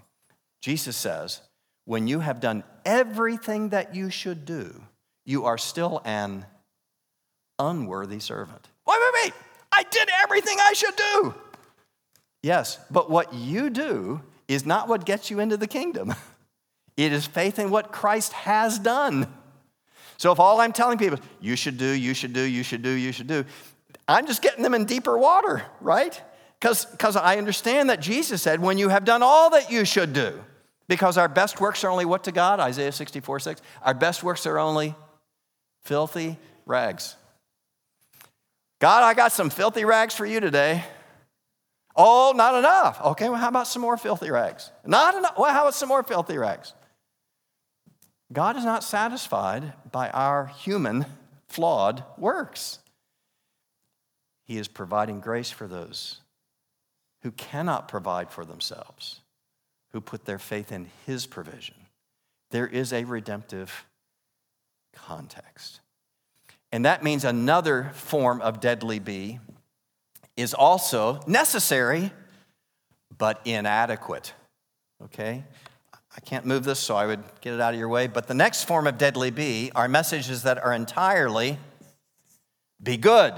Jesus 0.63 0.97
says, 0.97 1.41
When 1.85 2.09
you 2.09 2.21
have 2.21 2.41
done 2.41 2.65
everything 2.85 3.71
that 3.71 3.95
you 3.95 4.11
should 4.11 4.45
do, 4.45 4.83
you 5.27 5.45
are 5.45 5.59
still 5.59 6.01
an 6.05 6.47
unworthy 7.59 8.21
servant. 8.21 8.69
Wait, 8.87 8.99
wait, 9.01 9.25
wait. 9.25 9.33
I 9.73 9.83
did 9.85 10.09
everything 10.23 10.57
I 10.61 10.73
should 10.73 10.97
do. 10.97 11.35
Yes, 12.43 12.79
but 12.91 13.11
what 13.11 13.33
you 13.33 13.71
do 13.71 14.21
is 14.49 14.67
not 14.67 14.89
what 14.89 15.05
gets 15.05 15.31
you 15.31 15.41
into 15.41 15.57
the 15.57 15.67
kingdom. 15.67 16.15
It 16.97 17.13
is 17.13 17.27
faith 17.27 17.59
in 17.59 17.71
what 17.73 17.91
Christ 17.91 18.33
has 18.33 18.79
done. 18.79 19.27
So 20.17 20.31
if 20.31 20.39
all 20.39 20.61
I'm 20.61 20.73
telling 20.73 20.97
people, 20.97 21.19
you 21.41 21.57
should 21.57 21.77
do, 21.77 21.89
you 21.89 22.15
should 22.15 22.33
do, 22.33 22.41
you 22.41 22.63
should 22.63 22.83
do, 22.83 22.91
you 22.91 23.11
should 23.11 23.27
do, 23.27 23.45
I'm 24.07 24.27
just 24.27 24.43
getting 24.43 24.63
them 24.63 24.75
in 24.75 24.85
deeper 24.85 25.17
water, 25.17 25.63
right? 25.81 26.21
Because 26.61 27.17
I 27.17 27.37
understand 27.37 27.91
that 27.91 28.01
Jesus 28.01 28.43
said, 28.43 28.61
when 28.61 28.79
you 28.79 28.89
have 28.89 29.05
done 29.05 29.23
all 29.23 29.51
that 29.51 29.71
you 29.71 29.85
should 29.85 30.13
do, 30.13 30.43
because 30.89 31.17
our 31.17 31.29
best 31.29 31.61
works 31.61 31.85
are 31.85 31.91
only 31.91 32.05
what 32.05 32.25
to 32.25 32.33
God? 32.33 32.61
Isaiah 32.61 32.93
64 32.93 33.41
6. 33.41 33.63
Our 33.83 33.95
best 33.95 34.23
works 34.23 34.47
are 34.47 34.59
only 34.59 34.95
filthy 35.83 36.39
rags. 36.67 37.17
God, 38.81 39.03
I 39.03 39.15
got 39.15 39.33
some 39.33 39.51
filthy 39.51 39.85
rags 39.85 40.15
for 40.15 40.27
you 40.27 40.41
today. 40.41 40.85
Oh, 41.97 42.33
not 42.37 42.55
enough. 42.57 43.01
Okay, 43.01 43.29
well, 43.29 43.39
how 43.39 43.49
about 43.49 43.69
some 43.69 43.81
more 43.81 43.97
filthy 43.97 44.31
rags? 44.31 44.71
Not 44.85 45.15
enough. 45.15 45.39
Well, 45.39 45.53
how 45.53 45.63
about 45.63 45.75
some 45.75 45.89
more 45.89 46.03
filthy 46.03 46.37
rags? 46.37 46.75
God 48.33 48.57
is 48.57 48.65
not 48.65 48.83
satisfied 48.83 49.73
by 49.93 50.11
our 50.11 50.47
human, 50.47 51.07
flawed 51.47 52.03
works. 52.19 52.81
He 54.45 54.59
is 54.59 54.69
providing 54.69 55.21
grace 55.21 55.51
for 55.51 55.67
those 55.67 56.21
who 57.23 57.31
cannot 57.33 57.89
provide 57.89 58.31
for 58.31 58.45
themselves, 58.45 59.21
who 59.93 60.01
put 60.01 60.27
their 60.27 60.39
faith 60.39 60.71
in 60.71 60.89
His 61.07 61.27
provision. 61.27 61.75
There 62.51 62.67
is 62.67 62.93
a 62.93 63.05
redemptive 63.05 63.87
context. 64.93 65.81
And 66.71 66.85
that 66.85 67.03
means 67.03 67.25
another 67.25 67.91
form 67.95 68.41
of 68.41 68.61
deadly 68.61 68.99
bee 68.99 69.41
is 70.37 70.53
also 70.53 71.21
necessary 71.27 72.13
but 73.17 73.41
inadequate. 73.45 74.35
Okay? 75.05 75.45
I 76.17 76.21
can't 76.21 76.45
move 76.47 76.65
this, 76.65 76.79
so 76.79 76.97
I 76.97 77.07
would 77.07 77.23
get 77.41 77.55
it 77.55 77.61
out 77.61 77.75
of 77.75 77.81
your 77.81 77.89
way. 77.89 78.07
But 78.07 78.27
the 78.27 78.35
next 78.35 78.65
form 78.65 78.87
of 78.87 78.99
deadly 78.99 79.31
bee 79.31 79.73
are 79.75 79.89
messages 79.89 80.43
that 80.45 80.59
are 80.63 80.73
entirely 80.73 81.59
be 82.83 82.97
good. 82.97 83.35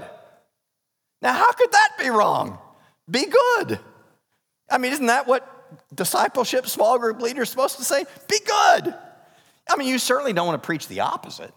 Now, 1.21 1.33
how 1.33 1.51
could 1.51 1.71
that 1.71 1.89
be 1.99 2.09
wrong? 2.09 2.59
Be 3.09 3.25
good. 3.25 3.79
I 4.69 4.77
mean, 4.77 4.91
isn't 4.91 5.05
that 5.07 5.27
what 5.27 5.53
discipleship 5.93 6.67
small 6.67 6.99
group 6.99 7.21
leaders 7.21 7.49
supposed 7.49 7.77
to 7.77 7.83
say? 7.83 8.05
Be 8.29 8.39
good. 8.39 8.93
I 9.69 9.75
mean, 9.77 9.87
you 9.87 9.99
certainly 9.99 10.33
don't 10.33 10.47
want 10.47 10.61
to 10.61 10.65
preach 10.65 10.87
the 10.87 11.01
opposite. 11.01 11.53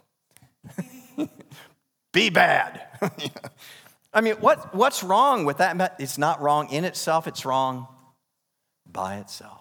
Be 2.13 2.31
bad. 2.31 2.83
I 4.13 4.21
mean, 4.21 4.35
what, 4.35 4.75
what's 4.75 5.03
wrong 5.03 5.45
with 5.45 5.59
that? 5.59 5.97
It's 5.99 6.19
not 6.19 6.41
wrong 6.41 6.71
in 6.71 6.85
itself, 6.85 7.29
it's 7.29 7.45
wrong 7.45 7.87
by 8.91 9.19
itself. 9.19 9.59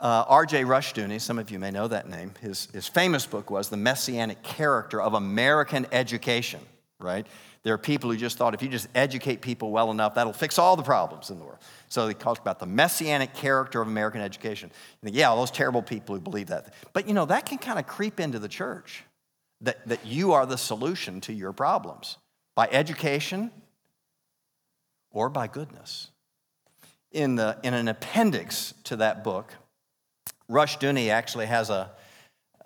Uh, 0.00 0.24
R.J. 0.28 0.64
Rushdoony, 0.64 1.20
some 1.20 1.38
of 1.38 1.50
you 1.50 1.58
may 1.58 1.70
know 1.70 1.86
that 1.86 2.08
name, 2.08 2.32
his, 2.40 2.68
his 2.72 2.88
famous 2.88 3.26
book 3.26 3.50
was 3.50 3.68
The 3.68 3.76
Messianic 3.76 4.42
Character 4.42 5.00
of 5.00 5.12
American 5.12 5.86
Education, 5.92 6.60
right? 6.98 7.26
There 7.62 7.74
are 7.74 7.78
people 7.78 8.10
who 8.10 8.16
just 8.16 8.38
thought 8.38 8.54
if 8.54 8.62
you 8.62 8.68
just 8.68 8.88
educate 8.94 9.42
people 9.42 9.70
well 9.70 9.90
enough, 9.90 10.14
that'll 10.14 10.32
fix 10.32 10.58
all 10.58 10.76
the 10.76 10.82
problems 10.82 11.30
in 11.30 11.38
the 11.38 11.44
world. 11.44 11.58
So 11.88 12.08
he 12.08 12.14
talks 12.14 12.40
about 12.40 12.58
the 12.58 12.66
messianic 12.66 13.34
character 13.34 13.82
of 13.82 13.88
American 13.88 14.22
education. 14.22 14.70
Think, 15.02 15.14
yeah, 15.14 15.34
those 15.34 15.50
terrible 15.50 15.82
people 15.82 16.14
who 16.14 16.20
believe 16.20 16.46
that. 16.46 16.72
But 16.92 17.06
you 17.06 17.12
know, 17.12 17.26
that 17.26 17.46
can 17.46 17.58
kind 17.58 17.78
of 17.78 17.86
creep 17.86 18.18
into 18.18 18.38
the 18.38 18.48
church 18.48 19.04
that, 19.60 19.86
that 19.88 20.06
you 20.06 20.32
are 20.32 20.46
the 20.46 20.56
solution 20.56 21.20
to 21.22 21.32
your 21.32 21.52
problems 21.52 22.16
by 22.54 22.68
education 22.70 23.50
or 25.10 25.28
by 25.28 25.46
goodness. 25.46 26.10
In, 27.12 27.34
the, 27.34 27.58
in 27.62 27.74
an 27.74 27.88
appendix 27.88 28.72
to 28.84 28.96
that 28.96 29.24
book, 29.24 29.52
Rushdoony 30.48 31.10
actually 31.10 31.46
has 31.46 31.68
a, 31.68 31.90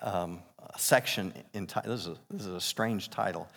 um, 0.01 0.41
a 0.73 0.79
section 0.79 1.33
in 1.53 1.67
this 1.85 2.07
is 2.07 2.17
this 2.29 2.41
is 2.41 2.53
a 2.53 2.61
strange 2.61 3.09
title. 3.09 3.47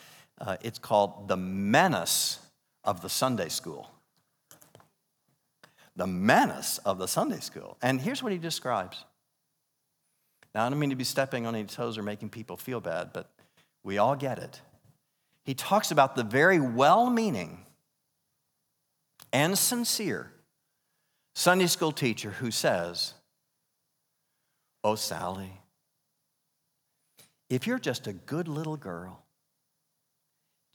Uh, 0.41 0.57
it's 0.62 0.78
called 0.78 1.28
The 1.28 1.36
Menace 1.36 2.39
of 2.84 3.01
the 3.01 3.09
Sunday 3.09 3.49
School 3.49 3.91
the 5.99 6.07
menace 6.07 6.78
of 6.78 6.97
the 6.97 7.09
Sunday 7.09 7.41
school. 7.41 7.76
And 7.82 8.01
here's 8.01 8.22
what 8.22 8.30
he 8.30 8.39
describes. 8.39 9.05
Now, 10.55 10.64
I 10.64 10.70
don't 10.70 10.78
mean 10.78 10.91
to 10.91 10.97
be 10.97 11.05
stepping 11.05 11.45
on 11.45 11.57
any 11.57 11.66
toes 11.66 11.99
or 11.99 12.05
making 12.05 12.30
people 12.30 12.57
feel 12.57 12.80
bad, 12.80 13.12
but 13.12 13.28
we 13.82 13.99
all 13.99 14.14
get 14.14 14.39
it. 14.39 14.62
He 15.45 15.55
talks 15.55 15.91
about 15.91 16.14
the 16.14 16.22
very 16.22 16.61
well 16.61 17.11
meaning 17.11 17.66
and 19.32 19.59
sincere 19.59 20.30
Sunday 21.34 21.66
school 21.66 21.93
teacher 21.93 22.30
who 22.30 22.53
says, 22.53 23.14
Oh, 24.84 24.95
Sally, 24.95 25.61
if 27.51 27.66
you're 27.66 27.80
just 27.80 28.07
a 28.07 28.12
good 28.12 28.47
little 28.47 28.76
girl, 28.76 29.24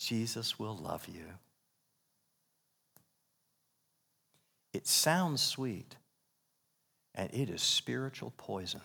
Jesus 0.04 0.60
will 0.60 0.76
love 0.76 1.08
you. 1.08 1.24
It 4.74 4.86
sounds 4.86 5.42
sweet, 5.42 5.96
and 7.16 7.30
it 7.34 7.50
is 7.50 7.62
spiritual 7.62 8.34
poison. 8.36 8.82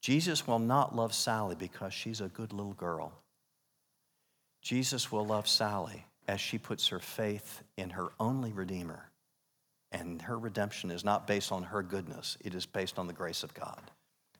Jesus 0.00 0.46
will 0.46 0.58
not 0.58 0.96
love 0.96 1.12
Sally 1.12 1.54
because 1.54 1.92
she's 1.92 2.22
a 2.22 2.28
good 2.28 2.54
little 2.54 2.72
girl. 2.74 3.12
Jesus 4.62 5.12
will 5.12 5.26
love 5.26 5.46
Sally 5.46 6.06
as 6.26 6.40
she 6.40 6.56
puts 6.56 6.88
her 6.88 7.00
faith 7.00 7.62
in 7.76 7.90
her 7.90 8.12
only 8.18 8.52
Redeemer 8.52 9.10
And 9.92 10.22
her 10.22 10.38
redemption 10.38 10.90
is 10.90 11.04
not 11.04 11.26
based 11.26 11.52
on 11.52 11.64
her 11.64 11.82
goodness, 11.82 12.38
it 12.42 12.54
is 12.54 12.66
based 12.66 12.98
on 12.98 13.06
the 13.06 13.12
grace 13.12 13.42
of 13.42 13.52
God. 13.52 13.90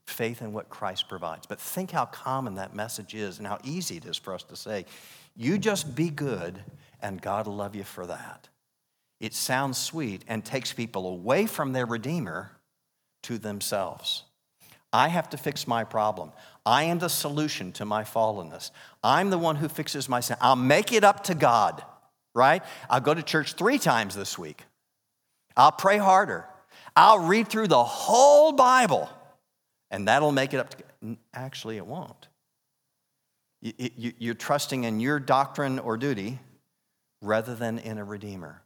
Faith 0.06 0.42
in 0.42 0.52
what 0.52 0.68
Christ 0.68 1.08
provides. 1.08 1.46
But 1.46 1.60
think 1.60 1.90
how 1.90 2.06
common 2.06 2.56
that 2.56 2.74
message 2.74 3.14
is 3.14 3.38
and 3.38 3.46
how 3.46 3.58
easy 3.64 3.96
it 3.96 4.04
is 4.04 4.16
for 4.16 4.34
us 4.34 4.42
to 4.44 4.56
say, 4.56 4.84
you 5.34 5.58
just 5.58 5.94
be 5.94 6.10
good 6.10 6.62
and 7.00 7.20
God 7.20 7.46
will 7.46 7.56
love 7.56 7.74
you 7.74 7.84
for 7.84 8.06
that. 8.06 8.48
It 9.20 9.34
sounds 9.34 9.78
sweet 9.78 10.22
and 10.28 10.44
takes 10.44 10.72
people 10.72 11.06
away 11.06 11.46
from 11.46 11.72
their 11.72 11.86
Redeemer 11.86 12.50
to 13.22 13.38
themselves. 13.38 14.24
I 14.92 15.08
have 15.08 15.30
to 15.30 15.36
fix 15.36 15.66
my 15.66 15.82
problem. 15.82 16.32
I 16.64 16.84
am 16.84 16.98
the 16.98 17.08
solution 17.08 17.72
to 17.72 17.84
my 17.84 18.04
fallenness. 18.04 18.70
I'm 19.02 19.30
the 19.30 19.38
one 19.38 19.56
who 19.56 19.68
fixes 19.68 20.08
my 20.08 20.20
sin. 20.20 20.36
I'll 20.40 20.54
make 20.56 20.92
it 20.92 21.02
up 21.02 21.24
to 21.24 21.34
God, 21.34 21.82
right? 22.34 22.62
I'll 22.88 23.00
go 23.00 23.14
to 23.14 23.22
church 23.22 23.54
three 23.54 23.78
times 23.78 24.14
this 24.14 24.38
week. 24.38 24.62
I'll 25.56 25.72
pray 25.72 25.98
harder. 25.98 26.46
I'll 26.94 27.26
read 27.26 27.48
through 27.48 27.68
the 27.68 27.82
whole 27.82 28.52
Bible, 28.52 29.10
and 29.90 30.08
that'll 30.08 30.32
make 30.32 30.54
it 30.54 30.58
up 30.58 30.70
to 30.70 31.16
Actually, 31.34 31.76
it 31.76 31.86
won't. 31.86 32.28
You're 33.60 34.34
trusting 34.34 34.84
in 34.84 35.00
your 35.00 35.18
doctrine 35.18 35.78
or 35.78 35.96
duty 35.96 36.38
rather 37.20 37.54
than 37.54 37.78
in 37.78 37.98
a 37.98 38.04
Redeemer. 38.04 38.62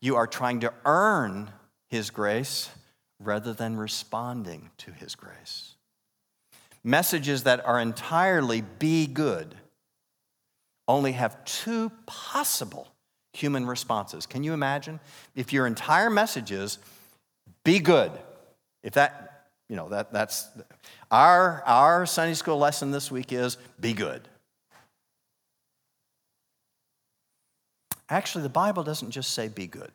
You 0.00 0.16
are 0.16 0.26
trying 0.26 0.60
to 0.60 0.72
earn 0.84 1.50
His 1.88 2.10
grace 2.10 2.70
rather 3.18 3.52
than 3.52 3.76
responding 3.76 4.70
to 4.78 4.92
His 4.92 5.14
grace. 5.14 5.74
Messages 6.82 7.44
that 7.44 7.64
are 7.64 7.80
entirely 7.80 8.62
be 8.78 9.06
good 9.06 9.54
only 10.86 11.12
have 11.12 11.42
two 11.46 11.90
possible 12.04 12.88
human 13.32 13.66
responses. 13.66 14.26
Can 14.26 14.44
you 14.44 14.52
imagine? 14.52 15.00
If 15.34 15.52
your 15.52 15.66
entire 15.66 16.10
message 16.10 16.52
is 16.52 16.78
be 17.64 17.78
good, 17.78 18.12
if 18.82 18.94
that, 18.94 19.33
you 19.68 19.76
know, 19.76 19.88
that, 19.88 20.12
that's 20.12 20.48
our, 21.10 21.62
our 21.66 22.06
Sunday 22.06 22.34
school 22.34 22.58
lesson 22.58 22.90
this 22.90 23.10
week 23.10 23.32
is 23.32 23.56
be 23.80 23.92
good. 23.92 24.28
Actually, 28.08 28.42
the 28.42 28.50
Bible 28.50 28.82
doesn't 28.82 29.10
just 29.10 29.32
say 29.32 29.48
be 29.48 29.66
good. 29.66 29.90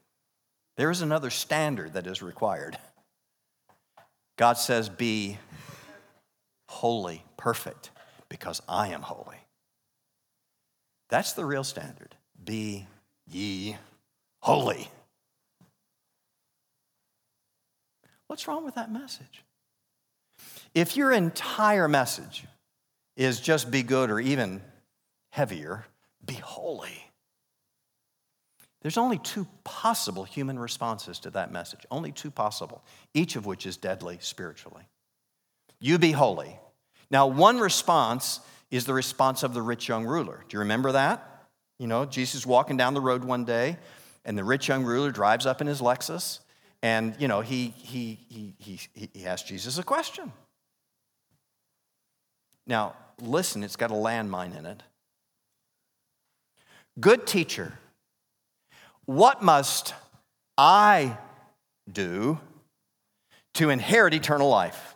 There 0.77 0.89
is 0.89 1.01
another 1.01 1.29
standard 1.29 1.93
that 1.93 2.07
is 2.07 2.21
required. 2.21 2.77
God 4.37 4.53
says, 4.53 4.89
Be 4.89 5.37
holy, 6.67 7.23
perfect, 7.37 7.91
because 8.29 8.61
I 8.67 8.87
am 8.87 9.01
holy. 9.01 9.37
That's 11.09 11.33
the 11.33 11.45
real 11.45 11.63
standard. 11.63 12.15
Be 12.43 12.87
ye 13.27 13.77
holy. 14.39 14.89
What's 18.27 18.47
wrong 18.47 18.63
with 18.63 18.75
that 18.75 18.91
message? 18.91 19.43
If 20.73 20.95
your 20.95 21.11
entire 21.11 21.87
message 21.87 22.45
is 23.15 23.39
just 23.39 23.69
be 23.71 23.83
good 23.83 24.09
or 24.09 24.19
even 24.19 24.61
heavier, 25.31 25.85
be 26.25 26.35
holy. 26.35 27.09
There's 28.81 28.97
only 28.97 29.17
two 29.17 29.45
possible 29.63 30.23
human 30.23 30.57
responses 30.57 31.19
to 31.19 31.29
that 31.31 31.51
message, 31.51 31.81
only 31.91 32.11
two 32.11 32.31
possible, 32.31 32.83
each 33.13 33.35
of 33.35 33.45
which 33.45 33.65
is 33.65 33.75
deadly 33.77 34.17
spiritually. 34.21 34.83
You 35.81 35.97
be 35.97 36.11
holy. 36.11 36.57
Now, 37.11 37.27
one 37.27 37.59
response 37.59 38.39
is 38.71 38.85
the 38.85 38.93
response 38.93 39.43
of 39.43 39.53
the 39.53 39.61
rich 39.61 39.87
young 39.87 40.05
ruler. 40.05 40.43
Do 40.47 40.55
you 40.55 40.59
remember 40.59 40.93
that? 40.93 41.47
You 41.77 41.87
know, 41.87 42.05
Jesus 42.05 42.45
walking 42.45 42.77
down 42.77 42.93
the 42.93 43.01
road 43.01 43.23
one 43.23 43.43
day, 43.43 43.77
and 44.23 44.37
the 44.37 44.43
rich 44.43 44.67
young 44.67 44.83
ruler 44.83 45.11
drives 45.11 45.45
up 45.45 45.59
in 45.59 45.67
his 45.67 45.81
Lexus, 45.81 46.39
and, 46.81 47.15
you 47.19 47.27
know, 47.27 47.41
he, 47.41 47.73
he, 47.77 48.19
he, 48.29 48.53
he, 48.57 48.79
he 49.13 49.25
asks 49.25 49.49
Jesus 49.49 49.77
a 49.77 49.83
question. 49.83 50.31
Now, 52.69 52.93
listen, 53.19 53.63
it's 53.63 53.75
got 53.75 53.89
a 53.89 53.95
landmine 53.95 54.55
in 54.55 54.67
it. 54.67 54.83
Good 56.99 57.25
teacher, 57.25 57.73
what 59.05 59.41
must 59.41 59.95
I 60.55 61.17
do 61.91 62.39
to 63.55 63.71
inherit 63.71 64.13
eternal 64.13 64.49
life? 64.49 64.95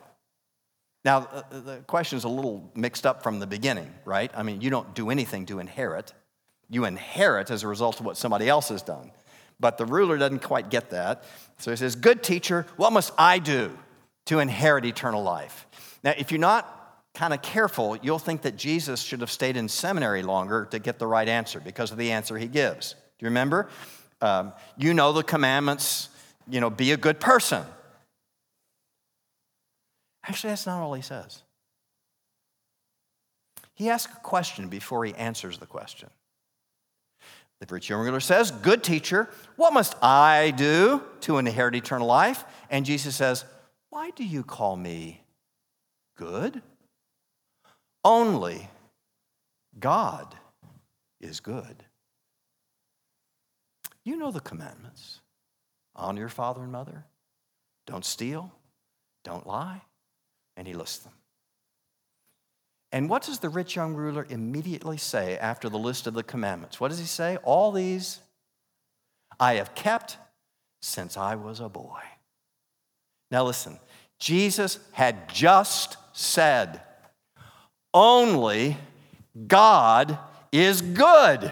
Now, 1.04 1.28
uh, 1.32 1.42
uh, 1.50 1.60
the 1.60 1.76
question 1.86 2.16
is 2.16 2.24
a 2.24 2.28
little 2.28 2.70
mixed 2.76 3.04
up 3.04 3.24
from 3.24 3.40
the 3.40 3.46
beginning, 3.46 3.92
right? 4.04 4.30
I 4.34 4.44
mean, 4.44 4.60
you 4.60 4.70
don't 4.70 4.94
do 4.94 5.10
anything 5.10 5.44
to 5.46 5.58
inherit. 5.58 6.14
You 6.70 6.84
inherit 6.84 7.50
as 7.50 7.64
a 7.64 7.68
result 7.68 7.98
of 7.98 8.06
what 8.06 8.16
somebody 8.16 8.48
else 8.48 8.68
has 8.68 8.82
done. 8.82 9.10
But 9.58 9.78
the 9.78 9.86
ruler 9.86 10.16
doesn't 10.16 10.42
quite 10.42 10.70
get 10.70 10.90
that. 10.90 11.24
So 11.58 11.72
he 11.72 11.76
says, 11.76 11.96
Good 11.96 12.22
teacher, 12.22 12.66
what 12.76 12.92
must 12.92 13.12
I 13.18 13.40
do 13.40 13.76
to 14.26 14.38
inherit 14.38 14.84
eternal 14.84 15.22
life? 15.22 15.66
Now, 16.04 16.14
if 16.16 16.30
you're 16.30 16.40
not 16.40 16.83
kind 17.14 17.32
of 17.32 17.40
careful, 17.42 17.96
you'll 18.02 18.18
think 18.18 18.42
that 18.42 18.56
Jesus 18.56 19.00
should 19.00 19.20
have 19.20 19.30
stayed 19.30 19.56
in 19.56 19.68
seminary 19.68 20.22
longer 20.22 20.66
to 20.72 20.78
get 20.78 20.98
the 20.98 21.06
right 21.06 21.28
answer 21.28 21.60
because 21.60 21.92
of 21.92 21.98
the 21.98 22.10
answer 22.10 22.36
he 22.36 22.48
gives. 22.48 22.92
Do 22.92 22.98
you 23.20 23.28
remember? 23.28 23.68
Um, 24.20 24.52
you 24.76 24.94
know 24.94 25.12
the 25.12 25.22
commandments, 25.22 26.08
you 26.48 26.60
know, 26.60 26.70
be 26.70 26.92
a 26.92 26.96
good 26.96 27.20
person. 27.20 27.64
Actually, 30.26 30.50
that's 30.50 30.66
not 30.66 30.82
all 30.82 30.94
he 30.94 31.02
says. 31.02 31.42
He 33.74 33.88
asks 33.88 34.12
a 34.12 34.20
question 34.20 34.68
before 34.68 35.04
he 35.04 35.14
answers 35.14 35.58
the 35.58 35.66
question. 35.66 36.10
The 37.60 37.66
rich 37.72 37.90
ruler 37.90 38.20
says, 38.20 38.50
Good 38.50 38.82
teacher, 38.82 39.28
what 39.56 39.72
must 39.72 39.96
I 40.02 40.52
do 40.56 41.02
to 41.20 41.38
inherit 41.38 41.74
eternal 41.74 42.06
life? 42.06 42.44
And 42.70 42.84
Jesus 42.84 43.16
says, 43.16 43.44
Why 43.90 44.10
do 44.10 44.24
you 44.24 44.42
call 44.42 44.76
me 44.76 45.22
good? 46.16 46.62
Only 48.04 48.68
God 49.78 50.34
is 51.20 51.40
good. 51.40 51.84
You 54.04 54.16
know 54.16 54.30
the 54.30 54.40
commandments 54.40 55.20
honor 55.96 56.20
your 56.20 56.28
father 56.28 56.62
and 56.62 56.72
mother, 56.72 57.04
don't 57.86 58.04
steal, 58.04 58.52
don't 59.24 59.46
lie. 59.46 59.82
And 60.56 60.66
he 60.66 60.74
lists 60.74 60.98
them. 60.98 61.12
And 62.92 63.10
what 63.10 63.22
does 63.22 63.40
the 63.40 63.48
rich 63.48 63.74
young 63.74 63.94
ruler 63.94 64.24
immediately 64.28 64.98
say 64.98 65.36
after 65.38 65.68
the 65.68 65.78
list 65.78 66.06
of 66.06 66.14
the 66.14 66.22
commandments? 66.22 66.78
What 66.78 66.88
does 66.90 67.00
he 67.00 67.06
say? 67.06 67.38
All 67.42 67.72
these 67.72 68.20
I 69.40 69.54
have 69.54 69.74
kept 69.74 70.16
since 70.80 71.16
I 71.16 71.34
was 71.34 71.58
a 71.58 71.68
boy. 71.68 72.00
Now 73.30 73.44
listen, 73.44 73.80
Jesus 74.20 74.78
had 74.92 75.28
just 75.28 75.96
said, 76.12 76.82
only 77.94 78.76
God 79.46 80.18
is 80.52 80.82
good. 80.82 81.50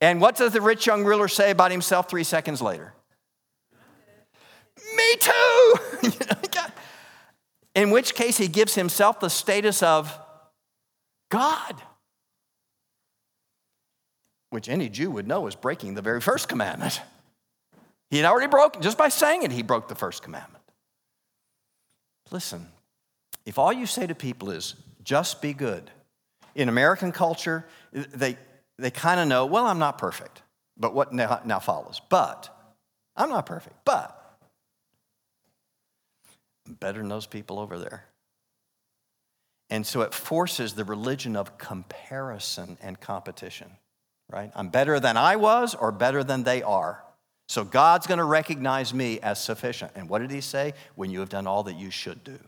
And 0.00 0.20
what 0.20 0.36
does 0.36 0.52
the 0.52 0.60
rich 0.60 0.86
young 0.86 1.04
ruler 1.04 1.28
say 1.28 1.52
about 1.52 1.70
himself 1.70 2.10
three 2.10 2.24
seconds 2.24 2.60
later? 2.60 2.92
Me 4.96 5.16
too! 5.20 5.74
In 7.74 7.90
which 7.90 8.14
case, 8.14 8.36
he 8.36 8.48
gives 8.48 8.74
himself 8.74 9.20
the 9.20 9.30
status 9.30 9.82
of 9.82 10.14
God, 11.30 11.80
which 14.50 14.68
any 14.68 14.90
Jew 14.90 15.10
would 15.12 15.26
know 15.26 15.46
is 15.46 15.54
breaking 15.54 15.94
the 15.94 16.02
very 16.02 16.20
first 16.20 16.48
commandment. 16.48 17.00
He 18.10 18.18
had 18.18 18.26
already 18.26 18.48
broken, 18.48 18.82
just 18.82 18.98
by 18.98 19.08
saying 19.08 19.42
it, 19.42 19.52
he 19.52 19.62
broke 19.62 19.88
the 19.88 19.94
first 19.94 20.22
commandment. 20.22 20.62
Listen, 22.30 22.68
if 23.46 23.58
all 23.58 23.72
you 23.72 23.86
say 23.86 24.06
to 24.06 24.14
people 24.14 24.50
is 24.50 24.74
just 25.04 25.42
be 25.42 25.52
good, 25.52 25.90
in 26.54 26.68
American 26.68 27.12
culture, 27.12 27.66
they, 27.92 28.36
they 28.78 28.90
kind 28.90 29.20
of 29.20 29.28
know, 29.28 29.46
well, 29.46 29.66
I'm 29.66 29.78
not 29.78 29.98
perfect. 29.98 30.42
But 30.76 30.94
what 30.94 31.12
now, 31.12 31.40
now 31.44 31.58
follows? 31.58 32.00
But, 32.08 32.48
I'm 33.16 33.28
not 33.28 33.46
perfect, 33.46 33.76
but 33.84 34.18
I'm 36.66 36.74
better 36.74 36.98
than 36.98 37.08
those 37.08 37.26
people 37.26 37.58
over 37.58 37.78
there. 37.78 38.06
And 39.70 39.86
so 39.86 40.02
it 40.02 40.12
forces 40.12 40.74
the 40.74 40.84
religion 40.84 41.36
of 41.36 41.56
comparison 41.56 42.76
and 42.82 43.00
competition, 43.00 43.70
right? 44.30 44.52
I'm 44.54 44.68
better 44.68 45.00
than 45.00 45.16
I 45.16 45.36
was 45.36 45.74
or 45.74 45.92
better 45.92 46.22
than 46.22 46.42
they 46.42 46.62
are. 46.62 47.02
So 47.48 47.64
God's 47.64 48.06
going 48.06 48.18
to 48.18 48.24
recognize 48.24 48.92
me 48.92 49.20
as 49.20 49.42
sufficient. 49.42 49.92
And 49.94 50.08
what 50.08 50.20
did 50.20 50.30
he 50.30 50.40
say? 50.40 50.74
When 50.94 51.10
you 51.10 51.20
have 51.20 51.28
done 51.28 51.46
all 51.46 51.62
that 51.64 51.76
you 51.76 51.90
should 51.90 52.22
do, 52.22 52.38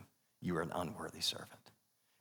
you 0.41 0.57
are 0.57 0.63
an 0.63 0.73
unworthy 0.75 1.21
servant. 1.21 1.64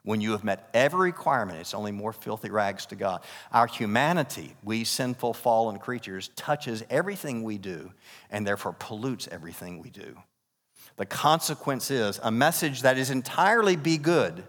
When 0.04 0.20
you 0.20 0.32
have 0.32 0.44
met 0.44 0.70
every 0.74 1.12
requirement, 1.12 1.60
it's 1.60 1.74
only 1.74 1.94
more 1.94 2.12
filthy 2.12 2.50
rags 2.50 2.86
to 2.88 2.96
God. 2.96 3.24
Our 3.52 3.68
humanity, 3.68 4.54
we 4.62 4.84
sinful, 4.84 5.34
fallen 5.34 5.80
creatures, 5.80 6.30
touches 6.36 6.84
everything 6.90 7.44
we 7.44 7.58
do 7.58 7.92
and 8.30 8.46
therefore 8.46 8.74
pollutes 8.74 9.30
everything 9.32 9.82
we 9.82 9.90
do. 9.90 10.18
The 10.98 11.06
consequence 11.06 11.90
is 11.90 12.20
a 12.22 12.32
message 12.32 12.82
that 12.82 12.98
is 12.98 13.10
entirely 13.10 13.78
be 13.78 13.98
good 13.98 14.44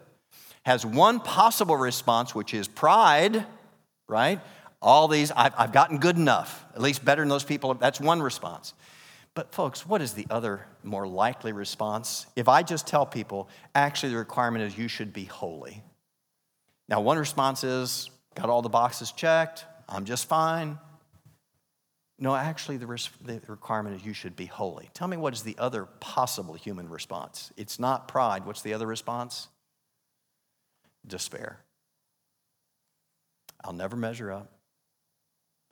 has 0.64 0.84
one 0.84 1.20
possible 1.20 1.76
response, 1.76 2.34
which 2.34 2.52
is 2.52 2.66
pride, 2.66 3.46
right? 4.08 4.40
All 4.82 5.08
these, 5.08 5.30
I've, 5.30 5.52
I've 5.56 5.72
gotten 5.72 5.98
good 5.98 6.16
enough, 6.16 6.64
at 6.74 6.80
least 6.80 7.04
better 7.04 7.22
than 7.22 7.28
those 7.28 7.44
people. 7.44 7.74
That's 7.74 8.00
one 8.00 8.20
response. 8.20 8.74
But, 9.34 9.52
folks, 9.52 9.84
what 9.84 10.00
is 10.00 10.12
the 10.12 10.26
other 10.30 10.66
more 10.84 11.08
likely 11.08 11.52
response? 11.52 12.26
If 12.36 12.48
I 12.48 12.62
just 12.62 12.86
tell 12.86 13.04
people, 13.04 13.48
actually, 13.74 14.10
the 14.10 14.18
requirement 14.18 14.64
is 14.64 14.78
you 14.78 14.86
should 14.86 15.12
be 15.12 15.24
holy. 15.24 15.82
Now, 16.88 17.00
one 17.00 17.18
response 17.18 17.64
is, 17.64 18.10
got 18.36 18.48
all 18.48 18.62
the 18.62 18.68
boxes 18.68 19.10
checked, 19.10 19.64
I'm 19.88 20.04
just 20.04 20.28
fine. 20.28 20.78
No, 22.18 22.34
actually, 22.34 22.76
the, 22.76 22.86
res- 22.86 23.10
the 23.22 23.40
requirement 23.48 23.96
is 23.96 24.06
you 24.06 24.12
should 24.12 24.36
be 24.36 24.46
holy. 24.46 24.88
Tell 24.94 25.08
me 25.08 25.16
what 25.16 25.34
is 25.34 25.42
the 25.42 25.56
other 25.58 25.86
possible 25.98 26.54
human 26.54 26.88
response? 26.88 27.52
It's 27.56 27.80
not 27.80 28.06
pride. 28.06 28.46
What's 28.46 28.62
the 28.62 28.72
other 28.72 28.86
response? 28.86 29.48
Despair. 31.06 31.58
I'll 33.64 33.72
never 33.72 33.96
measure 33.96 34.30
up. 34.30 34.48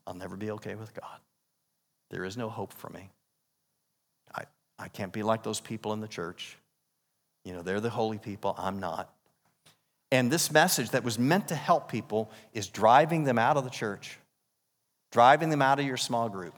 I'll 0.07 0.15
never 0.15 0.37
be 0.37 0.51
okay 0.53 0.75
with 0.75 0.93
God. 0.95 1.21
There 2.11 2.25
is 2.25 2.37
no 2.37 2.49
hope 2.49 2.73
for 2.73 2.91
me. 2.91 3.11
I, 4.83 4.89
can't 4.89 5.13
be 5.13 5.23
like 5.23 5.43
those 5.43 5.61
people 5.61 5.93
in 5.93 6.01
the 6.01 6.09
church. 6.09 6.57
You 7.45 7.53
know, 7.53 7.63
they're 7.63 7.81
the 7.81 7.91
holy 7.91 8.19
people. 8.19 8.55
I'm 8.59 8.81
not. 8.81 9.13
And 10.11 10.31
this 10.31 10.53
message 10.53 10.91
that 10.91 11.05
was 11.05 11.19
meant 11.19 11.49
to 11.49 11.55
help 11.55 11.91
people 11.91 12.31
is 12.53 12.69
driving 12.69 13.25
them 13.25 13.39
out 13.39 13.57
of 13.57 13.65
the 13.65 13.71
church, 13.71 14.19
driving 15.11 15.49
them 15.49 15.63
out 15.63 15.81
of 15.81 15.87
your 15.87 15.97
small 15.97 16.29
group, 16.29 16.55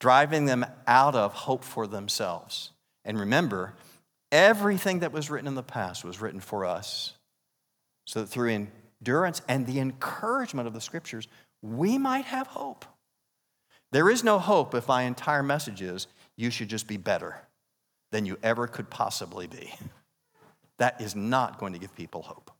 driving 0.00 0.46
them 0.46 0.64
out 0.86 1.14
of 1.14 1.32
hope 1.34 1.64
for 1.64 1.86
themselves. 1.86 2.70
And 3.04 3.18
remember, 3.18 3.74
everything 4.32 5.00
that 5.00 5.12
was 5.12 5.30
written 5.30 5.48
in 5.48 5.54
the 5.54 5.62
past 5.62 6.04
was 6.04 6.20
written 6.20 6.40
for 6.40 6.64
us. 6.64 7.14
So 8.06 8.20
that 8.20 8.28
through 8.28 8.68
endurance 9.02 9.42
and 9.48 9.66
the 9.66 9.80
encouragement 9.80 10.66
of 10.66 10.72
the 10.72 10.80
scriptures, 10.80 11.28
we 11.60 11.98
might 11.98 12.24
have 12.24 12.46
hope. 12.46 12.86
There 13.92 14.08
is 14.08 14.24
no 14.24 14.38
hope 14.38 14.74
if 14.74 14.88
my 14.88 15.02
entire 15.02 15.42
message 15.42 15.82
is 15.82 16.06
you 16.36 16.50
should 16.50 16.68
just 16.68 16.86
be 16.86 16.96
better 16.96 17.42
than 18.10 18.26
you 18.26 18.38
ever 18.42 18.66
could 18.66 18.90
possibly 18.90 19.46
be. 19.46 19.72
That 20.78 21.00
is 21.00 21.14
not 21.14 21.58
going 21.58 21.72
to 21.72 21.78
give 21.78 21.94
people 21.94 22.22
hope. 22.22 22.50